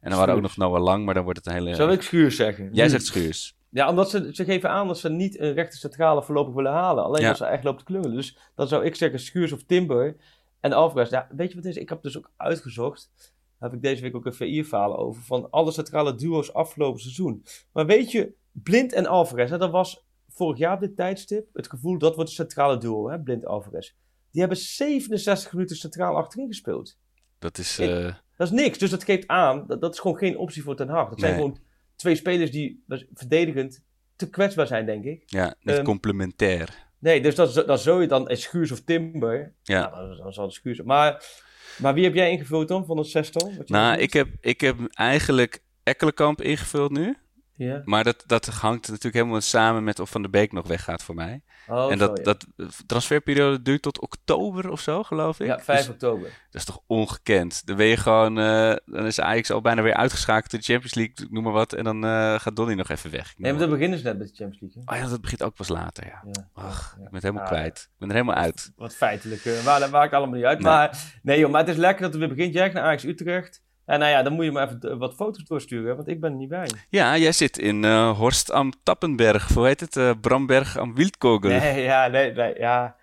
En 0.00 0.10
dan 0.10 0.18
waren 0.18 0.34
ook 0.34 0.40
nog. 0.42 0.56
Noah 0.56 0.82
Lang, 0.82 1.04
maar 1.04 1.14
dan 1.14 1.22
wordt 1.24 1.38
het 1.38 1.46
een 1.48 1.52
hele... 1.64 1.74
Zal 1.74 1.92
ik 1.92 2.02
Schuurs 2.02 2.36
zeggen? 2.36 2.68
Jij 2.72 2.84
Nu. 2.84 2.90
zegt 2.90 3.06
Schuurs. 3.06 3.56
Ja, 3.68 3.88
omdat 3.88 4.10
ze, 4.10 4.28
ze 4.32 4.44
geven 4.44 4.70
aan 4.70 4.86
dat 4.86 4.98
ze 4.98 5.08
niet 5.10 5.38
een 5.40 5.52
rechter 5.52 5.78
centrale 5.78 6.22
voorlopig 6.22 6.54
willen 6.54 6.72
halen. 6.72 7.04
Alleen 7.04 7.22
dat 7.22 7.36
ze 7.36 7.44
echt 7.44 7.64
loopt 7.64 7.78
te 7.78 7.84
klungelen. 7.84 8.16
Dus 8.16 8.36
dan 8.54 8.68
zou 8.68 8.84
ik 8.84 8.94
zeggen 8.94 9.18
Schuurs 9.20 9.52
of 9.52 9.62
Timber. 9.66 10.16
En 10.60 10.72
Alvarez, 10.72 11.10
ja, 11.10 11.28
weet 11.36 11.48
je 11.48 11.54
wat 11.54 11.64
het 11.64 11.76
is? 11.76 11.82
Ik 11.82 11.88
heb 11.88 12.02
dus 12.02 12.18
ook 12.18 12.30
uitgezocht. 12.36 13.10
Daar 13.62 13.70
heb 13.70 13.80
ik 13.80 13.84
deze 13.88 14.02
week 14.02 14.16
ook 14.16 14.26
een 14.26 14.34
VI-verhaal 14.34 14.98
over. 14.98 15.22
Van 15.22 15.50
alle 15.50 15.72
centrale 15.72 16.14
duo's 16.14 16.52
afgelopen 16.52 17.00
seizoen. 17.00 17.44
Maar 17.72 17.86
weet 17.86 18.10
je, 18.10 18.32
Blind 18.52 18.92
en 18.92 19.06
Alvarez, 19.06 19.50
hè, 19.50 19.58
dat 19.58 19.70
was 19.70 20.04
vorig 20.28 20.58
jaar 20.58 20.74
op 20.74 20.80
dit 20.80 20.96
tijdstip 20.96 21.48
het 21.52 21.68
gevoel 21.68 21.98
dat 21.98 22.14
wordt 22.14 22.30
het 22.30 22.38
centrale 22.38 22.78
duo, 22.78 23.10
hè, 23.10 23.20
Blind 23.20 23.46
Alvarez. 23.46 23.92
Die 24.30 24.40
hebben 24.40 24.58
67 24.58 25.52
minuten 25.52 25.76
centraal 25.76 26.16
achterin 26.16 26.46
gespeeld. 26.46 26.98
Dat 27.38 27.58
is... 27.58 27.78
Eh, 27.78 28.14
Dat 28.36 28.46
is 28.46 28.50
niks. 28.50 28.78
Dus 28.78 28.90
dat 28.90 29.04
geeft 29.04 29.26
aan, 29.26 29.66
dat, 29.66 29.80
dat 29.80 29.92
is 29.92 30.00
gewoon 30.00 30.18
geen 30.18 30.38
optie 30.38 30.62
voor 30.62 30.76
Ten 30.76 30.88
Hag. 30.88 31.08
Dat 31.08 31.20
zijn 31.20 31.34
gewoon 31.34 31.58
twee 31.96 32.14
spelers 32.14 32.50
die 32.50 32.84
verdedigend 33.14 33.82
te 34.16 34.30
kwetsbaar 34.30 34.66
zijn, 34.66 34.86
denk 34.86 35.04
ik. 35.04 35.22
ja, 35.26 35.54
niet 35.60 35.74
ehm, 35.74 35.84
complementair. 35.84 36.90
Nee, 36.98 37.22
dus 37.22 37.34
dat, 37.34 37.54
dat 37.54 37.80
zou 37.80 38.00
je 38.00 38.08
dan 38.08 38.28
als 38.28 38.42
Schuurs 38.42 38.72
of 38.72 38.80
Timber. 38.80 39.54
Ja. 39.62 39.90
Nou, 39.90 40.08
dan, 40.08 40.16
dan 40.16 40.32
zal 40.32 40.44
het 40.44 40.52
Schuurs. 40.52 40.82
Maar, 40.82 41.24
maar 41.78 41.94
wie 41.94 42.04
heb 42.04 42.14
jij 42.14 42.30
ingevuld 42.30 42.68
dan 42.68 42.84
van 42.84 42.98
het 42.98 43.06
zestal? 43.06 43.52
Nou, 43.66 43.98
ik 43.98 44.12
heb, 44.12 44.28
ik 44.40 44.60
heb 44.60 44.76
eigenlijk 44.92 45.62
Ekkelenkamp 45.82 46.42
ingevuld 46.42 46.90
nu. 46.90 47.16
Ja. 47.56 47.82
Maar 47.84 48.04
dat, 48.04 48.24
dat 48.26 48.46
hangt 48.46 48.86
natuurlijk 48.88 49.14
helemaal 49.14 49.40
samen 49.40 49.84
met 49.84 49.98
of 49.98 50.10
Van 50.10 50.22
de 50.22 50.28
Beek 50.28 50.52
nog 50.52 50.66
weggaat 50.66 51.02
voor 51.02 51.14
mij. 51.14 51.42
Oh, 51.68 51.92
en 51.92 51.98
zo, 51.98 52.06
dat, 52.06 52.18
ja. 52.18 52.22
dat 52.24 52.46
transferperiode 52.86 53.62
duurt 53.62 53.82
tot 53.82 54.00
oktober 54.00 54.70
of 54.70 54.80
zo, 54.80 55.02
geloof 55.02 55.40
ik. 55.40 55.46
Ja, 55.46 55.58
5 55.60 55.78
Dus 55.78 55.88
oktober. 55.88 56.22
dat 56.50 56.60
is 56.60 56.64
toch 56.64 56.80
ongekend. 56.86 57.66
Dan 57.66 57.76
ben 57.76 57.86
je 57.86 57.96
gewoon, 57.96 58.38
eh, 58.38 58.74
dan 58.84 59.06
is 59.06 59.20
Ajax 59.20 59.50
al 59.50 59.60
bijna 59.60 59.82
weer 59.82 59.94
uitgeschakeld 59.94 60.52
in 60.52 60.58
de 60.58 60.64
Champions 60.64 60.94
League, 60.94 61.26
noem 61.30 61.44
maar 61.44 61.52
wat. 61.52 61.72
En 61.72 61.84
dan 61.84 62.04
eh, 62.04 62.38
gaat 62.40 62.56
Donny 62.56 62.74
nog 62.74 62.88
even 62.88 63.10
weg. 63.10 63.30
Ik 63.30 63.38
Nee, 63.38 63.50
maar 63.52 63.60
dan 63.60 63.70
beginnen 63.70 63.98
ze 63.98 64.04
net 64.04 64.18
met 64.18 64.28
de 64.28 64.34
Champions 64.34 64.60
League. 64.60 64.82
hè? 64.86 64.94
Oh 64.96 65.02
ja, 65.04 65.10
dat 65.10 65.20
begint 65.20 65.42
ook 65.42 65.54
pas 65.54 65.68
later, 65.68 66.06
ja. 66.06 66.22
Ja. 66.32 66.48
Ach, 66.54 66.92
ik 66.98 67.04
ben 67.04 67.12
het 67.14 67.22
helemaal 67.22 67.42
Ah, 67.44 67.48
kwijt. 67.50 67.78
Ik 67.92 67.98
ben 67.98 68.08
er 68.08 68.14
helemaal 68.14 68.36
uit. 68.42 68.72
Wat 68.76 68.94
feitelijk. 68.94 69.44
eh, 69.44 69.64
maar 69.64 69.80
dat 69.80 69.90
maakt 69.90 70.12
allemaal 70.12 70.36
niet 70.36 70.44
uit. 70.44 70.58
Nee. 70.58 70.66
Maar, 70.72 70.98
nee 71.22 71.38
joh, 71.38 71.50
maar 71.50 71.60
het 71.60 71.70
is 71.70 71.76
lekker 71.76 72.02
dat 72.02 72.10
het 72.12 72.20
weer 72.20 72.28
begint. 72.34 72.54
Jij 72.54 72.68
naar 72.68 72.82
Ajax 72.82 73.04
Utrecht. 73.04 73.62
En 73.92 73.98
nou 73.98 74.10
ja, 74.10 74.22
dan 74.22 74.32
moet 74.32 74.44
je 74.44 74.52
me 74.52 74.60
even 74.60 74.98
wat 74.98 75.14
foto's 75.14 75.44
doorsturen, 75.44 75.96
want 75.96 76.08
ik 76.08 76.20
ben 76.20 76.30
er 76.30 76.36
niet 76.36 76.48
bij. 76.48 76.70
Ja, 76.88 77.16
jij 77.16 77.32
zit 77.32 77.58
in 77.58 77.84
eh, 77.84 78.18
Horst 78.18 78.50
am 78.50 78.72
Tappenberg. 78.82 79.48
Hoe 79.48 79.66
heet 79.66 79.80
het? 79.80 79.96
Eh, 79.96 80.10
Bramberg 80.20 80.78
am 80.78 80.94
Wildkogel. 80.94 81.50
Nee, 81.50 81.82
ja, 81.82 82.06
nee, 82.06 82.32
nee, 82.32 82.54
ja. 82.58 82.96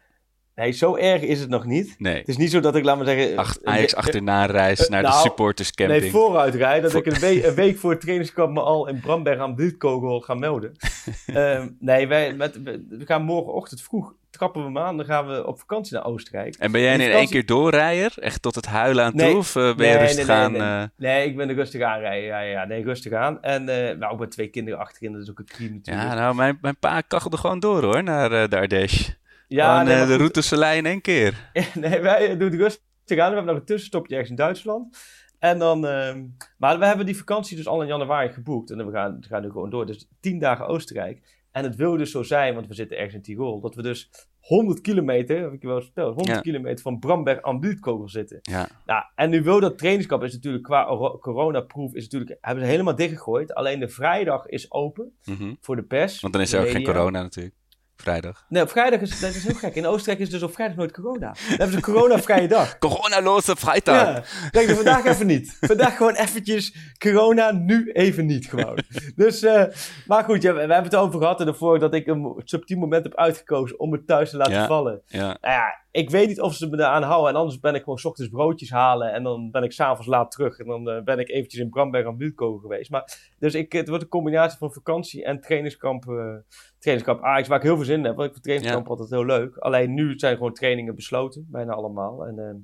Nee, 0.55 0.71
zo 0.71 0.95
erg 0.95 1.21
is 1.21 1.39
het 1.39 1.49
nog 1.49 1.65
niet. 1.65 1.95
Nee. 1.97 2.17
Het 2.17 2.27
is 2.27 2.37
niet 2.37 2.51
zo 2.51 2.59
dat 2.59 2.75
ik, 2.75 2.83
laat 2.83 2.97
maar 2.97 3.05
zeggen... 3.05 3.37
Ach, 3.37 3.57
eh, 3.57 3.73
Ajax 3.73 3.93
eh, 3.93 3.99
achterna 3.99 4.45
reis 4.45 4.89
naar 4.89 5.01
de 5.01 5.07
nou, 5.07 5.21
supporterscamping. 5.21 6.01
Nee, 6.01 6.11
vooruit 6.11 6.55
rijden. 6.55 6.91
Dat 6.91 7.05
ik 7.05 7.13
een 7.13 7.19
week, 7.19 7.45
een 7.45 7.55
week 7.55 7.77
voor 7.77 7.91
het 7.91 8.01
trainingskamp 8.01 8.53
me 8.53 8.61
al 8.61 8.87
in 8.87 8.99
Bramberg 8.99 9.39
aan 9.39 9.55
Wildkogel 9.55 10.19
ga 10.19 10.33
melden. 10.33 10.71
Ehm, 11.25 11.69
nee, 11.79 12.07
wij, 12.07 12.33
met, 12.33 12.63
we 12.63 13.05
gaan 13.05 13.23
morgenochtend 13.23 13.81
vroeg, 13.81 14.13
trappen 14.39 14.61
we 14.61 14.67
hem 14.67 14.77
aan. 14.77 14.97
Dan 14.97 15.05
gaan 15.05 15.27
we 15.27 15.45
op 15.47 15.59
vakantie 15.59 15.93
naar 15.93 16.05
Oostenrijk. 16.05 16.55
En 16.55 16.71
ben 16.71 16.81
jij 16.81 16.93
in 16.93 17.01
één 17.11 17.27
keer 17.29 17.45
doorrijder? 17.45 18.13
Echt 18.15 18.41
tot 18.41 18.55
het 18.55 18.65
huilen 18.65 19.03
aan 19.05 19.15
Nee. 19.15 19.29
toe? 19.29 19.37
Of 19.37 19.55
eh, 19.55 19.75
ben 19.75 19.87
je 19.87 19.97
rustig 19.97 20.29
aan? 20.29 20.51
Nee, 20.51 20.61
eh, 20.61 20.83
Nee, 20.97 21.27
ik 21.27 21.35
ben 21.35 21.49
er 21.49 21.55
rustig 21.55 21.81
aan 21.81 21.99
rijden. 21.99 22.25
Ja, 22.27 22.39
ja, 22.39 22.65
nee, 22.65 22.83
rustig 22.83 23.13
aan. 23.13 23.41
En 23.41 23.63
nou, 23.63 24.03
ook 24.03 24.19
met 24.19 24.31
twee 24.31 24.47
kinderen 24.47 24.79
achterin, 24.79 25.11
dat 25.13 25.21
is 25.21 25.29
ook 25.29 25.39
een 25.39 25.45
crime 25.45 25.73
natuurlijk. 25.75 26.07
Ja, 26.07 26.13
nou, 26.13 26.35
mijn, 26.35 26.57
mijn 26.61 26.77
pa 26.77 27.01
kachelde 27.01 27.37
gewoon 27.37 27.59
door 27.59 27.83
hoor, 27.83 28.03
naar 28.03 28.49
de 28.49 28.57
Ardèche. 28.57 29.17
Ja, 29.47 29.79
Gewoon, 29.79 29.97
nee, 29.97 30.05
de 30.07 30.15
route 30.15 30.41
Soleil 30.41 30.77
in 30.77 30.85
één 30.85 31.01
keer. 31.01 31.51
nee, 31.73 31.99
wij 31.99 32.37
doen 32.37 32.55
rustig 32.55 32.79
aan. 33.09 33.15
We 33.15 33.21
hebben 33.21 33.45
nog 33.45 33.55
een 33.55 33.65
tussenstopje 33.65 34.11
ergens 34.13 34.29
in 34.29 34.35
Duitsland. 34.35 34.97
En 35.39 35.59
dan, 35.59 35.87
ehm, 35.87 36.23
maar 36.57 36.79
we 36.79 36.85
hebben 36.85 37.05
die 37.05 37.17
vakantie 37.17 37.57
dus 37.57 37.67
al 37.67 37.81
in 37.81 37.87
januari 37.87 38.29
geboekt. 38.29 38.71
En 38.71 38.85
we 38.85 38.91
gaan, 38.91 39.17
we 39.21 39.27
gaan 39.27 39.41
nu 39.41 39.49
gewoon 39.51 39.69
door. 39.69 39.85
Dus 39.85 40.07
tien 40.21 40.39
dagen 40.39 40.67
Oostenrijk. 40.67 41.38
En 41.51 41.63
het 41.63 41.75
wil 41.75 41.97
dus 41.97 42.11
zo 42.11 42.23
zijn, 42.23 42.53
want 42.53 42.67
we 42.67 42.73
zitten 42.73 42.97
ergens 42.97 43.15
in 43.15 43.21
Tirol, 43.21 43.59
dat 43.61 43.75
we 43.75 43.81
dus 43.81 44.09
100 44.39 44.81
kilometer, 44.81 45.41
heb 45.41 45.53
ik 45.53 45.61
je 45.61 45.67
wel 45.67 45.75
eens 45.75 45.85
verteld, 45.85 46.15
100 46.15 46.35
Ja. 46.35 46.41
kilometer 46.41 46.81
van 46.81 46.99
Bramberg 46.99 47.41
aan 47.41 47.59
Wildkogel 47.59 48.09
zitten. 48.09 48.39
Ja, 48.41 48.69
Nou, 48.85 49.03
en 49.15 49.29
nu 49.29 49.43
wil 49.43 49.59
dat 49.59 49.77
trainingskamp 49.77 50.23
is 50.23 50.33
natuurlijk 50.33 50.63
qua 50.63 50.87
oro- 50.89 51.17
coronaproof, 51.17 51.93
is 51.93 52.03
natuurlijk, 52.03 52.37
hebben 52.41 52.63
ze 52.63 52.69
helemaal 52.69 52.95
dichtgegooid. 52.95 53.53
Alleen 53.53 53.79
de 53.79 53.89
vrijdag 53.89 54.45
is 54.47 54.71
open 54.71 55.11
mhm. 55.25 55.53
voor 55.59 55.75
de 55.75 55.83
pers. 55.83 56.19
want 56.19 56.33
dan 56.33 56.41
is 56.41 56.53
er 56.53 56.61
ook 56.61 56.69
geen 56.69 56.83
corona 56.83 57.21
natuurlijk. 57.21 57.55
Vrijdag. 58.01 58.45
Nee, 58.49 58.63
op 58.63 58.69
vrijdag 58.69 58.99
is 58.99 59.19
dat 59.19 59.35
is 59.35 59.43
heel 59.43 59.55
gek. 59.55 59.75
In 59.75 59.85
Oostenrijk 59.85 60.19
is 60.19 60.29
dus 60.29 60.43
op 60.43 60.53
vrijdag 60.53 60.77
nooit 60.77 60.91
corona. 60.91 61.19
Dan 61.19 61.35
hebben 61.47 61.69
ze 61.69 61.75
een 61.75 61.81
coronavrije 61.81 62.47
dag. 62.47 62.77
Coronaloze 62.77 63.55
vrijdag! 63.55 63.95
Ja, 63.95 64.23
denk 64.51 64.69
ik 64.69 64.75
vandaag 64.75 65.05
even 65.05 65.27
niet. 65.27 65.57
Vandaag 65.61 65.97
gewoon 65.97 66.13
eventjes 66.15 66.75
corona, 66.97 67.51
nu 67.51 67.91
even 67.91 68.25
niet 68.25 68.47
gewoon. 68.47 68.79
Dus, 69.15 69.43
eh, 69.43 69.63
maar 70.07 70.23
goed, 70.23 70.41
ja, 70.41 70.53
we, 70.53 70.59
hebben 70.59 70.83
het 70.83 70.95
over 70.95 71.19
gehad 71.19 71.41
ervoor 71.41 71.79
dat 71.79 71.93
ik 71.93 72.07
een 72.07 72.41
subtiel 72.43 72.77
moment 72.77 73.03
heb 73.03 73.15
uitgekozen 73.15 73.79
om 73.79 73.91
het 73.91 74.07
thuis 74.07 74.29
te 74.29 74.37
laten 74.37 74.53
Ja. 74.53 74.67
vallen. 74.67 75.01
Ja. 75.05 75.19
Nou 75.41 75.53
ja, 75.53 75.73
ik 75.91 76.09
weet 76.09 76.27
niet 76.27 76.41
of 76.41 76.53
ze 76.53 76.69
me 76.69 76.77
eraan 76.77 77.03
houden. 77.03 77.29
En 77.29 77.39
anders 77.39 77.59
ben 77.59 77.75
ik 77.75 77.83
gewoon 77.83 77.97
's 77.97 78.05
ochtends 78.05 78.31
broodjes 78.31 78.69
halen 78.69 79.13
en 79.13 79.23
dan 79.23 79.51
ben 79.51 79.63
ik 79.63 79.71
s'avonds 79.71 80.07
laat 80.07 80.31
terug. 80.31 80.57
En 80.57 80.67
dan 80.67 80.89
eh, 80.89 81.03
ben 81.03 81.19
ik 81.19 81.29
eventjes 81.29 81.61
in 81.61 81.69
Bramberg 81.69 82.05
aan 82.05 82.17
Wildkogel 82.17 82.59
geweest. 82.59 82.89
Maar, 82.89 83.33
dus 83.39 83.55
ik, 83.55 83.71
het 83.71 83.87
wordt 83.87 84.03
een 84.03 84.09
combinatie 84.09 84.57
van 84.57 84.73
vakantie 84.73 85.23
en 85.23 85.41
trainingskamp, 85.41 86.07
eh, 86.07 86.35
trainingskamp 86.79 87.23
Ajax, 87.23 87.47
waar 87.47 87.57
ik 87.57 87.63
heel 87.63 87.75
veel 87.75 87.85
zin 87.85 87.97
in 87.97 88.05
heb. 88.05 88.15
Want 88.15 88.27
ik 88.27 88.31
vind 88.31 88.43
trainingskamp 88.43 88.89
altijd 88.89 89.09
heel 89.09 89.25
leuk. 89.25 89.57
Alleen 89.57 89.93
nu 89.93 90.19
zijn 90.19 90.37
gewoon 90.37 90.53
trainingen 90.53 90.95
besloten, 90.95 91.47
bijna 91.51 91.73
allemaal. 91.73 92.25
En, 92.25 92.39
ehm, 92.39 92.57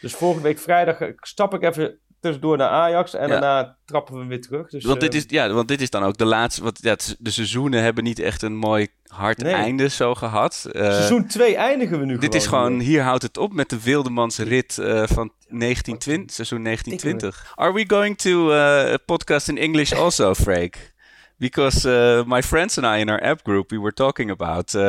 dus 0.00 0.14
volgende 0.14 0.48
week 0.48 0.58
vrijdag 0.58 1.00
eh, 1.00 1.12
stap 1.16 1.54
ik 1.54 1.62
even 1.62 1.98
tussendoor 2.24 2.56
naar 2.56 2.68
Ajax 2.68 3.14
en 3.14 3.28
Ja. 3.28 3.40
daarna 3.40 3.76
trappen 3.84 4.18
we 4.18 4.24
weer 4.26 4.40
terug. 4.40 4.70
Dus, 4.70 4.84
Want, 4.84 5.00
dit 5.00 5.12
eh, 5.12 5.18
is, 5.18 5.24
ja, 5.28 5.52
want 5.52 5.68
dit 5.68 5.80
is 5.80 5.90
dan 5.90 6.02
ook 6.02 6.16
de 6.16 6.24
laatste. 6.24 6.62
Want 6.62 6.78
ja, 6.82 6.96
de 7.18 7.30
seizoenen 7.30 7.82
hebben 7.82 8.04
niet 8.04 8.18
echt 8.18 8.42
een 8.42 8.56
mooi 8.56 8.88
hard 9.06 9.38
Nee. 9.38 9.52
einde 9.52 9.88
zo 9.88 10.14
gehad. 10.14 10.66
Eh, 10.72 10.82
seizoen 10.82 11.26
2 11.26 11.56
eindigen 11.56 11.98
we 11.98 12.04
nu 12.06 12.18
dit 12.18 12.34
is 12.34 12.46
gewoon. 12.46 12.80
hier 12.80 13.02
houdt 13.02 13.22
het 13.22 13.36
op 13.38 13.52
met 13.52 13.70
de 13.70 13.82
Wildemans 13.82 14.38
rit 14.38 14.78
eh, 14.78 14.86
van 15.06 15.32
1920, 15.48 16.34
seizoen 16.34 16.62
1920. 16.62 17.52
Are 17.54 17.72
we 17.72 17.84
going 17.86 18.18
to 18.18 18.52
uh, 18.52 18.94
podcast 19.06 19.48
in 19.48 19.58
English 19.58 19.92
also, 19.92 20.34
Freek? 20.34 20.93
Because 21.36 21.88
uh, 21.88 22.24
my 22.26 22.42
friends 22.42 22.78
and 22.78 22.96
I 22.96 23.00
in 23.00 23.08
our 23.08 23.22
app 23.22 23.42
group 23.42 23.70
we 23.70 23.78
were 23.78 23.92
talking 23.92 24.30
about 24.30 24.74
uh, 24.74 24.82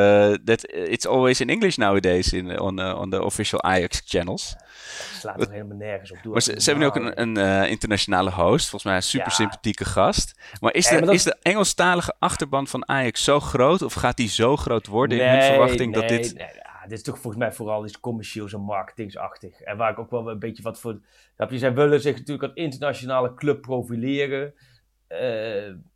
that 0.45 0.63
it's 0.71 1.05
always 1.05 1.41
in 1.41 1.49
English 1.49 1.77
nowadays 1.77 2.33
in 2.33 2.59
on 2.59 2.79
uh, 2.79 2.99
on 2.99 3.09
the 3.09 3.23
official 3.23 3.61
Ajax 3.63 4.01
channels. 4.05 4.55
Slaat 5.19 5.41
er 5.41 5.51
helemaal 5.51 5.77
nergens 5.77 6.11
op. 6.11 6.17
Doe 6.23 6.31
Maar 6.31 6.41
ze, 6.41 6.51
hebben 6.51 6.77
nu 6.77 6.85
ook 6.85 6.95
een, 6.95 7.37
een 7.37 7.69
internationale 7.69 8.31
host, 8.31 8.69
volgens 8.69 8.83
mij 8.83 8.95
een 8.95 9.03
super 9.03 9.27
Ja. 9.27 9.33
sympathieke 9.33 9.85
gast. 9.85 10.39
Maar 10.59 10.73
is, 10.73 10.87
de, 10.87 10.99
dat- 11.01 11.13
is 11.13 11.23
de 11.23 11.37
Engelstalige 11.41 12.13
achterban 12.19 12.67
van 12.67 12.87
Ajax 12.89 13.23
zo 13.23 13.39
groot 13.39 13.81
of 13.81 13.93
gaat 13.93 14.17
die 14.17 14.29
zo 14.29 14.55
groot 14.55 14.87
worden 14.87 15.17
in 15.19 15.27
hun 15.29 15.37
Nee, 15.37 15.49
verwachting 15.49 15.93
dat 15.93 16.07
dit... 16.07 16.33
nee, 16.37 16.47
dit 16.83 16.97
is 16.97 17.03
toch 17.03 17.19
volgens 17.19 17.43
mij 17.43 17.51
vooral 17.53 17.85
iets 17.85 17.99
commercieels 17.99 18.53
en 18.53 18.61
marketingsachtig. 18.61 19.61
En 19.61 19.77
waar 19.77 19.91
ik 19.91 19.99
ook 19.99 20.11
wel 20.11 20.29
een 20.29 20.39
beetje 20.39 20.63
wat 20.63 20.79
voor... 20.79 20.99
Snap 21.35 21.51
je, 21.51 21.57
zij 21.57 21.73
willen 21.73 22.01
zich 22.01 22.17
natuurlijk 22.17 22.43
als 22.43 22.53
internationale 22.63 23.33
club 23.33 23.61
profileren. 23.61 24.53
Eh, 25.07 25.19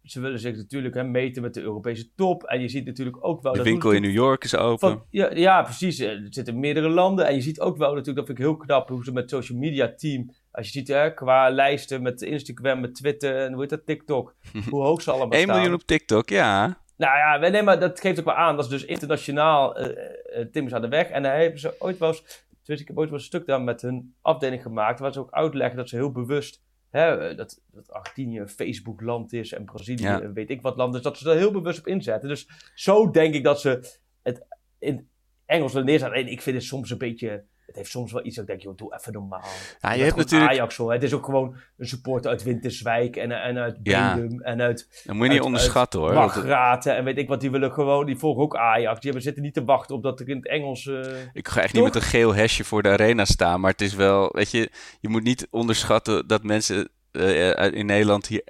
ze 0.04 0.20
willen 0.20 0.40
zich 0.40 0.56
natuurlijk 0.56 0.96
hè, 0.96 1.04
meten 1.04 1.42
met 1.42 1.54
de 1.54 1.62
Europese 1.62 2.14
top. 2.16 2.44
En 2.44 2.62
je 2.62 2.68
ziet 2.68 2.86
natuurlijk 2.86 3.26
ook 3.26 3.42
wel... 3.42 3.52
De 3.52 3.58
dat 3.58 3.68
winkel 3.68 3.92
in 3.92 4.02
New 4.02 4.12
York 4.12 4.44
is 4.44 4.56
open. 4.56 4.90
van, 4.90 5.04
ja, 5.10 5.34
ja, 5.34 5.62
precies. 5.62 6.00
Eh, 6.00 6.10
Het 6.10 6.34
zit 6.34 6.48
in 6.48 6.60
meerdere 6.60 6.90
landen. 6.90 7.28
En 7.28 7.36
je 7.36 7.42
ziet 7.42 7.60
ook 7.60 7.78
wel 7.78 7.88
natuurlijk, 7.88 8.18
dat 8.18 8.26
vind 8.26 8.38
ik 8.40 8.44
heel 8.44 8.58
knap, 8.58 8.90
hoe 8.90 9.04
ze 9.04 9.12
met 9.12 9.30
social 9.30 9.58
media 9.58 9.94
team... 9.96 10.32
Als 10.52 10.66
je 10.66 10.72
ziet 10.72 10.88
hè, 10.88 11.14
qua 11.14 11.50
lijsten 11.50 12.02
met 12.02 12.22
Instagram, 12.22 12.80
met 12.80 12.96
Twitter 12.96 13.38
en 13.38 13.52
hoe 13.52 13.62
heet 13.62 13.70
dat, 13.70 13.86
TikTok. 13.86 14.36
hoe 14.70 14.84
hoog 14.84 15.02
ze 15.02 15.12
allemaal 15.12 15.32
1 15.32 15.42
staan. 15.42 15.56
miljoen 15.56 15.74
op 15.74 15.84
TikTok, 15.84 16.30
ja. 16.30 16.82
Nou 16.98 17.18
ja, 17.18 17.50
nee, 17.50 17.64
maar 17.64 17.80
dat 17.80 18.00
geeft 18.00 18.20
ook 18.20 18.26
wel 18.26 18.34
aan. 18.34 18.56
Dat 18.56 18.66
is 18.66 18.72
dus 18.72 18.86
internationaal 18.86 19.78
eh 19.78 20.46
Tim 20.52 20.66
is 20.66 20.74
aan 20.74 20.82
de 20.82 20.88
weg. 20.88 21.10
En 21.10 21.24
daar 21.24 21.40
hebben 21.40 21.60
ze 21.60 21.76
ooit 21.80 21.98
wel 21.98 22.10
eens... 22.10 22.48
Dus 22.64 22.82
ik 22.82 22.88
heb 22.88 22.98
ooit 22.98 23.10
wel 23.10 23.18
een 23.20 23.26
stuk 23.26 23.46
daar 23.46 23.62
met 23.62 23.82
hun 23.82 24.16
afdeling 24.22 24.62
gemaakt... 24.62 25.00
waar 25.00 25.14
ze 25.14 25.20
ook 25.20 25.32
uitleggen 25.32 25.78
dat 25.78 25.90
ze 25.90 25.96
heel 25.96 26.12
bewust... 26.12 26.62
Hè, 26.90 27.30
eh, 27.30 27.38
dat, 27.38 27.62
dat 27.72 27.92
Argentinië 27.92 28.40
een 28.40 28.50
Facebook-land 28.50 29.34
is 29.34 29.54
en 29.54 29.66
Brazilië 29.66 30.04
Ja. 30.04 30.22
een 30.22 30.34
weet 30.34 30.50
ik 30.50 30.62
wat 30.62 30.78
land 30.78 30.96
is. 30.96 31.02
Dat 31.02 31.18
ze 31.18 31.30
er 31.30 31.38
heel 31.38 31.52
bewust 31.52 31.80
op 31.80 31.88
inzetten. 31.88 32.30
Dus 32.30 32.48
zo 32.74 33.12
denk 33.12 33.34
ik 33.34 33.44
dat 33.44 33.62
ze 33.62 34.00
het 34.22 34.48
in 34.80 35.10
Engels 35.46 35.74
willen 35.74 35.88
neerzetten. 35.88 36.20
En 36.20 36.28
ik 36.28 36.42
vind 36.42 36.56
het 36.56 36.66
soms 36.66 36.90
een 36.90 36.98
beetje... 36.98 37.46
Het 37.70 37.78
heeft 37.78 37.90
soms 37.92 38.12
wel 38.12 38.26
iets 38.26 38.36
dat 38.36 38.44
ik 38.44 38.50
denk, 38.50 38.62
joh, 38.62 38.78
doe 38.78 38.94
even 39.00 39.14
normaal. 39.14 39.44
Ja, 39.82 39.94
je 39.94 40.04
hebt 40.04 40.16
natuurlijk... 40.16 40.52
Ajax 40.52 40.78
hoor. 40.78 40.92
Het 40.92 41.04
is 41.04 41.14
ook 41.14 41.26
gewoon 41.26 41.56
een 41.78 41.88
supporter 41.88 42.32
uit 42.32 42.44
Winterswijk 42.44 43.16
en, 43.16 43.32
en 43.32 43.58
uit 43.58 43.78
Ja. 43.84 44.16
Bedum 44.16 44.42
en 44.42 44.62
uit 44.62 44.88
moet 45.06 45.16
je 45.16 45.22
niet 45.24 45.32
uit- 45.32 45.42
onderschatten 45.42 46.00
hoor. 46.00 46.14
Wagraten 46.14 46.96
en 46.96 47.04
weet 47.04 47.18
ik 47.18 47.28
wat, 47.28 47.42
die 47.42 47.52
willen 47.52 47.72
gewoon, 47.72 48.06
die 48.06 48.18
volgen 48.18 48.44
ook 48.44 48.56
Ajax. 48.56 48.94
Die 48.94 49.04
hebben, 49.04 49.22
zitten 49.22 49.44
niet 49.44 49.54
te 49.54 49.64
wachten 49.66 49.96
op 49.96 50.04
dat 50.04 50.20
er 50.20 50.30
in 50.30 50.36
het 50.38 50.48
Engels... 50.48 50.86
eh, 50.88 51.02
Ik 51.34 51.48
ga 51.48 51.62
echt 51.62 51.74
niet 51.74 51.84
met 51.84 51.96
een 51.96 52.02
geel 52.02 52.36
hesje 52.36 52.64
voor 52.64 52.82
de 52.84 52.90
arena 52.90 53.26
staan. 53.26 53.60
Maar 53.60 53.72
het 53.72 53.82
is 53.82 53.94
wel, 53.96 54.30
weet 54.32 54.52
je, 54.52 54.72
je 55.00 55.10
moet 55.10 55.24
niet 55.24 55.48
onderschatten 55.50 56.28
dat 56.28 56.44
mensen 56.44 56.90
eh, 57.12 57.50
uit- 57.50 57.74
in 57.74 57.86
Nederland 57.86 58.28
hier 58.28 58.44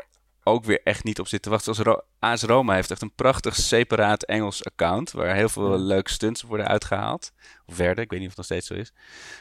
ook 0.43 0.65
weer 0.65 0.81
echt 0.83 1.03
niet 1.03 1.19
op 1.19 1.27
zitten 1.27 1.51
wachten. 1.51 1.75
Zoals 1.75 1.89
Ro 1.97 2.01
AS 2.19 2.43
Roma 2.43 2.73
heeft 2.73 2.91
echt 2.91 3.01
een 3.01 3.15
prachtig 3.15 3.55
separaat 3.55 4.23
Engels 4.23 4.65
account. 4.65 5.11
Waar 5.11 5.35
heel 5.35 5.49
veel 5.49 5.79
leuke 5.79 6.09
stunts 6.11 6.41
worden 6.41 6.67
uitgehaald. 6.67 7.31
Of 7.69 7.77
werden, 7.77 8.03
ik 8.03 8.09
weet 8.09 8.19
niet 8.19 8.29
of 8.29 8.35
het 8.35 8.49
nog 8.49 8.59
steeds 8.59 8.67
zo 8.67 8.73
is. 8.73 8.93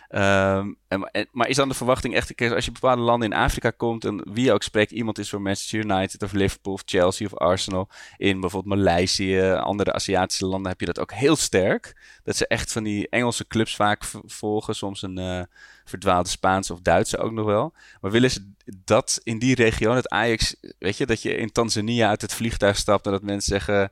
Ehm, 0.08 0.72
en, 0.88 1.28
maar 1.32 1.48
is 1.48 1.56
dan 1.56 1.68
de 1.68 1.74
verwachting 1.74 2.14
echt, 2.14 2.34
kijk, 2.34 2.52
als 2.52 2.64
je 2.64 2.72
bepaalde 2.72 3.02
landen 3.02 3.30
in 3.32 3.38
Afrika 3.38 3.70
komt 3.70 4.04
en 4.04 4.32
wie 4.32 4.52
ook 4.52 4.62
spreekt, 4.62 4.90
iemand 4.90 5.18
is 5.18 5.30
voor 5.30 5.40
Manchester 5.40 5.78
United 5.78 6.22
of 6.22 6.32
Liverpool 6.32 6.72
of 6.72 6.82
Chelsea 6.84 7.26
of 7.26 7.34
Arsenal. 7.34 7.88
In 8.16 8.40
bijvoorbeeld 8.40 8.74
Maleisië, 8.74 9.40
andere 9.40 9.92
Aziatische 9.92 10.46
landen 10.46 10.70
heb 10.70 10.80
je 10.80 10.86
dat 10.86 10.98
ook 10.98 11.12
heel 11.12 11.36
sterk. 11.36 11.96
Dat 12.24 12.36
ze 12.36 12.46
echt 12.46 12.72
van 12.72 12.82
die 12.82 13.08
Engelse 13.08 13.46
clubs 13.46 13.76
vaak 13.76 14.02
volgen. 14.24 14.74
Soms 14.74 15.02
een 15.02 15.18
eh, 15.18 15.42
verdwaalde 15.84 16.28
Spaanse 16.28 16.72
of 16.72 16.80
Duitse 16.80 17.18
ook 17.18 17.32
nog 17.32 17.46
wel. 17.46 17.74
Maar 18.00 18.10
willen 18.10 18.30
ze 18.30 18.52
dat 18.84 19.20
in 19.22 19.38
die 19.38 19.54
regio, 19.54 19.94
dat 19.94 20.08
Ajax, 20.08 20.56
weet 20.78 20.96
je, 20.96 21.06
dat 21.06 21.22
je 21.22 21.34
in 21.34 21.52
Tanzania 21.52 22.08
uit 22.08 22.22
het 22.22 22.34
vliegtuig 22.34 22.76
stapt 22.76 23.06
en 23.06 23.12
dat 23.12 23.22
mensen 23.22 23.60
zeggen: 23.60 23.90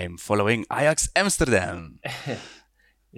I 0.00 0.04
am 0.04 0.18
following 0.18 0.64
Ajax 0.68 1.08
Amsterdam. 1.12 1.98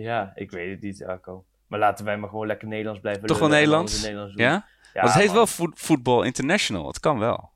ja, 0.03 0.33
ik 0.35 0.51
weet 0.51 0.71
het 0.71 0.81
niet, 0.81 1.05
Arco. 1.05 1.45
Maar 1.67 1.79
laten 1.79 2.05
wij 2.05 2.17
maar 2.19 2.29
gewoon 2.29 2.47
lekker 2.47 2.69
Nederlands 2.69 3.01
blijven 3.01 3.27
Toch 3.27 3.39
wel 3.39 3.49
Nederlands? 3.49 4.03
Nederlands. 4.03 4.35
Ja? 4.35 4.51
Ja, 4.51 4.67
Want 4.93 5.07
het 5.07 5.15
heet 5.15 5.27
man. 5.27 5.35
wel 5.37 5.47
Voet- 5.47 5.79
Voetbal 5.81 6.23
International. 6.23 6.87
Het 6.87 7.01
kan 7.01 7.19
wel. 7.19 7.51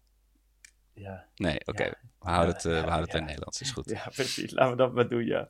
Ja. 0.95 1.25
Nee, 1.37 1.61
oké. 1.65 1.85
Ja. 1.85 1.95
We 2.21 2.31
houden 2.31 2.55
het, 2.55 2.65
eh, 2.65 2.73
we 2.73 2.79
houden 2.79 3.01
het 3.01 3.13
ja. 3.13 3.19
in 3.19 3.25
Nederlands. 3.25 3.61
Is 3.61 3.71
goed. 3.71 3.91
Ja, 3.91 4.11
precies. 4.15 4.51
Laten 4.53 4.71
we 4.71 4.77
dat 4.77 4.93
maar 4.95 5.09
doen, 5.09 5.25
ja. 5.25 5.47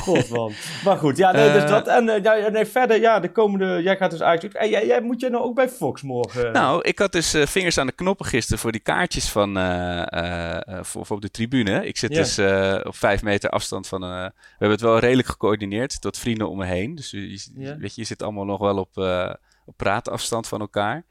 God, 0.00 0.28
man. 0.28 0.52
Maar 0.84 0.96
goed, 0.96 1.16
ja, 1.16 1.32
nee, 1.32 1.52
dus 1.52 1.62
Eh, 1.62 1.68
dat. 1.68 1.86
En 1.88 2.08
eh, 2.08 2.50
nee, 2.52 2.66
verder, 2.66 3.00
ja, 3.00 3.20
de 3.20 3.32
komende... 3.32 3.82
Jij 3.82 3.96
gaat 3.96 4.10
dus. 4.10 4.20
En 4.52 4.68
jij, 4.68 4.86
jij, 4.86 5.00
moet 5.02 5.20
jij 5.20 5.30
nou 5.30 5.44
ook 5.44 5.54
bij 5.54 5.68
Fox 5.68 6.02
morgen? 6.02 6.52
Nou, 6.52 6.82
ik 6.82 6.98
had 6.98 7.12
dus 7.12 7.34
eh, 7.34 7.46
vingers 7.46 7.78
aan 7.78 7.86
de 7.86 7.92
knoppen 7.92 8.26
gisteren 8.26 8.58
voor 8.58 8.72
die 8.72 8.80
kaartjes 8.80 9.28
van, 9.30 9.56
eh, 9.56 10.12
eh, 10.12 10.68
eh, 10.78 10.84
voor, 10.84 11.06
voor 11.06 11.16
op 11.16 11.22
de 11.22 11.30
tribune. 11.30 11.86
Ik 11.86 11.96
zit 11.96 12.10
dus 12.14 12.38
eh, 12.38 12.80
op 12.82 12.96
vijf 12.96 13.22
meter 13.22 13.50
afstand 13.50 13.88
van... 13.88 14.02
eh, 14.02 14.08
we 14.10 14.32
hebben 14.50 14.70
het 14.70 14.80
wel 14.80 14.98
redelijk 14.98 15.28
gecoördineerd 15.28 16.00
tot 16.00 16.18
vrienden 16.18 16.48
om 16.48 16.58
me 16.58 16.64
heen. 16.64 16.94
Dus 16.94 17.10
je, 17.10 17.30
je- 17.30 17.76
weet 17.78 17.94
je, 17.94 18.00
je 18.00 18.06
zit 18.06 18.22
allemaal 18.22 18.44
nog 18.44 18.60
wel 18.60 18.78
op, 18.78 18.98
eh, 18.98 19.34
op 19.64 19.76
praatafstand 19.76 20.48
van 20.48 20.60
elkaar. 20.60 21.04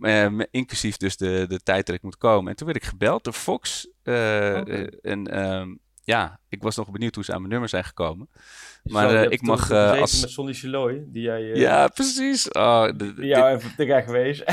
Eh, 0.00 0.28
me- 0.28 0.48
inclusief 0.50 0.96
dus 0.96 1.16
de, 1.16 1.44
de 1.48 1.60
tijd 1.62 1.86
dat 1.86 1.94
ik 1.96 2.02
moet 2.02 2.16
komen. 2.18 2.50
En 2.50 2.56
toen 2.56 2.66
werd 2.66 2.78
ik 2.82 2.88
gebeld 2.88 3.24
door 3.24 3.32
Fox. 3.32 3.88
eh, 4.02 4.14
Oké. 4.60 4.72
eh, 4.72 5.12
en 5.12 5.26
ehm, 5.26 5.74
ja, 6.04 6.40
ik 6.48 6.62
was 6.62 6.76
nog 6.76 6.90
benieuwd 6.90 7.14
hoe 7.14 7.24
ze 7.24 7.32
aan 7.32 7.38
mijn 7.38 7.50
nummer 7.50 7.68
zijn 7.68 7.84
gekomen. 7.84 8.28
Zo, 8.32 8.92
maar, 8.92 9.10
je 9.12 9.18
eh, 9.18 9.30
ik 9.30 9.42
mag, 9.42 9.70
als- 9.70 10.20
met 10.20 10.30
Sonny 10.30 10.52
Chiloy, 10.52 11.04
die 11.06 11.22
jij... 11.22 11.42
Ja, 11.42 11.88
precies. 11.88 12.50
Oh, 12.52 12.84
de- 12.84 12.96
Die 12.96 13.14
dit- 13.14 13.24
jou 13.24 13.56
even 13.56 14.02
geweest. 14.04 14.44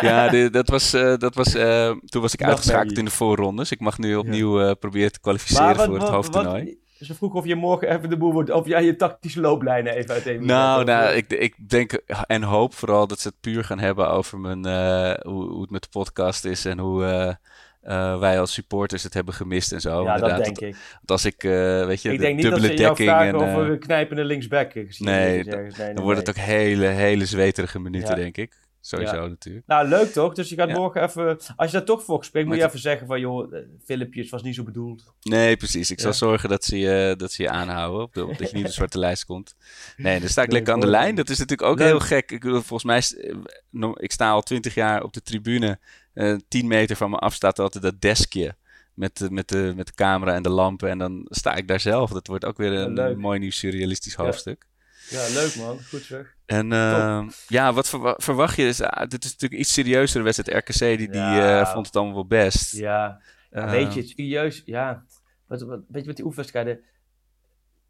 ja, 0.00 0.28
dit- 0.28 0.52
dat 0.58 0.68
was, 0.68 0.90
dat 0.90 1.34
was, 1.34 1.50
toen 2.04 2.22
was 2.22 2.34
ik 2.34 2.42
uitgeschakeld 2.42 2.98
in 2.98 3.04
de 3.04 3.10
voorrondes. 3.10 3.70
Ik 3.72 3.80
mag 3.80 3.98
nu 3.98 4.16
opnieuw 4.16 4.74
proberen 4.74 5.12
te 5.12 5.20
kwalificeren 5.20 5.76
wat- 5.76 5.84
voor 5.84 5.94
het 5.94 6.02
wat- 6.02 6.10
hoofdtoernooi. 6.12 6.78
Wat- 6.98 7.08
Ze 7.08 7.14
vroegen 7.14 7.38
of 7.38 7.46
je 7.46 7.54
morgen 7.54 7.88
even 7.96 8.10
de 8.10 8.16
boel 8.16 8.32
wordt... 8.32 8.50
Of 8.50 8.66
jij 8.66 8.84
je 8.84 8.96
tactische 8.96 9.40
looplijnen 9.40 9.94
even 9.94 10.10
uiteen 10.14 10.46
nou, 10.46 10.84
nou 10.84 11.14
ik, 11.14 11.30
ik 11.32 11.68
denk 11.68 11.92
en 12.26 12.42
hoop 12.42 12.74
vooral 12.74 13.06
dat 13.06 13.20
ze 13.20 13.28
het 13.28 13.40
puur 13.40 13.64
gaan 13.64 13.78
hebben 13.78 14.10
over 14.10 14.38
mijn, 14.38 14.64
eh, 14.64 15.14
hoe, 15.32 15.48
hoe 15.50 15.60
het 15.60 15.70
met 15.70 15.82
de 15.82 15.88
podcast 15.90 16.44
is 16.44 16.64
en 16.64 16.78
hoe 16.78 17.04
eh, 17.04 17.34
eh, 17.80 18.18
wij 18.18 18.40
als 18.40 18.52
supporters 18.52 19.02
het 19.02 19.14
hebben 19.14 19.34
gemist 19.34 19.72
en 19.72 19.80
zo. 19.80 20.02
ja, 20.02 20.16
dat 20.16 20.44
denk 20.44 20.58
ik. 20.58 20.76
want 20.94 21.10
als 21.10 21.24
ik, 21.24 21.42
weet 21.42 22.02
je, 22.02 22.12
Ik 22.12 22.18
de 22.18 22.24
denk 22.24 22.36
niet 22.36 22.50
dat 22.50 22.60
ze 22.60 22.74
dekking 22.74 23.08
vragen 23.08 23.40
en... 23.40 23.70
een 23.70 23.78
knijpende 23.78 24.24
linksback 24.24 24.74
nee, 24.74 25.44
dan 25.44 25.70
nee, 25.78 25.94
wordt 25.94 26.18
het 26.18 26.28
ook 26.28 26.44
hele, 26.44 26.86
hele 26.86 27.26
zweterige 27.26 27.80
minuten, 27.80 28.08
Ja. 28.08 28.14
denk 28.14 28.36
ik. 28.36 28.66
Sowieso 28.80 29.28
natuurlijk. 29.28 29.66
Nou, 29.66 29.88
leuk 29.88 30.12
toch? 30.12 30.34
Dus 30.34 30.48
je 30.48 30.54
gaat 30.56 30.68
Ja. 30.68 30.74
morgen 30.74 31.02
even... 31.02 31.38
Als 31.56 31.70
je 31.70 31.76
daar 31.76 31.86
toch 31.86 32.02
voor 32.04 32.24
spreekt, 32.24 32.46
moet 32.46 32.56
je 32.56 32.64
even 32.64 32.78
zeggen 32.78 33.06
van... 33.06 33.20
joh, 33.20 33.54
eh, 33.54 33.60
filmpjes 33.84 34.30
was 34.30 34.42
niet 34.42 34.54
zo 34.54 34.62
bedoeld. 34.62 35.12
Nee, 35.22 35.56
precies. 35.56 35.90
Ik 35.90 36.00
zal 36.00 36.10
Ja. 36.10 36.16
zorgen 36.16 36.48
dat 36.48 36.64
ze 36.64 36.78
je, 36.78 37.14
dat 37.16 37.32
ze 37.32 37.42
je 37.42 37.50
aanhouden. 37.50 38.02
Op 38.02 38.14
de, 38.14 38.26
op 38.26 38.38
dat 38.38 38.50
je 38.50 38.54
niet 38.56 38.64
op 38.64 38.68
de 38.70 38.74
zwarte 38.80 38.98
lijst 38.98 39.24
komt. 39.24 39.54
Nee, 39.96 40.20
dan 40.20 40.28
sta 40.28 40.42
ik 40.42 40.52
lekker 40.52 40.72
aan 40.72 40.80
de 40.80 40.86
lijn. 40.86 41.14
Dat 41.14 41.28
is 41.28 41.38
natuurlijk 41.38 41.68
ook 41.68 41.78
Leuk. 41.78 41.86
heel 41.88 42.00
gek. 42.00 42.30
Ik 42.30 42.42
volgens 42.42 42.84
mij... 42.84 43.02
eh, 43.80 43.90
Ik 43.96 44.12
sta 44.12 44.30
al 44.30 44.42
twintig 44.42 44.74
jaar 44.74 45.02
op 45.02 45.12
de 45.12 45.22
tribune. 45.22 45.78
Eh 46.14 46.36
10 46.48 46.66
meter 46.66 46.96
van 46.96 47.10
me 47.10 47.16
af 47.16 47.34
staat 47.34 47.58
altijd 47.58 47.84
dat 47.84 48.00
deskje. 48.00 48.56
Met 48.94 49.16
de, 49.16 49.30
met, 49.30 49.48
de, 49.48 49.72
met 49.76 49.86
de 49.86 49.94
camera 49.94 50.34
en 50.34 50.42
de 50.42 50.48
lampen. 50.48 50.88
En 50.90 50.98
dan 50.98 51.26
sta 51.30 51.54
ik 51.54 51.68
daar 51.68 51.80
zelf. 51.80 52.10
Dat 52.10 52.26
wordt 52.26 52.44
ook 52.44 52.56
weer 52.56 52.72
een 52.72 53.18
mooi 53.18 53.38
nieuw 53.38 53.50
surrealistisch 53.50 54.14
Ja. 54.14 54.24
hoofdstuk. 54.24 54.66
Ja, 55.10 55.28
leuk 55.28 55.56
man. 55.56 55.78
Goed 55.88 56.02
zeg. 56.02 56.36
En 56.48 56.72
eh, 56.72 57.28
ja, 57.48 57.72
wat 57.72 57.88
verwa- 57.88 58.14
verwacht 58.18 58.56
je? 58.56 58.62
Dus, 58.62 58.76
dit 59.08 59.24
is 59.24 59.32
natuurlijk 59.32 59.60
iets 59.60 59.72
serieusere 59.72 60.24
wedstrijd. 60.24 60.64
RKC 60.68 60.78
die, 60.78 60.96
die 60.96 61.20
Ja. 61.20 61.60
eh, 61.60 61.72
vond 61.72 61.86
het 61.86 61.96
allemaal 61.96 62.14
wel 62.14 62.26
best. 62.26 62.76
Ja, 62.76 63.20
Eh, 63.50 63.70
weet 63.70 63.94
je, 63.94 64.00
het 64.00 64.08
serieus, 64.08 64.62
ja. 64.64 65.04
Wat, 65.46 65.60
wat, 65.62 65.80
weet 65.88 66.00
je 66.00 66.06
wat 66.06 66.16
die 66.16 66.24
oefenwedstrijden... 66.24 66.80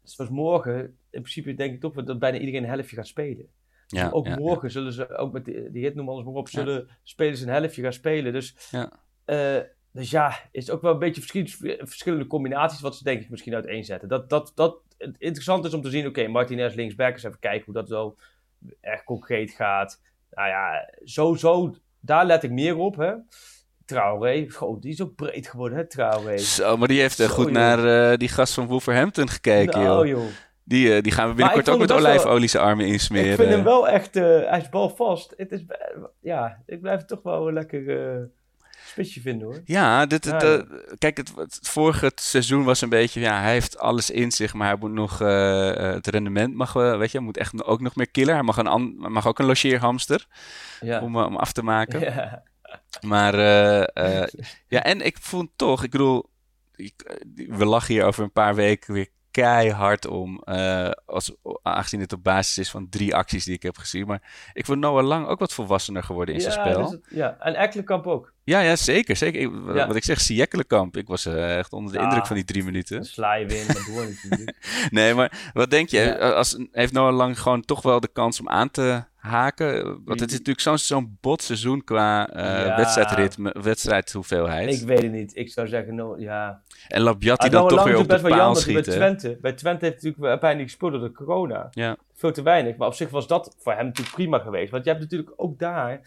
Zoals 0.03 0.31
morgen, 0.31 0.79
in 1.09 1.21
principe 1.21 1.53
denk 1.53 1.73
ik 1.73 1.79
toch 1.79 1.93
dat 1.93 2.19
bijna 2.19 2.37
iedereen 2.37 2.63
een 2.63 2.69
helftje 2.69 2.95
gaat 2.95 3.07
spelen. 3.07 3.45
ja, 3.87 4.09
ook 4.09 4.25
ja, 4.27 4.35
morgen 4.35 4.71
zullen 4.71 4.93
ze, 4.93 5.17
ook 5.17 5.31
met 5.33 5.45
die, 5.45 5.71
die 5.71 5.83
hit 5.83 5.95
noem 5.95 6.09
alles 6.09 6.23
maar 6.25 6.33
op, 6.33 6.49
zullen 6.49 6.87
spelers 7.03 7.41
een 7.41 7.49
helftje 7.49 7.81
gaan 7.81 7.93
spelen. 7.93 8.33
Dus 8.33 8.55
Ja. 8.71 8.91
eh, 9.25 9.59
dus 9.91 10.09
ja, 10.09 10.39
is 10.51 10.69
ook 10.69 10.81
wel 10.81 10.93
een 10.93 10.99
beetje 10.99 11.21
verschil- 11.21 11.77
verschillende 11.85 12.27
combinaties 12.27 12.79
wat 12.81 12.95
ze 12.95 13.03
denk 13.03 13.21
ik 13.21 13.29
misschien 13.29 13.53
uiteenzetten. 13.53 14.09
Dat, 14.09 14.29
dat, 14.29 14.51
dat 14.55 14.77
het 14.97 15.15
interessant 15.17 15.65
is 15.65 15.73
om 15.73 15.81
te 15.81 15.89
zien, 15.89 16.07
oké, 16.07 16.27
Martinez 16.27 16.75
linksback, 16.75 17.13
eens 17.13 17.23
even 17.23 17.39
kijken 17.39 17.65
hoe 17.65 17.73
dat 17.73 17.87
zo 17.87 18.15
echt 18.81 19.03
concreet 19.03 19.51
gaat. 19.51 20.01
Nou 20.31 20.47
ja, 20.47 20.89
zo, 21.03 21.35
zo, 21.35 21.75
daar 21.99 22.25
let 22.25 22.43
ik 22.43 22.51
meer 22.51 22.77
op, 22.77 22.95
hè. 22.95 23.13
Traoré, 23.85 24.49
goh, 24.49 24.81
die 24.81 24.91
is 24.91 25.01
ook 25.01 25.15
breed 25.15 25.47
geworden, 25.47 25.77
hè, 25.77 25.87
Traoré. 25.87 26.37
Zo, 26.37 26.77
maar 26.77 26.87
die 26.87 26.99
heeft 26.99 27.19
eh, 27.19 27.27
goed 27.27 27.45
joh. 27.45 27.53
naar 27.53 28.11
eh, 28.11 28.17
die 28.17 28.29
gast 28.29 28.53
van 28.53 28.67
Wolverhampton 28.67 29.29
gekeken, 29.29 29.81
nou, 29.81 30.07
joh. 30.07 30.21
joh. 30.21 30.29
Die, 30.63 30.95
eh, 30.95 31.01
die 31.01 31.11
gaan 31.11 31.29
we 31.29 31.35
binnenkort 31.35 31.69
ook 31.69 31.79
met 31.79 31.91
olijfolie 31.91 32.47
zijn 32.47 32.63
armen 32.63 32.85
insmeren. 32.85 33.31
Ik 33.31 33.35
vind 33.35 33.49
hem 33.49 33.63
wel 33.63 33.87
echt, 33.87 34.13
hij 34.13 34.59
is 34.59 34.69
balvast. 34.69 35.33
Het 35.37 35.51
is, 35.51 35.65
ja, 36.19 36.61
ik 36.65 36.81
blijf 36.81 37.05
toch 37.05 37.21
wel 37.21 37.51
lekker 37.51 38.29
spitsje 38.99 39.21
vinden, 39.21 39.47
hoor. 39.47 39.61
Ja, 39.65 40.05
dit, 40.05 40.25
het, 40.25 40.41
Ja, 40.41 40.65
kijk, 40.97 41.17
het, 41.17 41.31
het 41.35 41.59
vorige 41.61 42.11
seizoen 42.15 42.63
was 42.63 42.81
een 42.81 42.89
beetje, 42.89 43.19
ja, 43.19 43.41
hij 43.41 43.51
heeft 43.51 43.77
alles 43.77 44.09
in 44.09 44.31
zich, 44.31 44.53
maar 44.53 44.67
hij 44.67 44.77
moet 44.79 44.91
nog, 44.91 45.21
eh, 45.21 45.69
eh, 45.69 45.93
het 45.93 46.07
rendement 46.07 46.53
mag, 46.55 46.75
eh, 46.75 46.97
weet 46.97 47.11
je, 47.11 47.17
hij 47.17 47.25
moet 47.25 47.37
echt 47.37 47.63
ook 47.63 47.81
nog 47.81 47.95
meer 47.95 48.09
killen. 48.09 48.33
Hij 48.33 48.43
mag, 48.43 48.57
een 48.57 48.95
mag 48.97 49.27
ook 49.27 49.39
een 49.39 49.45
logeerhamster 49.45 50.27
Ja. 50.79 51.01
om, 51.01 51.17
om 51.17 51.35
af 51.37 51.51
te 51.51 51.63
maken. 51.63 51.99
Ja. 51.99 52.43
Maar 53.01 53.35
ja, 54.75 54.83
en 54.83 55.01
ik 55.01 55.17
vond 55.19 55.49
toch, 55.55 55.83
ik 55.83 55.91
bedoel, 55.91 56.29
ik, 56.75 57.17
we 57.49 57.65
lachen 57.65 57.93
hier 57.93 58.05
over 58.05 58.23
een 58.23 58.31
paar 58.31 58.55
weken 58.55 58.93
weer 58.93 59.07
keihard 59.31 60.07
om. 60.07 60.41
Uh, 60.45 60.89
als, 61.05 61.31
aangezien 61.61 61.99
het 61.99 62.13
op 62.13 62.23
basis 62.23 62.57
is 62.57 62.71
van 62.71 62.89
drie 62.89 63.15
acties 63.15 63.45
die 63.45 63.53
ik 63.53 63.63
heb 63.63 63.77
gezien. 63.77 64.07
Maar 64.07 64.49
ik 64.53 64.65
vond 64.65 64.79
Noah 64.79 65.05
Lang 65.05 65.27
ook 65.27 65.39
wat 65.39 65.53
volwassener 65.53 66.03
geworden 66.03 66.35
in 66.35 66.41
ja, 66.41 66.51
zijn 66.51 66.65
spel. 66.67 66.81
dus 66.83 66.91
het- 66.91 67.05
ja, 67.09 67.37
en 67.39 67.55
Ekkelenkamp 67.55 68.07
ook. 68.07 68.33
Ja, 68.49 68.59
ja, 68.59 68.75
zeker. 68.75 69.15
zeker. 69.15 69.41
Ik, 69.41 69.49
Ja. 69.73 69.87
Wat 69.87 69.95
ik 69.95 70.03
zeg, 70.03 70.19
Siekkelenkamp. 70.21 70.97
Ik 70.97 71.07
was 71.07 71.25
eh, 71.25 71.57
echt 71.57 71.73
onder 71.73 71.93
de 71.93 71.97
Ja. 71.99 72.03
indruk 72.03 72.25
van 72.25 72.35
die 72.35 72.45
drie 72.45 72.63
minuten. 72.63 72.95
Dan 72.95 73.05
sla 73.05 73.33
je 73.33 73.45
weer 73.45 73.65
maar 73.67 73.85
door 73.95 74.05
natuurlijk. 74.05 74.57
Nee, 74.89 75.13
maar 75.13 75.51
wat 75.53 75.69
denk 75.71 75.89
je? 75.89 75.97
Ja. 75.99 76.29
Als, 76.29 76.57
heeft 76.71 76.93
Noah 76.93 77.15
Lang 77.15 77.39
gewoon 77.39 77.61
toch 77.61 77.81
wel 77.81 77.99
de 77.99 78.09
kans 78.13 78.39
om 78.39 78.49
aan 78.49 78.71
te 78.71 79.03
haken? 79.15 79.83
Want 80.05 80.19
het 80.19 80.29
is 80.31 80.37
natuurlijk 80.37 80.59
zo'n 80.59 80.77
zo'n 80.77 81.17
bot 81.21 81.41
seizoen 81.41 81.83
qua 81.83 82.29
eh, 82.29 82.65
Ja. 82.65 82.75
wedstrijdritme, 82.75 83.55
wedstrijdhoeveelheid. 83.61 84.81
ik 84.81 84.87
weet 84.87 85.01
het 85.01 85.11
niet. 85.11 85.35
Ik 85.35 85.51
zou 85.51 85.67
zeggen, 85.67 85.95
no, 85.95 86.15
ja. 86.17 86.61
En 86.87 87.01
Labiat 87.01 87.39
die 87.41 87.45
Ah, 87.49 87.51
dan 87.51 87.61
Noah 87.61 87.67
toch 87.69 87.77
Lang 87.77 87.87
weer 87.89 87.95
is 87.97 88.01
op 88.01 88.07
de 88.07 88.13
best 88.13 88.21
wel 88.27 88.31
paal 88.37 88.39
jammer 88.45 88.63
bij 88.63 88.73
schieten. 88.73 88.93
Twente. 88.93 89.37
Bij 89.41 89.53
Twente 89.53 89.85
heeft 89.85 89.95
natuurlijk 89.95 90.23
wel 90.23 90.37
pijnlijk 90.37 90.69
gespeeld 90.69 90.91
door 90.91 91.01
de 91.01 91.11
corona. 91.11 91.67
Ja. 91.71 91.97
Veel 92.15 92.31
te 92.31 92.41
weinig. 92.41 92.75
Maar 92.77 92.87
op 92.87 92.93
zich 92.93 93.09
was 93.09 93.27
dat 93.27 93.55
voor 93.59 93.73
hem 93.73 93.85
natuurlijk 93.85 94.15
prima 94.15 94.39
geweest. 94.39 94.71
Want 94.71 94.83
je 94.83 94.89
hebt 94.89 95.01
natuurlijk 95.03 95.33
ook 95.35 95.59
daar 95.59 96.01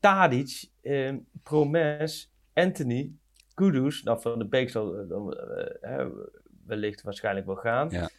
Tadic, 0.00 0.68
eh, 0.80 1.12
Promes, 1.42 2.32
Anthony, 2.54 3.12
Kudus. 3.54 4.02
Nou, 4.02 4.20
van 4.20 4.38
de 4.38 4.46
Beek 4.46 4.70
zal 4.70 4.94
eh, 4.96 5.08
dan, 5.08 5.32
eh, 5.80 6.06
wellicht 6.66 7.02
waarschijnlijk 7.02 7.46
wel 7.46 7.56
gaan. 7.56 7.90
Ja. 7.90 8.10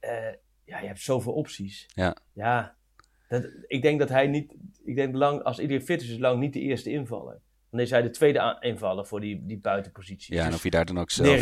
Eh, 0.00 0.34
ja, 0.64 0.80
je 0.80 0.86
hebt 0.86 1.00
zoveel 1.00 1.32
opties. 1.32 1.88
Ja. 1.94 2.16
Ja. 2.32 2.74
Dat, 3.28 3.46
ik 3.66 3.82
denk 3.82 3.98
dat 3.98 4.08
hij 4.08 4.26
niet... 4.26 4.54
Ik 4.84 4.94
denk 4.96 5.14
lang, 5.14 5.42
als 5.42 5.58
iedereen 5.58 5.84
fit 5.84 6.02
is, 6.02 6.10
is 6.10 6.18
lang 6.18 6.40
niet 6.40 6.52
de 6.52 6.60
eerste 6.60 6.90
invaller. 6.90 7.40
Dan 7.70 7.80
is 7.80 7.90
hij 7.90 8.02
de 8.02 8.10
tweede 8.10 8.56
invaller 8.60 9.06
voor 9.06 9.20
die, 9.20 9.46
die 9.46 9.58
buitenpositie. 9.58 10.34
Ja, 10.34 10.40
en 10.40 10.46
Dus- 10.46 10.56
of 10.56 10.62
je 10.62 10.70
daar 10.70 10.84
dan 10.84 10.98
ook 10.98 11.10
zelf 11.10 11.40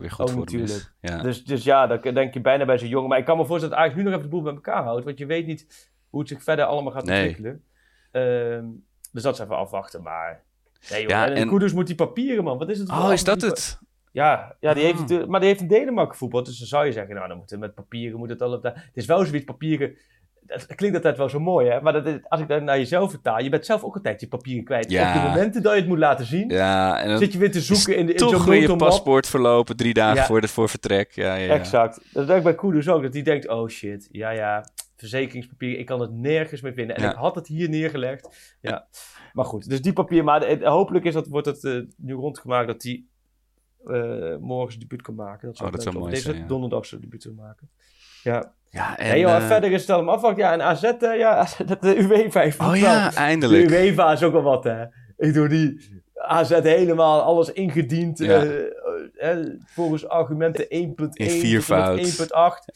weer 0.00 0.10
goed 0.10 0.30
voor 0.30 0.50
is. 0.60 0.92
Ja. 1.00 1.22
dus, 1.22 1.44
dus 1.44 1.64
ja, 1.64 1.86
dan 1.86 2.14
denk 2.14 2.34
je 2.34 2.40
bijna 2.40 2.64
bij 2.64 2.78
zo'n 2.78 2.88
jongen. 2.88 3.08
Maar 3.08 3.18
ik 3.18 3.24
kan 3.24 3.36
me 3.36 3.44
voorstellen 3.46 3.74
dat 3.76 3.78
eigenlijk 3.84 4.08
nu 4.08 4.14
nog 4.14 4.20
even 4.20 4.30
de 4.30 4.36
boel 4.36 4.52
bij 4.52 4.54
elkaar 4.64 4.82
houdt. 4.82 5.04
Want 5.04 5.18
je 5.18 5.26
weet 5.26 5.46
niet 5.46 5.90
hoe 6.08 6.20
het 6.20 6.28
zich 6.28 6.42
verder 6.42 6.64
allemaal 6.64 6.92
gaat 6.92 7.04
Nee. 7.04 7.18
ontwikkelen. 7.18 7.64
Dus 9.12 9.22
dat 9.22 9.34
is 9.34 9.40
even 9.40 9.56
afwachten. 9.56 10.02
Maar 10.02 10.42
nee 10.90 11.00
joh, 11.00 11.10
Ja, 11.10 11.26
en, 11.26 11.34
en- 11.34 11.48
Koeders 11.48 11.72
moet 11.72 11.86
die 11.86 11.96
papieren 11.96 12.44
man. 12.44 12.58
Wat 12.58 12.70
is 12.70 12.78
het 12.78 12.92
voor 12.92 13.04
Oh, 13.04 13.12
is 13.12 13.24
dat 13.24 13.40
het? 13.40 13.78
Ja, 14.12 14.56
ja 14.60 14.74
die 14.74 14.82
heeft 14.82 14.94
Ah. 14.94 15.00
natuurlijk- 15.00 15.30
maar 15.30 15.40
die 15.40 15.48
heeft 15.48 15.60
in 15.60 15.68
Denemarken 15.68 16.16
voetbal. 16.18 16.42
Dus 16.42 16.58
dan 16.58 16.68
zou 16.68 16.86
je 16.86 16.92
zeggen, 16.92 17.14
nou 17.14 17.28
dan 17.28 17.36
moet 17.36 17.50
het 17.50 17.60
met 17.60 17.74
papieren 17.74 18.18
moet 18.18 18.28
het 18.28 18.42
al 18.42 18.52
op. 18.52 18.62
Het 18.62 18.74
is 18.94 19.06
wel 19.06 19.24
zoiets 19.24 19.44
papieren. 19.44 19.96
Dat 20.46 20.74
klinkt 20.74 20.96
altijd 20.96 21.16
wel 21.16 21.28
zo 21.28 21.40
mooi, 21.40 21.68
hè? 21.70 21.80
Maar 21.80 21.92
dat 21.92 22.06
is- 22.06 22.18
als 22.28 22.40
ik 22.40 22.48
dat 22.48 22.62
naar 22.62 22.78
jezelf 22.78 23.10
vertaal, 23.10 23.40
je 23.42 23.48
bent 23.48 23.66
zelf 23.66 23.82
ook 23.84 23.94
altijd 23.94 24.20
je 24.20 24.28
papieren 24.28 24.64
kwijt. 24.64 24.90
Ja. 24.90 25.08
Op 25.16 25.22
de 25.22 25.28
momenten 25.28 25.62
dat 25.62 25.72
je 25.72 25.78
het 25.78 25.88
moet 25.88 25.98
laten 25.98 26.26
zien, 26.26 26.48
Ja, 26.48 27.00
en 27.00 27.08
dan 27.08 27.18
zit 27.18 27.32
je 27.32 27.38
weer 27.38 27.52
te 27.52 27.60
zoeken 27.60 27.96
in, 27.96 28.06
de, 28.06 28.12
in 28.12 28.18
zo'n 28.18 28.30
toch 28.30 28.44
weer 28.44 28.60
je 28.60 28.76
paspoort 28.76 29.26
verlopen 29.26 29.76
drie 29.76 29.94
dagen 29.94 30.16
Ja. 30.16 30.26
voor, 30.26 30.40
de, 30.40 30.48
voor 30.48 30.68
vertrek. 30.68 31.12
Ja, 31.12 31.34
ja, 31.34 31.44
ja. 31.44 31.52
Exact. 31.54 32.00
Dat 32.12 32.26
denk 32.26 32.38
ik 32.38 32.44
bij 32.44 32.54
Koeders 32.54 32.88
ook. 32.88 33.02
Dat 33.02 33.12
hij 33.12 33.22
denkt, 33.22 33.48
oh 33.48 33.68
shit, 33.68 34.08
ja 34.12 34.30
ja, 34.30 34.64
verzekeringspapier, 35.00 35.78
ik 35.78 35.86
kan 35.86 36.00
het 36.00 36.12
nergens 36.12 36.60
meer 36.60 36.72
vinden. 36.72 36.96
En 36.96 37.02
Ja. 37.02 37.10
ik 37.10 37.16
had 37.16 37.34
het 37.34 37.46
hier 37.46 37.68
neergelegd. 37.68 38.56
Ja. 38.60 38.86
Maar 39.32 39.44
goed, 39.44 39.68
dus 39.68 39.82
die 39.82 39.92
papier. 39.92 40.24
Maar 40.24 40.46
het- 40.48 40.62
hopelijk 40.62 41.04
is 41.04 41.14
dat, 41.14 41.26
wordt 41.26 41.46
het 41.46 41.64
eh, 41.64 41.80
nu 41.96 42.12
rondgemaakt 42.14 42.66
dat 42.66 42.82
hij 42.82 43.04
eh, 43.84 44.36
morgen 44.36 44.68
zijn 44.68 44.80
debuut 44.80 45.02
kan 45.02 45.14
maken. 45.14 45.46
Dat 45.48 45.56
zou, 45.56 45.68
Oh, 45.68 45.74
dat 45.74 45.84
zou 45.84 45.98
mooi 45.98 46.10
Deze 46.10 46.22
zijn, 46.22 46.36
ja. 46.36 46.46
donderdag 46.46 46.86
zijn 46.86 47.00
debuut 47.00 47.22
kan 47.22 47.34
maken. 47.34 47.68
Ja. 48.22 48.52
Ja, 48.70 48.98
en, 48.98 49.10
En, 49.10 49.18
joh, 49.18 49.36
eh, 49.36 49.46
verder 49.46 49.72
is 49.72 49.80
het 49.80 49.90
allemaal 49.90 50.14
afwachten. 50.14 50.42
Ja, 50.44 50.52
en 50.52 50.62
AZ, 50.62 50.92
ja, 51.00 51.46
dat 51.66 51.82
de 51.82 51.98
UEFA 51.98 52.40
heeft 52.40 52.60
Oh 52.60 52.76
ja, 52.76 53.08
De 53.10 53.16
eindelijk. 53.16 53.70
UEFA 53.70 54.12
is 54.12 54.22
ook 54.22 54.32
wel 54.32 54.42
wat, 54.42 54.64
hè. 54.64 54.84
Ik 55.16 55.34
doe 55.34 55.48
die 55.48 55.80
AZ 56.14 56.50
helemaal 56.62 57.22
alles 57.22 57.52
ingediend. 57.52 58.18
Ja. 58.18 58.44
Volgens 59.64 60.08
argumenten 60.08 60.64
1.1 60.64 60.68
In 60.68 60.94
tot 60.94 61.18
en 61.18 61.24
met 61.26 61.34
viervoud. 61.34 61.98
1.8. 61.98 62.04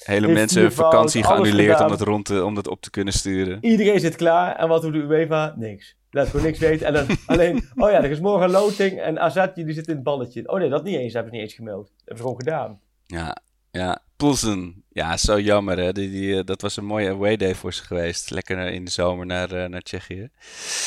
Hele 0.05 0.27
heeft 0.27 0.39
mensen 0.39 0.73
vakantie 0.73 1.25
geannuleerd 1.25 1.81
om 1.81 1.89
dat, 1.89 2.01
rond 2.01 2.25
te, 2.25 2.45
om 2.45 2.55
dat 2.55 2.69
op 2.69 2.81
te 2.81 2.91
kunnen 2.91 3.13
sturen. 3.13 3.59
Iedereen 3.61 4.01
zit 4.01 4.17
klaar. 4.17 4.57
En 4.57 4.69
wat 4.69 4.83
doet 4.83 4.93
de 4.93 4.99
UEFA? 4.99 5.55
Niks. 5.57 5.97
Laat 6.11 6.29
gewoon 6.29 6.47
niks 6.47 6.59
weten. 6.59 6.87
En 6.87 6.93
dan 6.93 7.07
alleen, 7.27 7.57
oh 7.75 7.91
ja, 7.91 8.03
er 8.03 8.11
is 8.11 8.21
morgen 8.21 8.45
een 8.45 8.51
loting. 8.51 9.01
En 9.01 9.21
AZ, 9.21 9.47
die 9.55 9.73
zit 9.73 9.89
in 9.89 9.95
het 9.95 10.03
balletje. 10.03 10.49
Oh 10.49 10.59
nee, 10.59 10.69
dat 10.69 10.85
niet 10.85 10.97
eens. 10.97 11.13
Hebben 11.13 11.33
ze 11.33 11.39
niet 11.39 11.47
eens 11.47 11.57
gemeld. 11.57 11.87
Dat 11.87 11.97
hebben 11.97 12.17
ze 12.17 12.23
gewoon 12.23 12.39
gedaan. 12.39 12.81
Ja, 13.07 13.37
ja. 13.71 14.03
Poulsen. 14.29 14.83
Ja, 14.93 15.17
zo 15.17 15.41
jammer 15.41 15.79
hè. 15.79 15.93
Die, 15.93 16.11
die, 16.11 16.39
eh, 16.39 16.45
dat 16.45 16.61
was 16.61 16.77
een 16.77 16.85
mooie 16.85 17.11
away 17.11 17.37
day 17.37 17.55
voor 17.55 17.73
ze 17.73 17.83
geweest. 17.85 18.31
Lekker 18.31 18.59
in 18.59 18.85
de 18.85 18.91
zomer 18.91 19.27
naar, 19.27 19.51
eh, 19.53 19.69
naar 19.69 19.81
Tsjechië. 19.81 20.29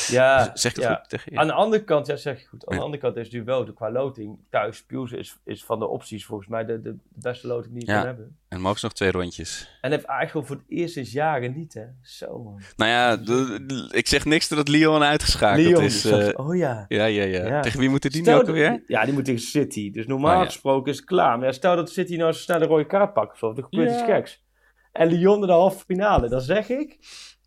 Ja, 0.07 0.51
zeg 0.53 0.73
het 0.73 0.83
ja. 0.83 0.93
goed? 0.95 1.07
Tsjechië? 1.09 1.35
Aan 1.35 1.47
de 1.47 1.53
andere 1.53 1.83
kant, 1.83 2.07
ja, 2.07 2.15
zeg 2.15 2.41
je 2.41 2.47
goed. 2.47 2.65
Aan 2.65 2.73
Ja. 2.73 2.79
de 2.79 2.85
andere 2.85 3.01
kant 3.03 3.15
is 3.15 3.23
natuurlijk 3.23 3.49
wel, 3.49 3.65
de, 3.65 3.73
qua 3.73 3.91
loting, 3.91 4.38
thuis, 4.49 4.83
Pielsen 4.83 5.17
is, 5.17 5.38
is 5.45 5.63
van 5.63 5.79
de 5.79 5.88
opties 5.88 6.25
volgens 6.25 6.49
mij 6.49 6.65
de, 6.65 6.81
de, 6.81 6.91
de 6.91 7.19
beste 7.21 7.47
loting 7.47 7.73
die 7.73 7.85
je 7.85 7.91
Ja. 7.91 7.97
kan 7.97 8.07
hebben. 8.07 8.38
En 8.47 8.61
mogen 8.61 8.79
ze 8.79 8.85
nog 8.85 8.93
twee 8.93 9.11
rondjes. 9.11 9.77
En 9.81 9.91
heeft 9.91 10.05
eigenlijk 10.05 10.47
voor 10.47 10.55
het 10.55 10.65
eerst 10.67 10.93
sinds 10.93 11.11
jaren 11.11 11.53
niet, 11.57 11.73
hè. 11.73 11.83
Zo, 12.01 12.39
man. 12.43 12.61
Nou 12.75 12.91
ja, 12.91 13.17
de- 13.17 13.63
de- 13.65 13.89
ik 13.91 14.07
zeg 14.07 14.25
niks 14.25 14.47
dat 14.47 14.67
Lyon 14.67 15.03
uitgeschakeld 15.03 15.79
is. 15.79 16.05
eh, 16.05 16.29
oh 16.33 16.55
ja. 16.55 16.85
ja, 16.88 17.05
ja, 17.05 17.23
ja. 17.23 17.61
Tegen 17.61 17.79
wie 17.79 17.89
moeten 17.89 18.09
die 18.11 18.19
nu 18.21 18.25
Stel 18.25 18.39
ook 18.39 18.45
dat- 18.45 18.55
alweer? 18.55 18.83
Ja, 18.88 19.05
die 19.05 19.13
moet 19.13 19.25
tegen 19.25 19.41
City. 19.41 19.91
Dus 19.91 20.05
normaal 20.07 20.39
Oh, 20.39 20.45
gesproken 20.45 20.91
is 20.91 20.97
het 20.97 21.05
klaar. 21.05 21.39
Maar 21.39 21.53
stel 21.53 21.75
dat 21.75 21.89
City 21.89 22.15
nou 22.15 22.31
zo 22.31 22.39
snel 22.39 22.61
een 22.61 22.67
rode 22.67 22.85
kaart 22.85 23.13
pakt 23.13 23.26
of 23.32 23.38
zo. 23.38 23.53
Dan 23.53 23.63
gebeurt 23.69 23.89
Ja. 23.89 23.95
iets 23.95 24.05
geks. 24.05 24.45
En 24.91 25.07
Lyon 25.07 25.41
in 25.41 25.47
de 25.47 25.53
halve 25.53 25.84
finale. 25.86 26.30
Dan 26.30 26.41
zeg 26.41 26.69
ik 26.69 26.97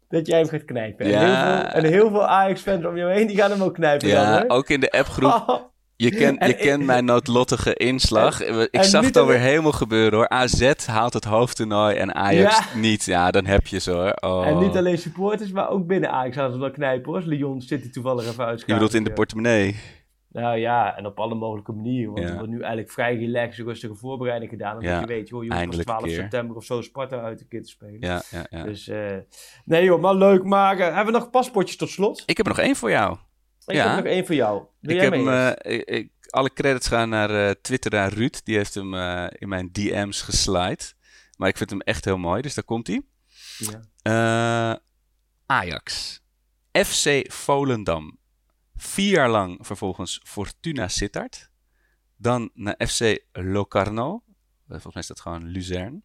dat 0.09 0.27
jij 0.27 0.39
hem 0.39 0.49
gaat 0.49 0.65
knijpen. 0.65 1.05
En, 1.07 1.11
Ja. 1.11 1.19
heel 1.21 1.61
veel, 1.61 1.71
en 1.83 1.85
heel 1.85 2.11
veel 2.11 2.27
Ajax-fans 2.27 2.85
om 2.85 2.97
jou 2.97 3.13
heen, 3.13 3.27
die 3.27 3.37
gaan 3.37 3.51
hem 3.51 3.63
ook 3.63 3.75
knijpen. 3.75 4.09
Ja, 4.09 4.39
dan, 4.39 4.51
ook 4.51 4.69
in 4.69 4.81
de 4.81 4.91
appgroep. 4.91 5.69
Je, 5.97 6.11
kent 6.11 6.39
En 6.41 6.49
je 6.49 6.55
kent 6.55 6.85
mijn 6.85 7.05
noodlottige 7.05 7.75
inslag. 7.75 8.43
ik 8.43 8.69
en 8.71 8.85
zag 8.85 9.05
het 9.05 9.17
alweer 9.17 9.39
helemaal 9.39 9.73
gebeuren 9.73 10.19
hoor. 10.19 10.29
AZ 10.29 10.73
haalt 10.87 11.13
het 11.13 11.25
hoofdtoernooi 11.25 11.97
en 11.97 12.15
Ajax 12.15 12.57
Ja. 12.59 12.79
niet. 12.79 13.05
Ja, 13.05 13.31
dan 13.31 13.47
heb 13.47 13.67
je 13.67 13.79
ze 13.81 13.91
hoor. 13.91 14.13
Oh. 14.21 14.47
En 14.47 14.59
niet 14.59 14.77
alleen 14.77 14.99
supporters, 14.99 15.51
maar 15.51 15.69
ook 15.71 15.87
binnen 15.87 16.11
Ajax 16.11 16.37
gaan 16.37 16.53
ze 16.53 16.59
wel 16.59 16.71
knijpen 16.71 17.13
hoor. 17.13 17.23
Lyon 17.25 17.61
City 17.61 17.91
toevallig 17.91 18.23
even 18.27 18.35
Je 18.45 18.51
uitschakelt. 18.51 18.79
bedoelt 18.79 18.95
in 18.95 19.03
de 19.03 19.09
Ja. 19.09 19.15
portemonnee. 19.15 19.77
Nou 20.33 20.57
ja, 20.59 20.97
en 20.97 21.07
op 21.07 21.21
alle 21.21 21.35
mogelijke 21.35 21.73
manieren. 21.73 22.13
Want 22.13 22.25
Ja. 22.25 22.31
er 22.31 22.35
wordt 22.37 22.51
nu 22.51 22.59
eigenlijk 22.61 22.91
vrij 22.93 23.17
relaxed, 23.17 23.67
rustige 23.67 23.95
voorbereiding 23.95 24.51
gedaan. 24.51 24.75
Omdat 24.75 24.91
Ja, 24.91 25.01
je 25.01 25.07
weet, 25.07 25.29
joh, 25.29 25.45
je 25.45 25.49
hoeft 25.49 25.49
pas 25.49 25.59
eindelijk 25.59 25.89
een 25.89 25.95
12 25.97 26.05
keer. 26.05 26.15
september 26.23 26.57
of 26.57 26.65
zo 26.65 26.81
Sparta 26.83 27.21
uit 27.21 27.39
de 27.39 27.47
keer 27.47 27.63
te 27.63 27.69
spelen. 27.69 28.01
Ja, 28.01 28.23
ja, 28.31 28.47
ja. 28.51 28.63
Dus 28.63 28.89
eh, 28.89 29.17
nee 29.65 29.85
joh, 29.85 30.01
maar 30.01 30.15
leuk 30.15 30.45
maken. 30.45 30.95
Hebben 30.95 31.13
we 31.13 31.19
nog 31.21 31.31
paspoortjes 31.31 31.77
tot 31.77 31.89
slot? 31.91 32.23
Ik 32.27 32.37
heb 32.37 32.47
er 32.47 32.53
nog 32.53 32.61
één 32.65 32.77
voor 32.77 32.91
jou. 32.91 33.17
Ik 33.67 33.75
Ja. 33.75 33.87
heb 33.95 34.05
nog 34.05 34.13
één 34.13 34.27
voor 34.27 34.35
jou. 34.35 34.63
Ik 34.81 35.01
heb 35.01 35.11
mee 35.11 35.25
hem, 35.29 35.55
eh, 35.57 35.97
ik, 35.97 36.11
alle 36.31 36.53
credits 36.53 36.89
gaan 36.89 37.09
naar 37.09 37.31
eh 37.31 37.51
Twitter 37.63 37.91
naar 37.91 38.13
Ruud. 38.13 38.41
Die 38.45 38.57
heeft 38.57 38.75
hem 38.75 38.95
eh, 38.95 39.27
in 39.31 39.49
mijn 39.49 39.69
DM's 39.73 40.23
geslide. 40.23 40.83
Maar 41.37 41.49
ik 41.49 41.57
vind 41.57 41.71
hem 41.71 41.81
echt 41.81 42.05
heel 42.05 42.19
mooi, 42.19 42.43
dus 42.43 42.55
daar 42.55 42.65
komt 42.65 42.87
hij. 42.87 43.03
Ja. 43.59 43.81
Eh, 44.03 44.77
Ajax. 45.47 46.19
FC 46.73 47.33
Volendam. 47.33 48.19
Vier 48.83 49.11
jaar 49.11 49.29
lang 49.29 49.59
vervolgens 49.61 50.21
Fortuna 50.25 50.89
Sittard. 50.89 51.51
Dan 52.17 52.51
naar 52.55 52.87
FC 52.89 53.19
Locarno. 53.33 54.23
Eh, 54.25 54.69
Volgens 54.69 54.95
mij 54.95 55.03
is 55.03 55.09
dat 55.09 55.21
gewoon 55.21 55.45
Luzern. 55.45 56.05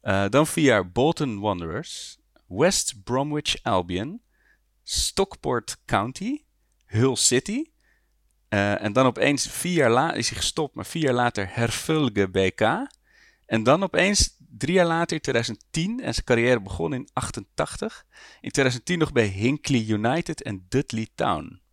Eh, 0.00 0.28
dan 0.28 0.46
vier 0.46 0.64
jaar 0.64 0.90
Bolton 0.90 1.40
Wanderers. 1.40 2.18
West 2.46 3.02
Bromwich 3.04 3.62
Albion. 3.62 4.22
Stockport 4.82 5.76
County. 5.84 6.44
Hull 6.84 7.14
City. 7.14 7.64
Eh, 8.48 8.82
en 8.82 8.92
dan 8.92 9.06
opeens 9.06 9.48
vier 9.48 9.74
jaar 9.74 9.90
later 9.90 10.16
is 10.16 10.28
hij 10.28 10.38
gestopt, 10.38 10.74
maar 10.74 10.86
vier 10.86 11.02
jaar 11.02 11.14
later 11.14 11.48
Hervulge 11.50 12.28
BK. 12.28 12.60
En 13.46 13.62
dan 13.62 13.82
opeens 13.82 14.36
drie 14.38 14.74
jaar 14.74 14.86
later, 14.86 15.16
in 15.16 15.22
2010, 15.22 16.00
en 16.00 16.14
zijn 16.14 16.26
carrière 16.26 16.60
begon 16.60 16.92
in 16.92 17.08
88. 17.12 18.04
In 18.40 18.50
2010 18.50 18.98
nog 18.98 19.12
bij 19.12 19.26
Hinkley 19.26 19.84
United 19.84 20.42
en 20.42 20.66
Dudley 20.68 21.08
Town. 21.14 21.66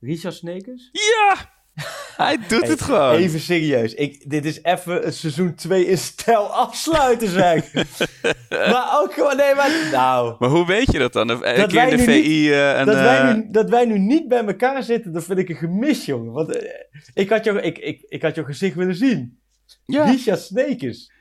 Richard 0.00 0.34
Snekers? 0.34 0.88
Ja! 0.92 1.58
Hij 2.16 2.38
doet 2.48 2.68
het 2.68 2.82
gewoon. 2.82 3.14
Even 3.14 3.40
serieus. 3.40 3.94
Ik, 3.94 4.30
dit 4.30 4.44
is 4.44 4.62
even 4.62 4.94
het 4.94 5.14
seizoen 5.14 5.54
2 5.54 5.86
in 5.86 5.98
stijl 5.98 6.46
afsluiten, 6.54 7.28
zeg. 7.28 7.72
maar 8.72 9.00
ook 9.02 9.12
gewoon, 9.12 9.36
nee, 9.36 9.54
maar... 9.54 9.70
Nou, 9.92 10.36
Maar 10.38 10.48
hoe 10.48 10.66
weet 10.66 10.92
je 10.92 10.98
dat 10.98 11.12
dan? 11.12 11.28
Een 11.28 11.56
Dat 11.56 11.70
keer 11.72 11.88
in 11.88 11.96
de 11.96 12.02
nu 12.02 12.12
niet- 12.14 12.24
VI 12.24 12.52
eh, 12.52 12.84
dat, 12.84 12.94
wij 12.94 13.18
eh, 13.18 13.34
nu, 13.34 13.46
dat 13.50 13.70
wij 13.70 13.84
nu 13.84 13.98
niet 13.98 14.28
bij 14.28 14.44
elkaar 14.44 14.82
zitten, 14.82 15.12
dat 15.12 15.24
vind 15.24 15.38
ik 15.38 15.48
een 15.48 15.56
gemis, 15.56 16.04
jongen. 16.04 16.32
Want 16.32 16.56
eh, 16.56 16.70
ik, 17.14 17.28
had 17.30 17.44
jou, 17.44 17.58
ik, 17.60 17.78
ik, 17.78 18.00
ik 18.08 18.22
had 18.22 18.34
jouw 18.34 18.44
gezicht 18.44 18.74
willen 18.74 18.94
zien. 18.96 19.38
Ja. 19.86 20.04
Richard 20.04 20.40
Snekers. 20.40 21.12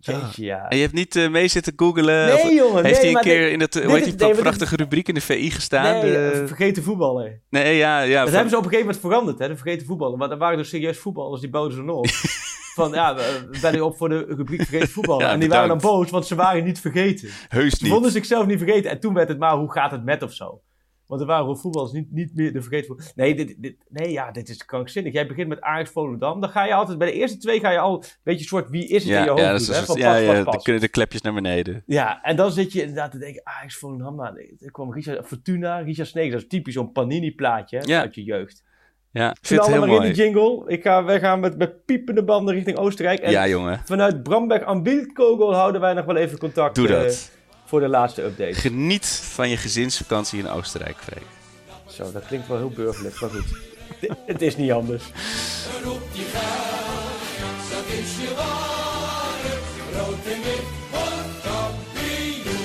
Jeetje, 0.00 0.44
ja. 0.44 0.68
En 0.68 0.76
je 0.76 0.82
hebt 0.82 0.94
niet 0.94 1.16
eh, 1.16 1.28
mee 1.30 1.48
zitten 1.48 1.72
googelen? 1.76 2.26
Nee, 2.26 2.34
of 2.34 2.50
jongen, 2.52 2.84
Heeft 2.84 2.84
nee, 2.84 2.94
hij 2.94 3.06
een 3.06 3.12
maar 3.12 3.22
keer 3.22 3.42
dit- 3.42 3.52
in 3.52 3.58
dat, 3.58 3.74
hoe 3.74 3.82
is- 3.82 3.90
heet 3.92 4.04
die 4.04 4.12
nee, 4.12 4.18
maar 4.26 4.32
dit- 4.34 4.42
prachtige 4.42 4.76
rubriek 4.76 5.08
in 5.08 5.14
de 5.14 5.20
VI 5.20 5.50
gestaan? 5.50 5.92
Nee, 6.02 6.12
De- 6.12 6.30
eh, 6.40 6.46
vergeten 6.46 6.82
voetballen. 6.82 7.40
nee, 7.50 7.76
ja, 7.76 8.00
ja. 8.00 8.14
Dat 8.14 8.22
van- 8.24 8.32
hebben 8.32 8.50
ze 8.50 8.56
op 8.56 8.64
een 8.64 8.70
gegeven 8.70 8.86
moment 8.92 9.00
veranderd, 9.00 9.38
hè, 9.38 9.48
de 9.48 9.56
vergeten 9.56 9.86
voetballen. 9.86 10.18
Maar 10.18 10.30
er 10.30 10.38
waren 10.38 10.58
dus 10.58 10.68
serieus 10.68 10.98
voetballers 10.98 11.40
die 11.40 11.50
boden 11.50 11.76
ze 11.86 11.92
op. 11.92 12.06
Van 12.74 12.92
ja, 12.92 13.16
ben 13.60 13.72
nu 13.72 13.80
op 13.80 13.96
voor 13.96 14.08
de 14.08 14.24
rubriek 14.28 14.62
vergeten 14.62 14.88
voetballen. 14.88 15.26
Ja, 15.26 15.32
en 15.32 15.40
die 15.40 15.48
waren 15.48 15.68
dan 15.68 15.78
boos, 15.78 16.10
want 16.10 16.26
ze 16.26 16.34
waren 16.34 16.64
niet 16.64 16.80
vergeten. 16.80 17.28
Heus 17.48 17.72
Ze 17.76 17.82
niet. 17.84 17.92
vonden 17.92 18.10
zichzelf 18.10 18.46
niet 18.46 18.58
vergeten. 18.58 18.90
En 18.90 19.00
toen 19.00 19.14
werd 19.14 19.28
het 19.28 19.38
maar, 19.38 19.56
hoe 19.56 19.72
gaat 19.72 19.90
het 19.90 20.04
met 20.04 20.22
of 20.22 20.32
zo? 20.32 20.60
Want 21.10 21.22
er 21.22 21.28
waren 21.28 21.58
voetballers 21.58 21.92
niet, 21.92 22.12
niet 22.12 22.34
meer 22.34 22.52
de 22.52 22.62
vergeten. 22.62 22.96
Nee, 23.14 23.34
dit, 23.34 23.54
dit, 23.58 23.76
nee, 23.88 24.10
ja, 24.12 24.30
dit 24.30 24.48
is 24.48 24.64
krankzinnig. 24.64 25.12
Jij 25.12 25.26
begint 25.26 25.48
met 25.48 25.60
Ajax 25.60 25.90
Volendam. 25.90 26.40
Dan 26.40 26.50
ga 26.50 26.64
je 26.66 26.74
altijd, 26.74 26.98
bij 26.98 27.06
de 27.06 27.12
eerste 27.12 27.38
twee 27.38 27.60
ga 27.60 27.70
je 27.70 27.78
al 27.78 27.96
een 27.96 28.08
beetje 28.22 28.44
soort 28.44 28.70
wie 28.70 28.88
is 28.88 29.04
het 29.04 29.12
in 29.12 29.22
je 29.22 29.28
hoofd 29.28 29.40
ja, 29.40 29.48
doen, 29.48 29.52
dat 29.52 29.60
is 29.60 29.68
een 29.68 29.74
hè, 29.74 29.84
van 29.84 29.98
ja, 29.98 30.42
pas, 30.44 30.62
kunnen 30.62 30.82
de 30.82 30.88
klepjes 30.88 31.20
naar 31.20 31.34
beneden. 31.34 31.82
Ja, 31.86 32.22
en 32.22 32.36
dan 32.36 32.52
zit 32.52 32.72
je 32.72 32.80
inderdaad 32.80 33.10
te 33.10 33.18
denken, 33.18 33.40
Ajax 33.44 33.76
Volendam, 33.76 34.16
nou, 34.16 34.56
er 34.60 34.70
kwam 34.70 34.92
Richard, 34.92 35.26
Fortuna, 35.26 35.78
Richard 35.78 36.08
Sneek, 36.08 36.30
dat 36.30 36.40
is 36.40 36.46
typisch 36.48 36.74
zo'n 36.74 36.92
Panini-plaatje 36.92 37.78
hè, 37.78 37.84
Ja. 37.86 38.00
uit 38.00 38.14
je 38.14 38.24
jeugd. 38.24 38.64
Ja, 39.12 39.30
ik 39.30 39.36
vind 39.40 39.66
heel 39.66 39.86
maar 39.86 40.04
in 40.04 40.12
die 40.12 40.24
jingle. 40.24 40.64
Ik 40.66 40.82
ga, 40.82 41.04
wij 41.04 41.20
gaan 41.20 41.40
met, 41.40 41.58
met 41.58 41.84
piepende 41.84 42.24
banden 42.24 42.54
richting 42.54 42.76
Oostenrijk. 42.76 43.18
En 43.18 43.30
Ja, 43.30 43.48
jongen. 43.48 43.80
vanuit 43.84 44.22
Bramberg 44.22 44.62
aan 44.62 44.82
Wildkogel 44.82 45.54
houden 45.54 45.80
wij 45.80 45.92
nog 45.92 46.04
wel 46.04 46.16
even 46.16 46.38
contact 46.38 46.74
Doe 46.74 46.88
eh, 46.88 46.92
dat. 46.92 47.30
Voor 47.70 47.80
de 47.80 47.88
laatste 47.88 48.22
update. 48.22 48.54
Geniet 48.54 49.06
van 49.06 49.48
je 49.48 49.56
gezinsvakantie 49.56 50.38
in 50.38 50.48
Oostenrijk, 50.48 50.96
Freek. 50.96 51.26
Zo, 51.86 52.12
dat 52.12 52.26
klinkt 52.26 52.48
wel 52.48 52.56
heel 52.56 52.70
burgerlijk, 52.70 53.20
maar 53.20 53.30
goed. 53.30 53.44
Het 54.32 54.42
is 54.42 54.56
niet 54.56 54.70
anders. 54.70 55.04
Roep 55.84 56.02
je 56.12 56.22
geld, 56.22 57.70
dat 57.70 57.98
is 57.98 58.16
je 58.16 58.34
waarde. 58.36 59.52
Rood 59.92 60.26
en 60.34 60.42
wit 60.42 60.66
wordt 60.90 61.40
kampioen. 61.42 62.60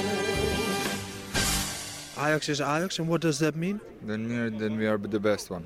Ajax 2.15 2.47
is 2.47 2.61
Ajax, 2.61 2.99
and 2.99 3.07
what 3.07 3.21
does 3.21 3.37
that 3.37 3.55
mean? 3.55 3.79
Then 4.05 4.27
we 4.27 4.33
are, 4.33 4.55
then 4.55 4.77
we 4.77 4.87
are 4.87 4.99
the 5.09 5.19
best 5.19 5.49
one. 5.49 5.63